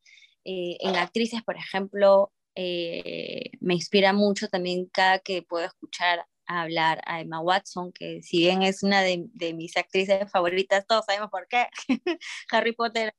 eh, 0.44 0.78
en 0.80 0.96
actrices, 0.96 1.44
por 1.44 1.56
ejemplo, 1.58 2.32
eh, 2.56 3.52
me 3.60 3.76
inspira 3.76 4.14
mucho 4.14 4.48
también 4.50 4.88
cada 4.88 5.20
que 5.20 5.44
puedo 5.44 5.66
escuchar 5.66 6.26
hablar 6.48 7.02
a 7.06 7.22
Emma 7.22 7.40
Watson, 7.40 7.94
que 7.94 8.22
si 8.24 8.40
bien 8.40 8.62
es 8.62 8.84
una 8.84 9.02
de, 9.02 9.26
de 9.34 9.54
mis 9.54 9.78
actrices 9.78 10.30
favoritas, 10.32 10.86
todos 10.86 11.06
sabemos 11.06 11.30
por 11.30 11.48
qué, 11.48 11.68
Harry 12.52 12.74
Potter 12.74 13.14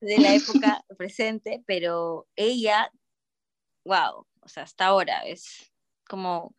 de 0.00 0.18
la 0.18 0.34
época 0.34 0.84
presente, 0.98 1.62
pero 1.66 2.26
ella, 2.36 2.90
wow, 3.84 4.26
o 4.40 4.48
sea, 4.48 4.62
hasta 4.62 4.86
ahora 4.86 5.26
es 5.26 5.72
como 6.08 6.54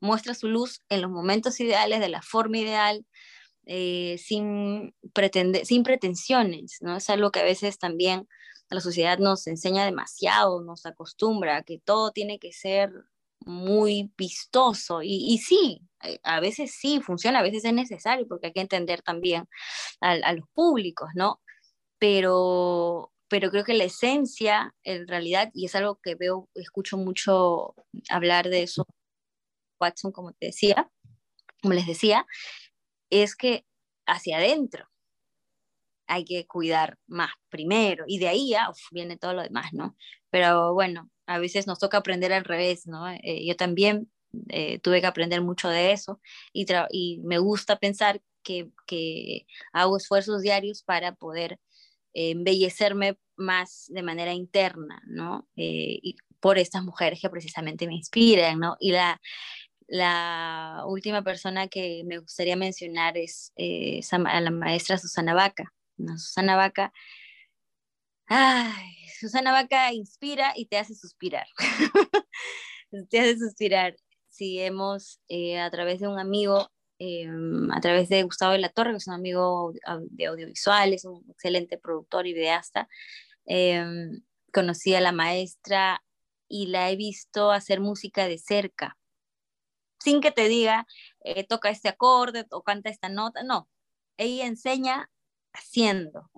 muestra 0.00 0.34
su 0.34 0.48
luz 0.48 0.82
en 0.88 1.02
los 1.02 1.10
momentos 1.10 1.58
ideales, 1.60 2.00
de 2.00 2.08
la 2.08 2.22
forma 2.22 2.58
ideal, 2.58 3.06
eh, 3.66 4.16
sin, 4.18 4.94
sin 5.64 5.82
pretensiones, 5.82 6.78
¿no? 6.80 6.96
Es 6.96 7.10
algo 7.10 7.30
que 7.30 7.40
a 7.40 7.44
veces 7.44 7.78
también 7.78 8.28
la 8.70 8.80
sociedad 8.80 9.18
nos 9.18 9.46
enseña 9.46 9.84
demasiado, 9.84 10.62
nos 10.62 10.86
acostumbra 10.86 11.62
que 11.62 11.78
todo 11.84 12.10
tiene 12.12 12.38
que 12.38 12.52
ser 12.52 12.90
muy 13.44 14.12
vistoso 14.16 15.02
y, 15.02 15.32
y 15.32 15.38
sí, 15.38 15.80
eh, 16.02 16.18
a 16.24 16.40
veces 16.40 16.72
sí 16.72 17.00
funciona, 17.00 17.40
a 17.40 17.42
veces 17.42 17.64
es 17.64 17.72
necesario 17.72 18.26
porque 18.28 18.48
hay 18.48 18.52
que 18.52 18.60
entender 18.60 19.02
también 19.02 19.48
a, 20.00 20.12
a 20.12 20.32
los 20.32 20.48
públicos, 20.54 21.10
¿no? 21.14 21.40
pero, 21.98 23.12
pero 23.28 23.50
creo 23.50 23.64
que 23.64 23.74
la 23.74 23.84
esencia, 23.84 24.74
en 24.84 25.08
realidad, 25.08 25.50
y 25.54 25.66
es 25.66 25.74
algo 25.74 25.98
que 26.02 26.14
veo, 26.14 26.48
escucho 26.54 26.96
mucho 26.96 27.74
hablar 28.10 28.48
de 28.48 28.62
eso, 28.62 28.86
Watson, 29.80 30.12
como 30.12 30.32
te 30.32 30.46
decía, 30.46 30.90
como 31.62 31.74
les 31.74 31.86
decía, 31.86 32.26
es 33.10 33.36
que 33.36 33.64
hacia 34.06 34.38
adentro 34.38 34.88
hay 36.06 36.24
que 36.24 36.46
cuidar 36.46 36.98
más 37.06 37.30
primero, 37.48 38.04
y 38.06 38.18
de 38.18 38.28
ahí 38.28 38.54
viene 38.92 39.16
todo 39.16 39.34
lo 39.34 39.42
demás, 39.42 39.72
¿no? 39.72 39.96
Pero 40.30 40.72
bueno, 40.72 41.10
a 41.26 41.38
veces 41.38 41.66
nos 41.66 41.78
toca 41.78 41.98
aprender 41.98 42.32
al 42.32 42.44
revés, 42.44 42.86
¿no? 42.86 43.08
Eh, 43.08 43.44
yo 43.46 43.56
también 43.56 44.10
eh, 44.48 44.78
tuve 44.80 45.00
que 45.00 45.06
aprender 45.06 45.42
mucho 45.42 45.68
de 45.68 45.92
eso 45.92 46.20
y, 46.52 47.20
me 47.24 47.38
gusta 47.38 47.76
pensar 47.78 48.22
que, 48.42 48.70
hago 49.72 49.96
esfuerzos 49.96 50.42
diarios 50.42 50.82
para 50.82 51.14
poder 51.14 51.58
embellecerme 52.14 53.18
más 53.36 53.86
de 53.88 54.02
manera 54.02 54.32
interna, 54.32 55.02
¿no? 55.06 55.48
Eh, 55.56 55.98
y 56.02 56.16
por 56.40 56.58
estas 56.58 56.84
mujeres 56.84 57.20
que 57.20 57.28
precisamente 57.28 57.86
me 57.86 57.94
inspiran, 57.94 58.60
¿no? 58.60 58.76
Y 58.78 58.92
la, 58.92 59.20
la 59.86 60.82
última 60.86 61.22
persona 61.22 61.68
que 61.68 62.02
me 62.04 62.18
gustaría 62.18 62.56
mencionar 62.56 63.16
es 63.16 63.52
eh, 63.56 64.00
a 64.10 64.40
la 64.40 64.50
maestra 64.50 64.98
Susana 64.98 65.34
Vaca. 65.34 65.72
Susana 65.96 66.56
Vaca, 66.56 66.92
Susana 69.20 69.52
Vaca 69.52 69.92
inspira 69.92 70.52
y 70.56 70.66
te 70.66 70.78
hace 70.78 70.94
suspirar. 70.94 71.46
te 73.10 73.20
hace 73.20 73.38
suspirar. 73.38 73.96
Si 74.28 74.60
hemos, 74.60 75.20
eh, 75.28 75.58
a 75.58 75.70
través 75.70 76.00
de 76.00 76.08
un 76.08 76.18
amigo, 76.18 76.70
Em, 76.98 77.70
a 77.72 77.80
través 77.80 78.08
de 78.08 78.22
Gustavo 78.22 78.52
de 78.52 78.58
la 78.58 78.70
Torre, 78.70 78.92
que 78.92 78.96
es 78.96 79.06
un 79.06 79.14
amigo 79.14 79.72
de 80.10 80.26
audiovisuales, 80.26 81.04
un 81.04 81.24
excelente 81.30 81.78
productor 81.78 82.26
y 82.26 82.32
videasta. 82.32 82.88
Conocí 84.52 84.94
a 84.94 85.00
la 85.00 85.12
maestra 85.12 86.02
y 86.48 86.68
la 86.68 86.90
he 86.90 86.96
visto 86.96 87.50
hacer 87.50 87.80
música 87.80 88.26
de 88.26 88.38
cerca, 88.38 88.96
sin 89.98 90.20
que 90.20 90.30
te 90.30 90.48
diga, 90.48 90.86
eh, 91.24 91.44
toca 91.44 91.70
este 91.70 91.88
acorde 91.88 92.46
o 92.50 92.62
canta 92.62 92.90
esta 92.90 93.08
nota, 93.08 93.42
no, 93.42 93.68
ella 94.16 94.46
enseña 94.46 95.10
haciendo, 95.52 96.30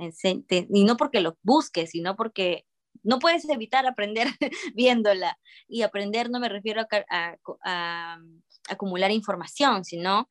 y 0.51 0.85
no 0.85 0.97
porque 0.97 1.21
lo 1.21 1.37
busques, 1.43 1.91
sino 1.91 2.17
porque 2.17 2.65
no 3.03 3.19
puedes 3.19 3.49
evitar 3.49 3.87
aprender 3.87 4.29
viéndola. 4.75 5.39
Y 5.67 5.83
aprender 5.83 6.31
no 6.31 6.41
me 6.41 6.49
refiero 6.49 6.87
a, 7.11 8.19
acumular 8.69 9.11
información, 9.11 9.85
sino 9.85 10.29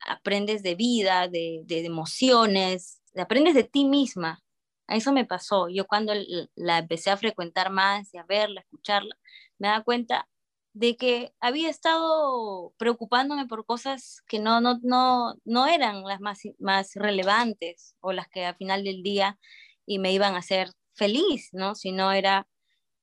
aprendes 0.00 0.62
de 0.62 0.74
vida, 0.74 1.28
de, 1.28 1.64
emociones, 1.68 3.00
aprendes 3.16 3.54
de 3.54 3.64
ti 3.64 3.84
misma. 3.84 4.42
A 4.88 4.96
eso 4.96 5.12
me 5.12 5.24
pasó. 5.24 5.68
Yo 5.68 5.86
cuando 5.86 6.12
la 6.54 6.78
empecé 6.78 7.10
a 7.10 7.16
frecuentar 7.16 7.70
más 7.70 8.12
y 8.12 8.18
a 8.18 8.24
verla, 8.24 8.60
a 8.60 8.64
escucharla, 8.64 9.16
me 9.58 9.68
da 9.68 9.82
cuenta 9.82 10.28
de 10.76 10.96
que 10.98 11.32
había 11.40 11.70
estado 11.70 12.74
preocupándome 12.76 13.46
por 13.46 13.64
cosas 13.64 14.22
que 14.28 14.38
no, 14.38 14.60
no, 14.60 14.78
no, 14.82 15.34
no 15.46 15.66
eran 15.66 16.04
las 16.04 16.20
más, 16.20 16.42
más 16.58 16.94
relevantes 16.96 17.96
o 18.00 18.12
las 18.12 18.28
que 18.28 18.44
al 18.44 18.56
final 18.56 18.84
del 18.84 19.02
día 19.02 19.38
y 19.86 19.98
me 19.98 20.12
iban 20.12 20.34
a 20.34 20.40
hacer 20.40 20.68
feliz, 20.92 21.48
¿no? 21.52 21.74
Sino 21.74 22.12
era 22.12 22.46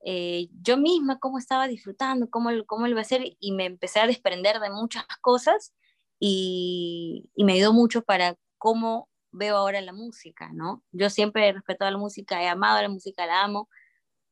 eh, 0.05 0.49
yo 0.61 0.77
misma 0.77 1.17
cómo 1.17 1.39
estaba 1.39 1.67
disfrutando, 1.67 2.29
cómo, 2.29 2.51
cómo 2.67 2.85
iba 2.85 2.99
a 2.99 3.01
hacer 3.01 3.23
y 3.39 3.51
me 3.53 3.65
empecé 3.65 3.99
a 4.01 4.07
desprender 4.07 4.59
de 4.59 4.69
muchas 4.69 5.05
cosas 5.21 5.73
y, 6.19 7.31
y, 7.35 7.43
me 7.43 7.53
ayudó 7.53 7.73
mucho 7.73 8.03
para 8.03 8.35
cómo 8.59 9.09
veo 9.31 9.57
ahora 9.57 9.81
la 9.81 9.93
música, 9.93 10.51
¿no? 10.53 10.83
Yo 10.91 11.09
siempre 11.09 11.47
he 11.47 11.53
respetado 11.53 11.89
la 11.89 11.97
música, 11.97 12.43
he 12.43 12.47
amado 12.47 12.79
la 12.83 12.89
música, 12.89 13.25
la 13.25 13.43
amo, 13.43 13.67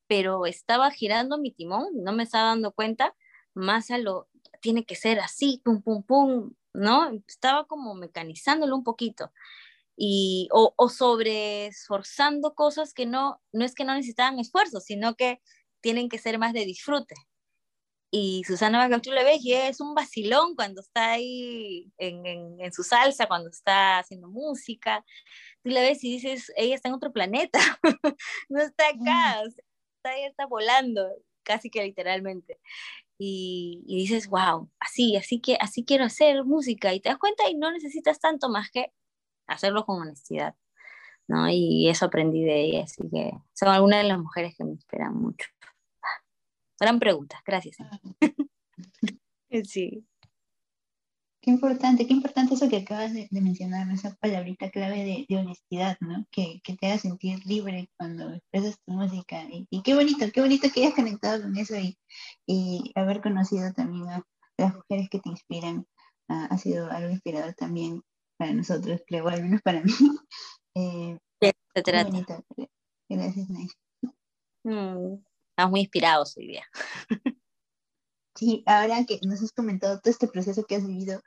pero 0.07 0.45
estaba 0.45 0.91
girando 0.91 1.39
mi 1.39 1.51
timón, 1.51 1.87
no 2.03 2.13
me 2.13 2.23
estaba 2.23 2.49
dando 2.49 2.71
cuenta, 2.71 3.15
más 3.54 3.91
a 3.91 3.97
lo, 3.97 4.28
tiene 4.62 4.86
que 4.86 4.95
ser 4.95 5.20
así, 5.20 5.62
pum, 5.64 5.82
pum, 5.82 6.04
pum, 6.04 6.54
¿no? 6.74 7.12
Estaba 7.28 7.66
como 7.66 7.95
mecanizándolo 7.95 8.76
un 8.76 8.84
poquito 8.84 9.32
y, 9.97 10.49
o, 10.52 10.74
o 10.78 10.89
sobre 10.89 11.68
esforzando 11.68 12.56
cosas 12.56 12.93
que 12.93 13.06
no, 13.06 13.41
no 13.54 13.66
es 13.66 13.76
que 13.76 13.86
no 13.86 13.93
necesitaban 13.93 14.39
esfuerzo, 14.39 14.80
sino 14.80 15.16
que 15.16 15.41
tienen 15.82 16.10
que 16.10 16.18
ser 16.20 16.39
más 16.39 16.54
de 16.54 16.66
disfrute. 16.66 17.16
Y 18.14 18.43
Susana 18.45 18.78
Bacán, 18.80 19.02
tú 19.02 19.12
le 19.12 19.24
ves 19.24 19.39
y 19.43 19.54
es 19.54 19.80
un 19.80 19.95
vacilón 19.95 20.56
cuando 20.56 20.82
está 20.82 21.12
ahí 21.12 21.89
en, 21.97 22.26
en, 22.60 22.74
su 22.74 22.84
salsa, 22.84 23.28
cuando 23.28 23.49
está 23.49 23.99
haciendo 23.99 24.28
música. 24.28 25.06
Tú 25.64 25.70
le 25.70 25.80
ves 25.82 26.04
y 26.04 26.14
dices, 26.14 26.52
ella 26.58 26.76
está 26.76 26.89
en 26.89 26.95
otro 26.95 27.14
planeta, 27.14 27.60
no 28.49 28.62
está 28.62 28.89
acá, 28.89 29.43
está, 29.43 30.18
ella 30.18 30.28
está 30.28 30.45
volando, 30.45 31.08
casi 31.43 31.70
que 31.70 31.84
literalmente. 31.84 32.60
Y, 33.24 33.84
dices, 33.88 34.28
wow, 34.30 34.67
así, 34.80 35.15
así 35.15 35.39
que 35.39 35.55
así 35.61 35.86
quiero 35.86 36.05
hacer 36.05 36.43
música. 36.43 36.91
Y 36.93 36.99
te 37.01 37.09
das 37.09 37.19
cuenta 37.19 37.47
y 37.47 37.53
no 37.55 37.72
necesitas 37.72 38.19
tanto 38.19 38.49
más 38.49 38.72
que 38.72 38.91
hacerlo 39.45 39.86
con 39.86 40.01
honestidad, 40.01 40.55
¿no? 41.28 41.47
Y 41.47 41.88
eso 41.88 42.05
aprendí 42.05 42.43
de 42.43 42.61
ella, 42.61 42.84
así 42.86 43.03
que 43.11 43.32
son 43.53 43.69
algunas 43.69 44.01
de 44.01 44.07
las 44.07 44.17
mujeres 44.17 44.55
que 44.57 44.63
me 44.63 44.72
inspiran 44.72 45.13
mucho. 45.15 45.47
Gran 46.80 46.99
pregunta, 46.99 47.43
gracias. 47.45 47.78
sí. 49.65 50.03
Qué 51.41 51.49
importante, 51.49 52.05
qué 52.05 52.13
importante 52.13 52.53
eso 52.53 52.69
que 52.69 52.77
acabas 52.77 53.13
de, 53.13 53.27
mencionar, 53.31 53.89
esa 53.91 54.13
palabrita 54.15 54.69
clave 54.69 55.25
de, 55.27 55.37
honestidad, 55.37 55.97
¿no? 55.99 56.25
Que, 56.29 56.61
te 56.63 56.87
haga 56.87 56.99
sentir 56.99 57.43
libre 57.47 57.89
cuando 57.97 58.31
expresas 58.31 58.77
tu 58.85 58.93
música. 58.93 59.43
Y, 59.49 59.81
qué 59.81 59.95
bonito, 59.95 60.25
qué 60.31 60.41
bonito 60.41 60.69
que 60.71 60.81
hayas 60.81 60.93
conectado 60.93 61.41
con 61.41 61.57
eso 61.57 61.75
y, 61.77 61.97
y 62.45 62.91
haber 62.93 63.21
conocido 63.21 63.73
también 63.73 64.07
a 64.09 64.23
las 64.57 64.75
mujeres 64.75 65.09
que 65.09 65.19
te 65.19 65.29
inspiran. 65.29 65.87
ha 66.27 66.57
sido 66.59 66.89
algo 66.91 67.09
inspirador 67.09 67.55
también 67.55 68.03
para 68.37 68.53
nosotros, 68.53 69.01
creo, 69.07 69.27
al 69.27 69.41
menos 69.41 69.61
para 69.61 69.81
mí. 69.81 69.91
Eh, 70.73 71.17
Qué 71.41 71.53
bonito. 72.03 72.45
Gracias, 73.09 73.49
Naisha. 73.49 73.75
Mm, 74.63 75.15
estamos 75.49 75.71
muy 75.71 75.81
inspirados 75.81 76.37
hoy 76.37 76.47
día. 76.47 76.63
Sí, 78.41 78.63
ahora 78.65 79.05
que 79.05 79.19
nos 79.23 79.43
has 79.43 79.51
comentado 79.51 79.99
todo 79.99 80.09
este 80.09 80.27
proceso 80.27 80.63
que 80.63 80.75
has 80.75 80.87
vivido, 80.87 81.21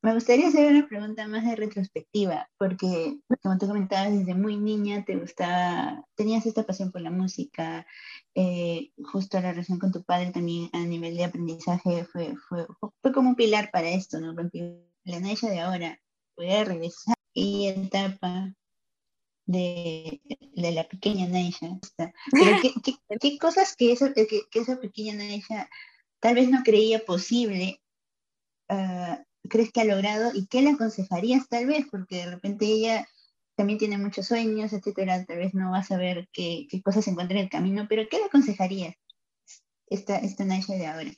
me 0.00 0.14
gustaría 0.14 0.48
hacer 0.48 0.72
una 0.72 0.88
pregunta 0.88 1.28
más 1.28 1.44
de 1.44 1.56
retrospectiva, 1.56 2.48
porque 2.56 3.18
como 3.42 3.58
tú 3.58 3.66
comentabas, 3.66 4.12
desde 4.12 4.34
muy 4.34 4.56
niña 4.56 5.04
te 5.04 5.16
gustaba, 5.16 6.06
tenías 6.14 6.46
esta 6.46 6.62
pasión 6.62 6.90
por 6.90 7.02
la 7.02 7.10
música, 7.10 7.86
eh, 8.34 8.92
justo 9.04 9.38
la 9.42 9.50
relación 9.50 9.78
con 9.78 9.92
tu 9.92 10.04
padre 10.04 10.30
también 10.30 10.70
a 10.72 10.78
nivel 10.78 11.18
de 11.18 11.24
aprendizaje 11.24 12.06
fue, 12.06 12.34
fue, 12.48 12.66
fue 12.80 13.12
como 13.12 13.28
un 13.28 13.36
pilar 13.36 13.70
para 13.70 13.90
esto, 13.90 14.18
¿no? 14.18 14.34
La 15.04 15.20
Naisha 15.20 15.50
de 15.50 15.60
ahora 15.60 16.00
puede 16.34 16.64
regresar 16.64 17.14
y 17.34 17.66
etapa 17.66 18.54
de, 19.44 20.22
de 20.54 20.72
la 20.72 20.88
pequeña 20.88 21.28
Naisha. 21.28 21.78
Pero 22.30 22.56
¿qué, 22.62 22.72
qué, 22.82 23.18
qué 23.20 23.38
cosas 23.38 23.76
que 23.76 23.92
esa, 23.92 24.14
que, 24.14 24.26
que 24.50 24.58
esa 24.60 24.80
pequeña 24.80 25.12
Naisha 25.12 25.68
tal 26.22 26.36
vez 26.36 26.48
no 26.48 26.62
creía 26.62 27.04
posible, 27.04 27.82
ah, 28.68 29.24
crees 29.50 29.72
que 29.72 29.80
ha 29.80 29.84
logrado 29.84 30.30
y 30.32 30.46
qué 30.46 30.62
le 30.62 30.70
aconsejarías 30.70 31.48
tal 31.48 31.66
vez, 31.66 31.86
porque 31.90 32.18
de 32.18 32.30
repente 32.30 32.64
ella 32.64 33.08
también 33.56 33.80
tiene 33.80 33.98
muchos 33.98 34.28
sueños, 34.28 34.72
etcétera, 34.72 35.24
tal 35.26 35.38
vez 35.38 35.52
no 35.52 35.72
va 35.72 35.78
a 35.78 35.84
saber 35.84 36.28
qué, 36.32 36.68
qué 36.70 36.80
cosas 36.80 37.08
encuentra 37.08 37.36
en 37.36 37.44
el 37.44 37.50
camino, 37.50 37.86
pero 37.88 38.08
¿qué 38.08 38.18
le 38.18 38.26
aconsejarías 38.26 38.94
esta, 39.88 40.16
esta 40.18 40.44
Naisha 40.44 40.74
de 40.74 40.86
ahora? 40.86 41.10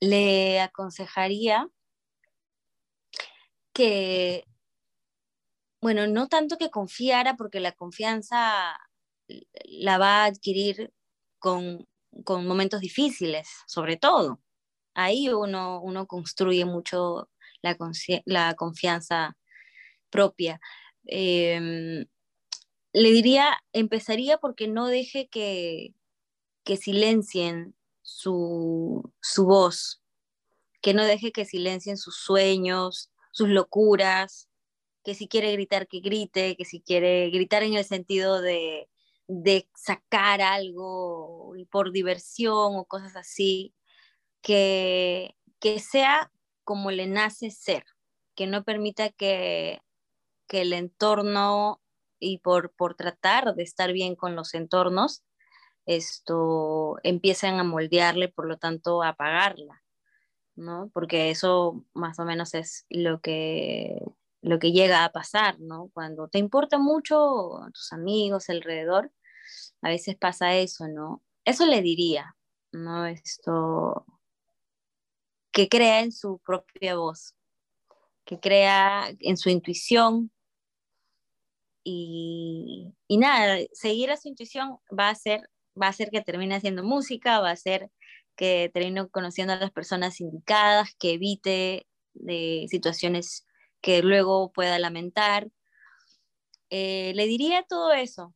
Le 0.00 0.60
aconsejaría 0.60 1.68
que, 3.74 4.46
bueno, 5.82 6.06
no 6.06 6.28
tanto 6.28 6.56
que 6.56 6.70
confiara, 6.70 7.36
porque 7.36 7.60
la 7.60 7.72
confianza 7.72 8.78
la 9.64 9.98
va 9.98 10.22
a 10.22 10.26
adquirir 10.26 10.92
con, 11.38 11.86
momentos 12.26 12.80
difíciles, 12.80 13.48
sobre 13.66 13.96
todo. 13.96 14.40
Ahí 14.94 15.28
uno, 15.30 15.80
uno 15.82 16.06
construye 16.06 16.64
mucho 16.64 17.30
la, 17.62 17.76
la 18.26 18.54
confianza 18.54 19.36
propia. 20.10 20.60
Em, 21.06 22.06
le 22.92 23.12
diría, 23.12 23.58
empezaría 23.72 24.38
porque 24.38 24.68
no 24.68 24.86
deje 24.86 25.28
que, 25.28 25.94
que 26.64 26.76
silencien 26.76 27.74
su, 28.02 29.12
su, 29.20 29.46
voz, 29.46 30.02
que 30.82 30.94
no 30.94 31.04
deje 31.04 31.32
que 31.32 31.44
silencien 31.44 31.96
sus 31.96 32.16
sueños, 32.16 33.10
sus 33.32 33.48
locuras, 33.48 34.48
que 35.04 35.14
si 35.14 35.28
quiere 35.28 35.52
gritar, 35.52 35.88
que 35.88 36.00
grite, 36.00 36.56
que 36.56 36.64
si 36.64 36.80
quiere 36.80 37.30
gritar 37.30 37.62
en 37.62 37.74
el 37.74 37.84
sentido 37.84 38.40
de, 38.40 38.88
de 39.40 39.68
sacar 39.74 40.42
algo 40.42 41.54
por 41.70 41.92
diversión 41.92 42.76
o 42.76 42.84
cosas 42.84 43.16
así, 43.16 43.74
que, 44.42 45.36
que 45.60 45.78
sea 45.78 46.30
como 46.64 46.90
le 46.90 47.06
nace 47.06 47.50
ser, 47.50 47.84
que 48.34 48.46
no 48.46 48.64
permita 48.64 49.10
que, 49.10 49.80
que 50.46 50.62
el 50.62 50.72
entorno 50.72 51.80
y 52.18 52.38
por, 52.38 52.72
por 52.72 52.94
tratar 52.94 53.54
de 53.54 53.62
estar 53.62 53.92
bien 53.92 54.14
con 54.16 54.36
los 54.36 54.54
entornos, 54.54 55.24
esto 55.86 56.96
empiecen 57.02 57.58
a 57.58 57.64
moldearle, 57.64 58.28
por 58.28 58.46
lo 58.46 58.58
tanto, 58.58 59.02
a 59.02 59.08
apagarla, 59.08 59.82
¿no? 60.54 60.90
Porque 60.92 61.30
eso 61.30 61.84
más 61.94 62.18
o 62.18 62.24
menos 62.24 62.54
es 62.54 62.86
lo 62.88 63.20
que, 63.20 63.98
lo 64.42 64.58
que 64.58 64.72
llega 64.72 65.04
a 65.04 65.12
pasar, 65.12 65.58
¿no? 65.58 65.90
Cuando 65.92 66.28
te 66.28 66.38
importa 66.38 66.78
mucho 66.78 67.60
tus 67.72 67.92
amigos 67.92 68.48
alrededor, 68.48 69.10
a 69.82 69.88
veces 69.88 70.16
pasa 70.16 70.56
eso, 70.56 70.88
¿no? 70.88 71.22
Eso 71.44 71.66
le 71.66 71.82
diría, 71.82 72.36
¿no? 72.72 73.06
Esto, 73.06 74.06
que 75.52 75.68
crea 75.68 76.00
en 76.00 76.12
su 76.12 76.38
propia 76.38 76.96
voz, 76.96 77.34
que 78.24 78.40
crea 78.40 79.12
en 79.20 79.36
su 79.36 79.50
intuición 79.50 80.32
y, 81.84 82.92
nada, 83.08 83.58
seguir 83.72 84.10
a 84.10 84.16
su 84.16 84.28
intuición 84.28 84.78
va 84.98 85.10
a 85.10 85.14
ser 85.14 85.48
va 85.80 85.86
a 85.86 85.90
hacer 85.90 86.10
que 86.10 86.20
termine 86.20 86.54
haciendo 86.54 86.84
música, 86.84 87.40
va 87.40 87.48
a 87.48 87.52
hacer 87.52 87.90
que 88.36 88.70
termine 88.74 89.08
conociendo 89.08 89.54
a 89.54 89.56
las 89.56 89.70
personas 89.70 90.20
indicadas, 90.20 90.94
que 90.98 91.12
evite 91.12 91.86
de 92.14 92.66
situaciones 92.68 93.46
que 93.80 94.02
luego 94.02 94.52
pueda 94.52 94.78
lamentar. 94.78 95.48
Eh, 96.70 97.12
le 97.14 97.26
diría 97.26 97.64
todo 97.68 97.92
eso, 97.92 98.34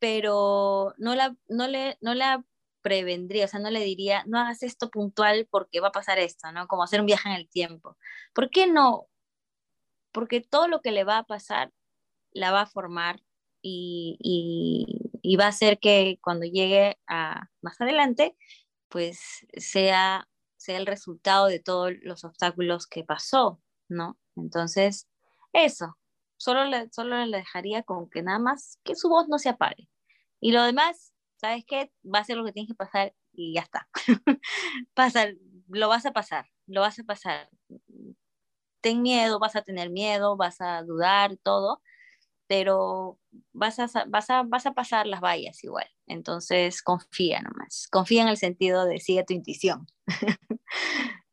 pero 0.00 0.94
no 0.98 1.14
la, 1.14 1.36
no, 1.48 1.68
le, 1.68 1.98
no 2.00 2.14
la 2.14 2.44
prevendría, 2.82 3.44
o 3.44 3.48
sea, 3.48 3.60
no 3.60 3.70
le 3.70 3.80
diría, 3.80 4.24
no 4.26 4.38
hagas 4.40 4.62
esto 4.62 4.90
puntual 4.90 5.46
porque 5.50 5.80
va 5.80 5.88
a 5.88 5.92
pasar 5.92 6.18
esto, 6.18 6.50
¿no? 6.52 6.66
Como 6.66 6.82
hacer 6.82 7.00
un 7.00 7.06
viaje 7.06 7.28
en 7.28 7.36
el 7.36 7.48
tiempo. 7.48 7.96
¿Por 8.34 8.50
qué 8.50 8.66
no? 8.66 9.06
Porque 10.12 10.40
todo 10.40 10.68
lo 10.68 10.80
que 10.80 10.90
le 10.92 11.04
va 11.04 11.18
a 11.18 11.24
pasar 11.24 11.72
la 12.32 12.52
va 12.52 12.62
a 12.62 12.66
formar 12.66 13.22
y, 13.62 14.18
y, 15.22 15.36
va 15.36 15.46
a 15.46 15.48
hacer 15.48 15.78
que 15.78 16.18
cuando 16.22 16.46
llegue 16.46 16.98
a 17.06 17.48
más 17.62 17.80
adelante, 17.80 18.36
pues 18.88 19.46
sea, 19.56 20.28
sea 20.56 20.78
el 20.78 20.86
resultado 20.86 21.46
de 21.46 21.60
todos 21.60 21.92
los 22.02 22.24
obstáculos 22.24 22.86
que 22.86 23.04
pasó, 23.04 23.60
¿no? 23.88 24.18
Entonces, 24.36 25.08
eso, 25.52 25.96
solo 26.40 26.64
le, 26.64 26.88
solo 26.90 27.24
le 27.26 27.36
dejaría 27.38 27.82
con 27.82 28.08
que 28.08 28.22
nada 28.22 28.38
más 28.38 28.78
que 28.82 28.96
su 28.96 29.08
voz 29.10 29.28
no 29.28 29.38
se 29.38 29.50
apague. 29.50 29.88
Y 30.40 30.52
lo 30.52 30.62
demás, 30.62 31.12
¿sabes 31.36 31.64
qué? 31.66 31.92
Va 32.02 32.20
a 32.20 32.24
ser 32.24 32.38
lo 32.38 32.44
que 32.46 32.52
tienes 32.52 32.68
que 32.70 32.74
pasar 32.74 33.14
y 33.32 33.54
ya 33.54 33.60
está. 33.60 33.88
Pasa, 34.94 35.26
lo 35.68 35.88
vas 35.88 36.06
a 36.06 36.12
pasar, 36.12 36.46
lo 36.66 36.80
vas 36.80 36.98
a 36.98 37.04
pasar. 37.04 37.50
Ten 38.80 39.02
miedo, 39.02 39.38
vas 39.38 39.54
a 39.54 39.62
tener 39.62 39.90
miedo, 39.90 40.36
vas 40.38 40.62
a 40.62 40.82
dudar, 40.82 41.36
todo, 41.42 41.82
pero 42.46 43.18
vas 43.52 43.78
a, 43.78 43.88
vas 44.08 44.30
a, 44.30 44.42
vas 44.42 44.66
a 44.66 44.72
pasar 44.72 45.06
las 45.06 45.20
vallas 45.20 45.62
igual. 45.62 45.86
Entonces, 46.06 46.82
confía 46.82 47.42
nomás. 47.42 47.86
Confía 47.90 48.22
en 48.22 48.28
el 48.28 48.38
sentido 48.38 48.86
de 48.86 48.98
sigue 48.98 49.24
tu 49.24 49.34
intuición. 49.34 49.86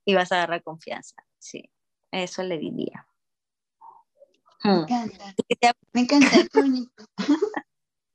y 0.05 0.15
vas 0.15 0.33
a 0.33 0.35
agarrar 0.37 0.63
confianza. 0.63 1.15
Sí, 1.39 1.71
eso 2.11 2.43
le 2.43 2.57
diría. 2.57 3.06
Me 4.63 4.71
hmm. 4.71 4.79
encanta. 4.81 5.35
Me 5.93 6.01
encanta, 6.01 6.37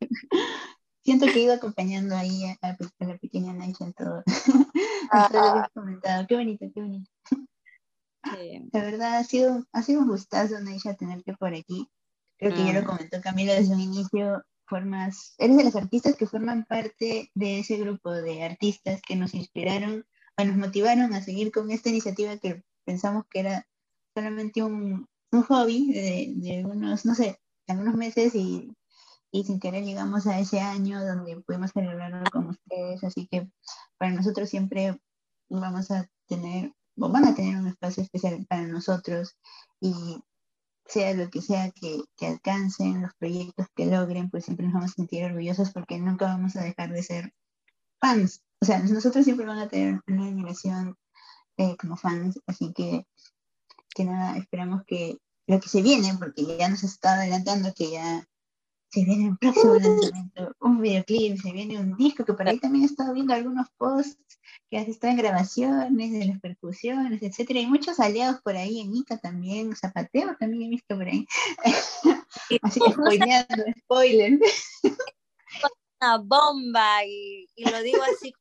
Siento 1.05 1.26
que 1.26 1.40
iba 1.40 1.55
acompañando 1.55 2.16
ahí 2.16 2.45
a, 2.62 2.76
la 3.01 3.18
pequeña 3.18 3.53
Naisha 3.53 3.84
en 3.84 3.93
todo. 3.93 4.22
Ah. 5.14 5.68
comentado. 5.74 6.26
Qué 6.26 6.36
bonito, 6.36 6.64
qué 6.74 6.80
bonito. 6.80 7.11
La 8.72 8.82
verdad 8.82 9.18
ha 9.18 9.24
sido, 9.24 9.66
ha 9.72 9.82
sido 9.82 10.01
un 10.01 10.09
gustazo, 10.09 10.59
Naisha, 10.59 10.95
tenerte 10.95 11.34
por 11.36 11.53
aquí. 11.53 11.86
Creo 12.38 12.55
que 12.55 12.64
ya 12.64 12.72
lo 12.72 12.80
mm. 12.82 12.86
comentó 12.86 13.20
Camila 13.20 13.53
desde 13.53 13.74
un 13.74 13.80
inicio. 13.80 14.43
Formas, 14.64 15.34
eres 15.36 15.59
de 15.59 15.64
las 15.64 15.76
artistas 15.76 16.16
que 16.16 16.26
forman 16.26 16.64
parte 16.64 17.30
de 17.34 17.59
ese 17.59 17.76
grupo 17.76 18.11
de 18.11 18.43
artistas 18.43 19.03
que 19.03 19.16
nos 19.16 19.34
inspiraron 19.34 20.07
o 20.38 20.45
nos 20.45 20.57
motivaron 20.57 21.12
a 21.12 21.20
seguir 21.20 21.53
con 21.53 21.70
esta 21.70 21.90
iniciativa 21.90 22.38
que 22.38 22.62
pensamos 22.84 23.24
que 23.28 23.40
era 23.40 23.66
solamente 24.14 24.62
un, 24.62 25.07
un 25.32 25.42
hobby 25.42 25.92
de, 25.92 26.32
de 26.36 26.64
unos, 26.64 27.04
no 27.04 27.14
sé, 27.14 27.38
algunos 27.66 27.94
meses 27.94 28.34
y 28.34 28.72
y 29.32 29.44
sin 29.44 29.58
querer 29.58 29.82
llegamos 29.82 30.26
a 30.26 30.38
ese 30.38 30.60
año 30.60 31.04
donde 31.04 31.40
pudimos 31.40 31.72
celebrarlo 31.72 32.22
con 32.30 32.48
ustedes, 32.48 33.02
así 33.02 33.26
que 33.26 33.50
para 33.96 34.12
nosotros 34.12 34.48
siempre 34.50 35.00
vamos 35.48 35.90
a 35.90 36.06
tener, 36.28 36.74
o 36.98 37.08
van 37.08 37.24
a 37.24 37.34
tener 37.34 37.56
un 37.56 37.66
espacio 37.66 38.02
especial 38.02 38.44
para 38.46 38.66
nosotros 38.66 39.34
y 39.80 40.22
sea 40.86 41.14
lo 41.14 41.30
que 41.30 41.40
sea 41.40 41.70
que, 41.70 42.02
que 42.16 42.26
alcancen, 42.26 43.02
los 43.02 43.14
proyectos 43.14 43.66
que 43.74 43.86
logren, 43.86 44.30
pues 44.30 44.44
siempre 44.44 44.66
nos 44.66 44.74
vamos 44.74 44.90
a 44.90 44.94
sentir 44.94 45.24
orgullosos 45.24 45.70
porque 45.72 45.98
nunca 45.98 46.26
vamos 46.26 46.54
a 46.56 46.64
dejar 46.64 46.92
de 46.92 47.02
ser 47.02 47.32
fans. 48.00 48.42
O 48.60 48.66
sea, 48.66 48.80
nosotros 48.80 49.24
siempre 49.24 49.46
van 49.46 49.60
a 49.60 49.68
tener 49.68 50.00
una 50.08 50.26
admiración 50.26 50.96
eh, 51.56 51.76
como 51.78 51.96
fans, 51.96 52.38
así 52.46 52.72
que, 52.74 53.06
que 53.95 54.05
nada, 54.05 54.36
esperamos 54.36 54.82
que 54.86 55.18
lo 55.47 55.61
que 55.61 55.68
se 55.68 55.82
viene, 55.82 56.14
porque 56.18 56.57
ya 56.57 56.68
nos 56.68 56.82
está 56.82 57.14
adelantando 57.14 57.72
que 57.74 57.90
ya 57.93 58.26
se 58.90 59.05
viene 59.05 59.28
un 59.28 59.38
próximo 59.38 59.74
lanzamiento, 59.74 60.53
un 60.61 60.80
videoclip, 60.80 61.40
se 61.40 61.53
viene 61.53 61.78
un 61.78 61.97
disco, 61.97 62.24
que 62.24 62.34
por 62.34 62.47
ahí 62.47 62.59
también 62.59 62.84
he 62.84 62.86
estado 62.86 63.14
viendo 63.14 63.32
algunos 63.32 63.68
posts 63.78 64.38
que 64.70 64.78
están 64.78 65.12
en 65.12 65.16
grabaciones, 65.16 66.12
de 66.12 66.26
las 66.26 66.40
percusiones, 66.40 67.22
etcétera. 67.22 67.61
Hay 67.61 67.66
muchos 67.66 67.99
aliados 68.01 68.43
por 68.43 68.57
ahí, 68.57 68.80
en 68.80 68.95
Ica 68.95 69.16
también, 69.18 69.74
Zapateo 69.74 70.36
también 70.38 70.64
he 70.64 70.68
visto 70.68 70.97
por 70.97 71.07
ahí. 71.07 71.26
Así 72.62 72.80
que 72.80 72.93
spoileando, 72.93 73.64
spoiler. 73.80 74.38
Una 76.01 76.18
bomba, 76.18 77.05
y, 77.07 77.47
y 77.55 77.70
lo 77.70 77.82
digo 77.82 78.03
así, 78.03 78.34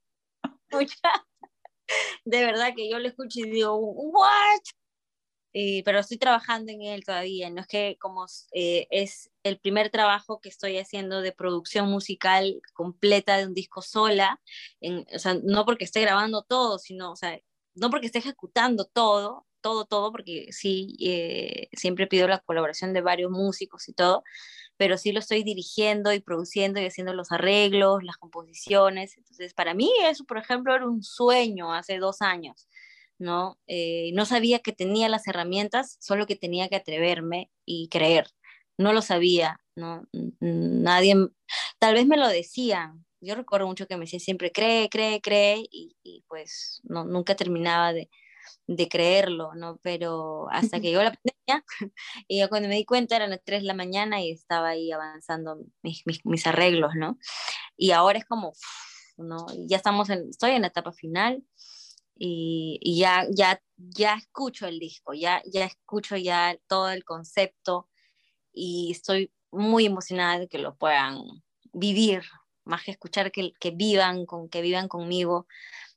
de 2.26 2.46
verdad 2.46 2.74
que 2.76 2.90
yo 2.90 3.00
lo 3.00 3.08
escucho 3.08 3.40
y 3.40 3.50
digo, 3.50 3.76
¿what? 3.76 4.62
Pero 5.54 6.00
estoy 6.00 6.18
trabajando 6.18 6.72
en 6.72 6.82
él 6.82 7.04
todavía, 7.04 7.50
no 7.50 7.62
es 7.62 7.68
que 7.68 7.98
como 8.00 8.26
eh, 8.54 8.88
es 8.90 9.32
el 9.44 9.60
primer 9.60 9.90
trabajo 9.90 10.40
que 10.40 10.50
estoy 10.50 10.78
haciendo 10.78 11.22
de 11.22 11.34
producción 11.34 11.90
musical 11.90 12.62
completa 12.74 13.38
de 13.38 13.48
un 13.48 13.54
disco 13.54 13.82
sola, 13.82 14.40
en, 14.80 15.06
o 15.14 15.20
sea, 15.20 15.36
no 15.44 15.66
porque 15.66 15.86
esté 15.86 16.02
grabando 16.02 16.44
todo, 16.44 16.80
sino, 16.80 17.12
o 17.12 17.16
sea, 17.16 17.38
no 17.76 17.90
porque 17.90 18.08
esté 18.08 18.20
ejecutando 18.20 18.86
todo, 18.86 19.46
todo, 19.62 19.86
todo, 19.86 20.12
porque 20.12 20.48
sí, 20.52 20.96
eh, 21.02 21.70
siempre 21.74 22.08
pido 22.08 22.28
la 22.28 22.40
colaboración 22.40 22.94
de 22.94 23.02
varios 23.02 23.32
músicos 23.32 23.88
y 23.90 23.94
todo, 23.94 24.24
pero 24.78 24.98
sí 24.98 25.12
lo 25.12 25.20
estoy 25.20 25.44
dirigiendo 25.44 26.14
y 26.14 26.20
produciendo 26.22 26.80
y 26.82 26.86
haciendo 26.86 27.14
los 27.14 27.32
arreglos, 27.32 28.04
las 28.04 28.18
composiciones. 28.18 29.18
Entonces, 29.18 29.54
para 29.54 29.74
mí 29.74 29.92
eso, 30.04 30.26
por 30.26 30.38
ejemplo, 30.38 30.74
era 30.76 30.88
un 30.88 31.04
sueño 31.04 31.74
hace 31.74 32.00
dos 32.00 32.22
años 32.22 32.68
¿no? 33.22 33.60
Eh, 33.68 34.12
no 34.14 34.26
sabía 34.26 34.60
que 34.60 34.74
tenía 34.74 35.08
las 35.08 35.28
herramientas, 35.28 35.98
solo 36.02 36.26
que 36.26 36.36
tenía 36.36 36.68
que 36.70 36.76
atreverme 36.76 37.52
y 37.66 37.88
creer. 37.90 38.28
No 38.78 38.94
lo 38.94 39.04
sabía, 39.04 39.60
¿no? 39.76 40.08
Nadie, 40.40 41.16
tal 41.80 41.94
vez 41.94 42.08
me 42.08 42.18
lo 42.18 42.28
decían. 42.28 43.06
Yo 43.22 43.36
recuerdo 43.36 43.68
mucho 43.68 43.86
que 43.88 43.96
me 43.96 44.06
decían 44.06 44.22
siempre, 44.22 44.52
cree, 44.52 44.90
cree, 44.90 45.22
cree, 45.22 45.64
y, 45.72 46.26
pues 46.28 46.82
no, 46.84 47.06
nunca 47.06 47.36
terminaba 47.36 47.94
de, 47.94 48.10
de 48.66 48.90
creerlo, 48.90 49.54
¿no? 49.54 49.80
Pero 49.84 50.50
hasta 50.50 50.80
que 50.80 50.90
llegó 50.90 51.04
la 51.04 51.14
pandemia, 51.14 51.66
y 52.28 52.40
yo 52.40 52.50
cuando 52.50 52.70
me 52.70 52.76
di 52.76 52.86
cuenta 52.86 53.16
eran 53.18 53.30
las 53.30 53.44
3 53.44 53.62
de 53.62 53.68
la 53.68 53.76
mañana 53.76 54.20
y 54.22 54.32
estaba 54.32 54.70
ahí 54.70 54.92
avanzando 54.92 55.60
mis, 55.84 56.02
mis, 56.08 56.26
mis 56.26 56.48
arreglos, 56.48 56.94
¿no? 56.96 57.20
Y 57.78 57.92
ahora 57.92 58.18
es 58.18 58.26
como, 58.26 58.54
¿no? 59.18 59.46
Ya 59.68 59.78
estamos 59.78 60.10
en, 60.10 60.28
estoy 60.30 60.52
en 60.52 60.64
la 60.64 60.70
etapa 60.70 60.92
final, 60.92 61.44
y, 62.24 63.00
ya, 63.00 63.26
ya, 63.32 63.60
ya 63.78 64.14
escucho 64.14 64.68
el 64.68 64.78
disco, 64.78 65.14
ya, 65.16 65.42
ya 65.52 65.66
escucho 65.66 66.16
ya 66.18 66.56
todo 66.68 66.92
el 66.92 67.04
concepto 67.04 67.90
y 68.54 68.92
estoy 68.92 69.32
muy 69.50 69.88
emocionada 69.88 70.38
de 70.38 70.48
que 70.48 70.60
lo 70.60 70.76
puedan 70.76 71.24
vivir, 71.74 72.22
más 72.64 72.84
que 72.84 72.92
escuchar 72.92 73.32
que, 73.32 73.54
que 73.60 73.72
vivan, 73.72 74.28
con, 74.28 74.50
que 74.50 74.62
vivan 74.62 74.88
conmigo, 74.88 75.48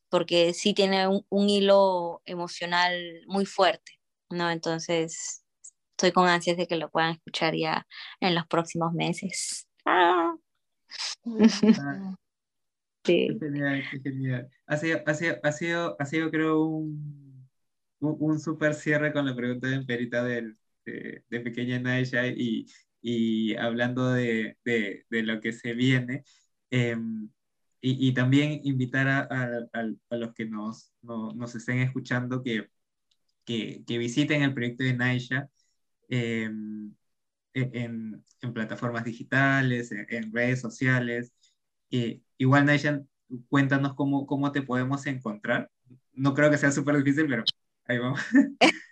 porque 0.09 0.55
sí 0.55 0.73
tiene 0.73 1.07
un, 1.09 1.27
un 1.29 1.51
hilo 1.51 2.23
emocional 2.25 3.21
muy 3.27 3.45
fuerte, 3.45 4.01
¿no? 4.31 4.51
Entonces, 4.51 5.45
estoy 5.91 6.13
con 6.13 6.27
ansias 6.27 6.57
de 6.57 6.67
que 6.67 6.77
lo 6.77 6.91
puedan 6.91 7.11
escuchar 7.11 7.55
ya 7.55 7.87
en 8.21 8.35
los 8.35 8.47
próximos 8.47 8.95
meses. 8.95 9.69
Ah. 9.85 10.35
Genial, 13.05 13.83
genial. 14.03 14.49
Ha 14.67 14.77
sido, 14.77 15.01
ha 15.07 15.15
sido, 15.15 15.37
ha 15.43 15.53
sido, 15.53 15.97
ha 15.99 16.07
sido 16.07 16.31
creo, 16.31 16.65
un, 16.65 17.49
un, 18.01 18.41
súper 18.41 18.75
cierre 18.75 19.13
con 19.13 19.27
la 19.27 19.37
pregunta 19.37 19.69
de 19.69 19.83
Perita 19.85 20.25
de, 20.25 20.55
de, 20.85 21.41
Pequeña 21.41 21.79
Naisha 21.79 22.27
y, 22.27 22.67
y 23.03 23.55
hablando 23.57 24.13
de, 24.13 24.57
de, 24.65 25.05
lo 25.23 25.41
que 25.41 25.53
se 25.53 25.75
viene. 25.75 26.25
Eh, 26.71 26.97
y, 27.81 28.09
y, 28.09 28.15
también 28.15 28.61
invitar 28.65 29.09
a, 29.09 29.29
a, 29.31 29.69
a 30.11 30.17
los 30.17 30.33
que 30.33 30.47
nos, 30.47 30.93
no, 31.03 31.33
nos 31.35 31.55
estén 31.55 31.81
escuchando 31.81 32.43
que, 32.43 32.69
que, 33.45 33.85
que, 33.87 33.99
visiten 33.99 34.43
el 34.43 34.55
proyecto 34.55 34.85
de 34.85 34.95
Naisha. 34.95 35.51
Eh, 36.09 36.51
en, 37.55 38.25
en, 38.41 38.53
plataformas 38.53 39.05
digitales, 39.05 39.91
en, 39.93 40.33
redes 40.33 40.61
sociales, 40.61 41.33
igual, 42.39 42.65
Naishan, 42.65 43.09
cuéntanos 43.49 43.95
cómo, 43.95 44.27
cómo 44.27 44.53
te 44.53 44.63
podemos 44.63 45.07
encontrar. 45.07 45.71
No 46.13 46.35
creo 46.35 46.51
que 46.51 46.59
sea 46.59 46.71
súper 46.71 46.97
difícil, 46.97 47.27
pero 47.29 47.45
ahí 47.87 47.99
vamos. 47.99 48.21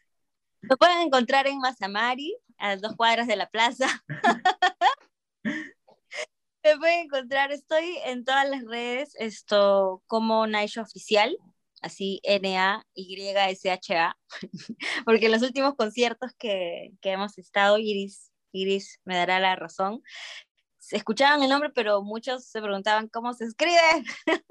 Lo 0.63 0.77
pueden 0.77 1.01
encontrar 1.01 1.47
en 1.49 1.59
Mazamari, 1.59 2.37
a 2.59 2.77
dos 2.77 2.95
cuadras 2.97 3.27
de 3.27 3.37
la 3.37 3.49
plaza. 3.49 3.89
Me 6.65 6.79
pueden 6.79 7.07
encontrar, 7.07 7.51
estoy 7.51 7.99
en 8.05 8.25
todas 8.25 8.49
las 8.49 8.65
redes, 8.65 9.17
esto 9.19 10.01
como 10.07 10.47
Naisha 10.47 10.83
Oficial, 10.83 11.37
así 11.81 12.21
N-A-Y-S-H-A, 12.23 14.17
porque 15.05 15.27
en 15.27 15.33
los 15.33 15.43
últimos 15.43 15.75
conciertos 15.75 16.31
que, 16.39 16.93
que 17.01 17.11
hemos 17.11 17.37
estado, 17.37 17.79
Iris, 17.79 18.31
Iris 18.53 19.01
me 19.05 19.17
dará 19.17 19.41
la 19.41 19.57
razón, 19.57 20.05
escuchaban 20.91 21.43
el 21.43 21.49
nombre, 21.49 21.71
pero 21.71 22.03
muchos 22.03 22.45
se 22.45 22.61
preguntaban 22.61 23.09
cómo 23.09 23.33
se 23.35 23.45
escribe. 23.45 23.79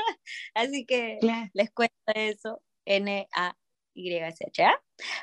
Así 0.53 0.86
que 0.86 1.19
les 1.53 1.71
cuento 1.71 1.95
eso, 2.15 2.61
N-A-Y-S-H-A. 2.86 4.73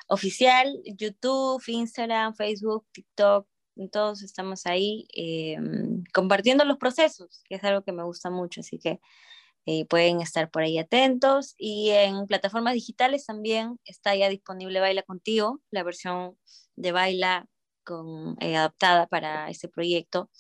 Oficial, 0.09 0.80
YouTube, 0.84 1.62
Instagram, 1.66 2.34
Facebook, 2.34 2.86
TikTok, 2.92 3.46
todos 3.86 4.22
estamos 4.22 4.66
ahí 4.66 5.06
eh, 5.14 5.56
compartiendo 6.12 6.64
los 6.64 6.78
procesos, 6.78 7.44
que 7.48 7.54
es 7.54 7.64
algo 7.64 7.82
que 7.82 7.92
me 7.92 8.02
gusta 8.02 8.30
mucho, 8.30 8.61
así 8.61 8.78
que 8.78 8.98
eh, 9.66 9.84
pueden 9.86 10.20
estar 10.20 10.50
por 10.50 10.62
ahí 10.62 10.78
atentos. 10.78 11.54
Y 11.59 11.90
en 11.90 12.26
plataformas 12.26 12.74
digitales 12.74 13.26
también 13.26 13.78
está 13.84 14.16
ya 14.16 14.28
disponible 14.28 14.80
Baila 14.80 15.02
Contigo, 15.02 15.61
la 15.70 15.84
versión 15.84 16.36
de 16.74 16.90
Baila 16.90 17.46
con, 17.84 18.36
eh, 18.40 18.56
adaptada 18.56 19.06
para 19.06 19.48
este 19.50 19.68
proyecto. 19.68 20.30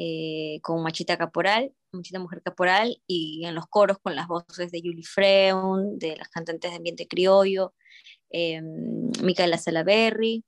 Eh, 0.00 0.60
con 0.62 0.80
Machita 0.80 1.18
Caporal, 1.18 1.74
Machita 1.90 2.20
Mujer 2.20 2.40
Caporal, 2.40 3.02
y 3.08 3.44
en 3.44 3.56
los 3.56 3.66
coros 3.66 3.98
con 3.98 4.14
las 4.14 4.28
voces 4.28 4.70
de 4.70 4.80
Julie 4.80 5.02
Freun, 5.02 5.98
de 5.98 6.14
las 6.14 6.28
cantantes 6.28 6.70
de 6.70 6.76
ambiente 6.76 7.08
criollo, 7.08 7.74
eh, 8.30 8.62
Micaela 8.62 9.58
Salaberry, 9.58 10.44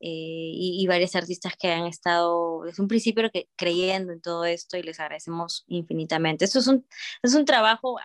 eh, 0.00 0.08
y, 0.54 0.78
y, 0.80 0.86
varios 0.86 1.14
artistas 1.16 1.54
que 1.58 1.70
han 1.70 1.84
estado 1.84 2.62
desde 2.64 2.80
un 2.80 2.88
principio 2.88 3.30
creyendo 3.56 4.10
en 4.14 4.22
todo 4.22 4.46
esto 4.46 4.78
y 4.78 4.82
les 4.82 4.98
agradecemos 5.00 5.64
infinitamente. 5.66 6.46
Esto 6.46 6.60
es 6.60 6.66
un, 6.68 6.86
es 7.22 7.34
un 7.34 7.44
trabajo, 7.44 7.98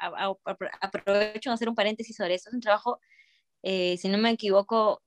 aprovecho 0.81 1.49
de 1.49 1.53
hacer 1.53 1.69
un 1.69 1.75
paréntesis 1.75 2.17
sobre 2.17 2.34
esto, 2.36 2.49
es 2.49 2.55
un 2.55 2.61
trabajo, 2.61 2.99
si 3.63 4.09
no 4.09 4.17
me 4.17 4.31
equivoco, 4.31 5.01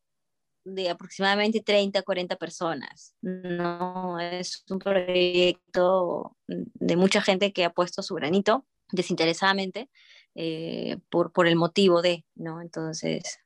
de 0.66 0.90
aproximadamente 0.90 1.60
30, 1.60 2.02
40 2.02 2.36
personas. 2.36 3.14
No 3.22 4.18
es 4.18 4.64
un 4.68 4.80
proyecto 4.80 6.36
de 6.46 6.96
mucha 6.96 7.22
gente 7.22 7.52
que 7.52 7.64
ha 7.64 7.70
puesto 7.70 8.02
su 8.02 8.14
granito 8.16 8.66
desinteresadamente 8.90 9.88
eh, 10.34 10.98
por, 11.08 11.32
por 11.32 11.46
el 11.46 11.54
motivo 11.54 12.02
de, 12.02 12.24
¿no? 12.34 12.60
Entonces, 12.60 13.38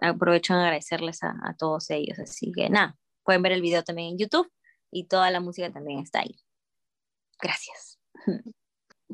aprovecho 0.00 0.54
en 0.54 0.60
agradecerles 0.60 1.22
a, 1.24 1.34
a, 1.42 1.56
todos 1.56 1.90
ellos. 1.90 2.18
Así 2.20 2.52
que 2.52 2.70
nada, 2.70 2.96
pueden 3.24 3.42
ver 3.42 3.52
el 3.52 3.62
video 3.62 3.82
también 3.82 4.10
en 4.10 4.18
YouTube 4.18 4.50
y 4.92 5.08
toda 5.08 5.32
la 5.32 5.40
música 5.40 5.72
también 5.72 5.98
está 5.98 6.20
ahí. 6.20 6.36
Gracias. 7.42 7.98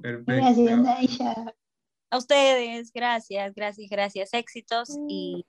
Perfecto. 0.02 0.24
Gracias, 0.26 1.30
A 2.10 2.18
ustedes, 2.18 2.92
gracias, 2.92 3.54
gracias, 3.54 3.88
gracias. 3.88 4.34
Éxitos 4.34 4.90
y, 5.08 5.46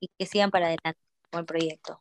y 0.00 0.08
que 0.18 0.26
sigan 0.26 0.50
para 0.50 0.66
adelante 0.66 1.05
con 1.30 1.40
el 1.40 1.46
proyecto. 1.46 2.00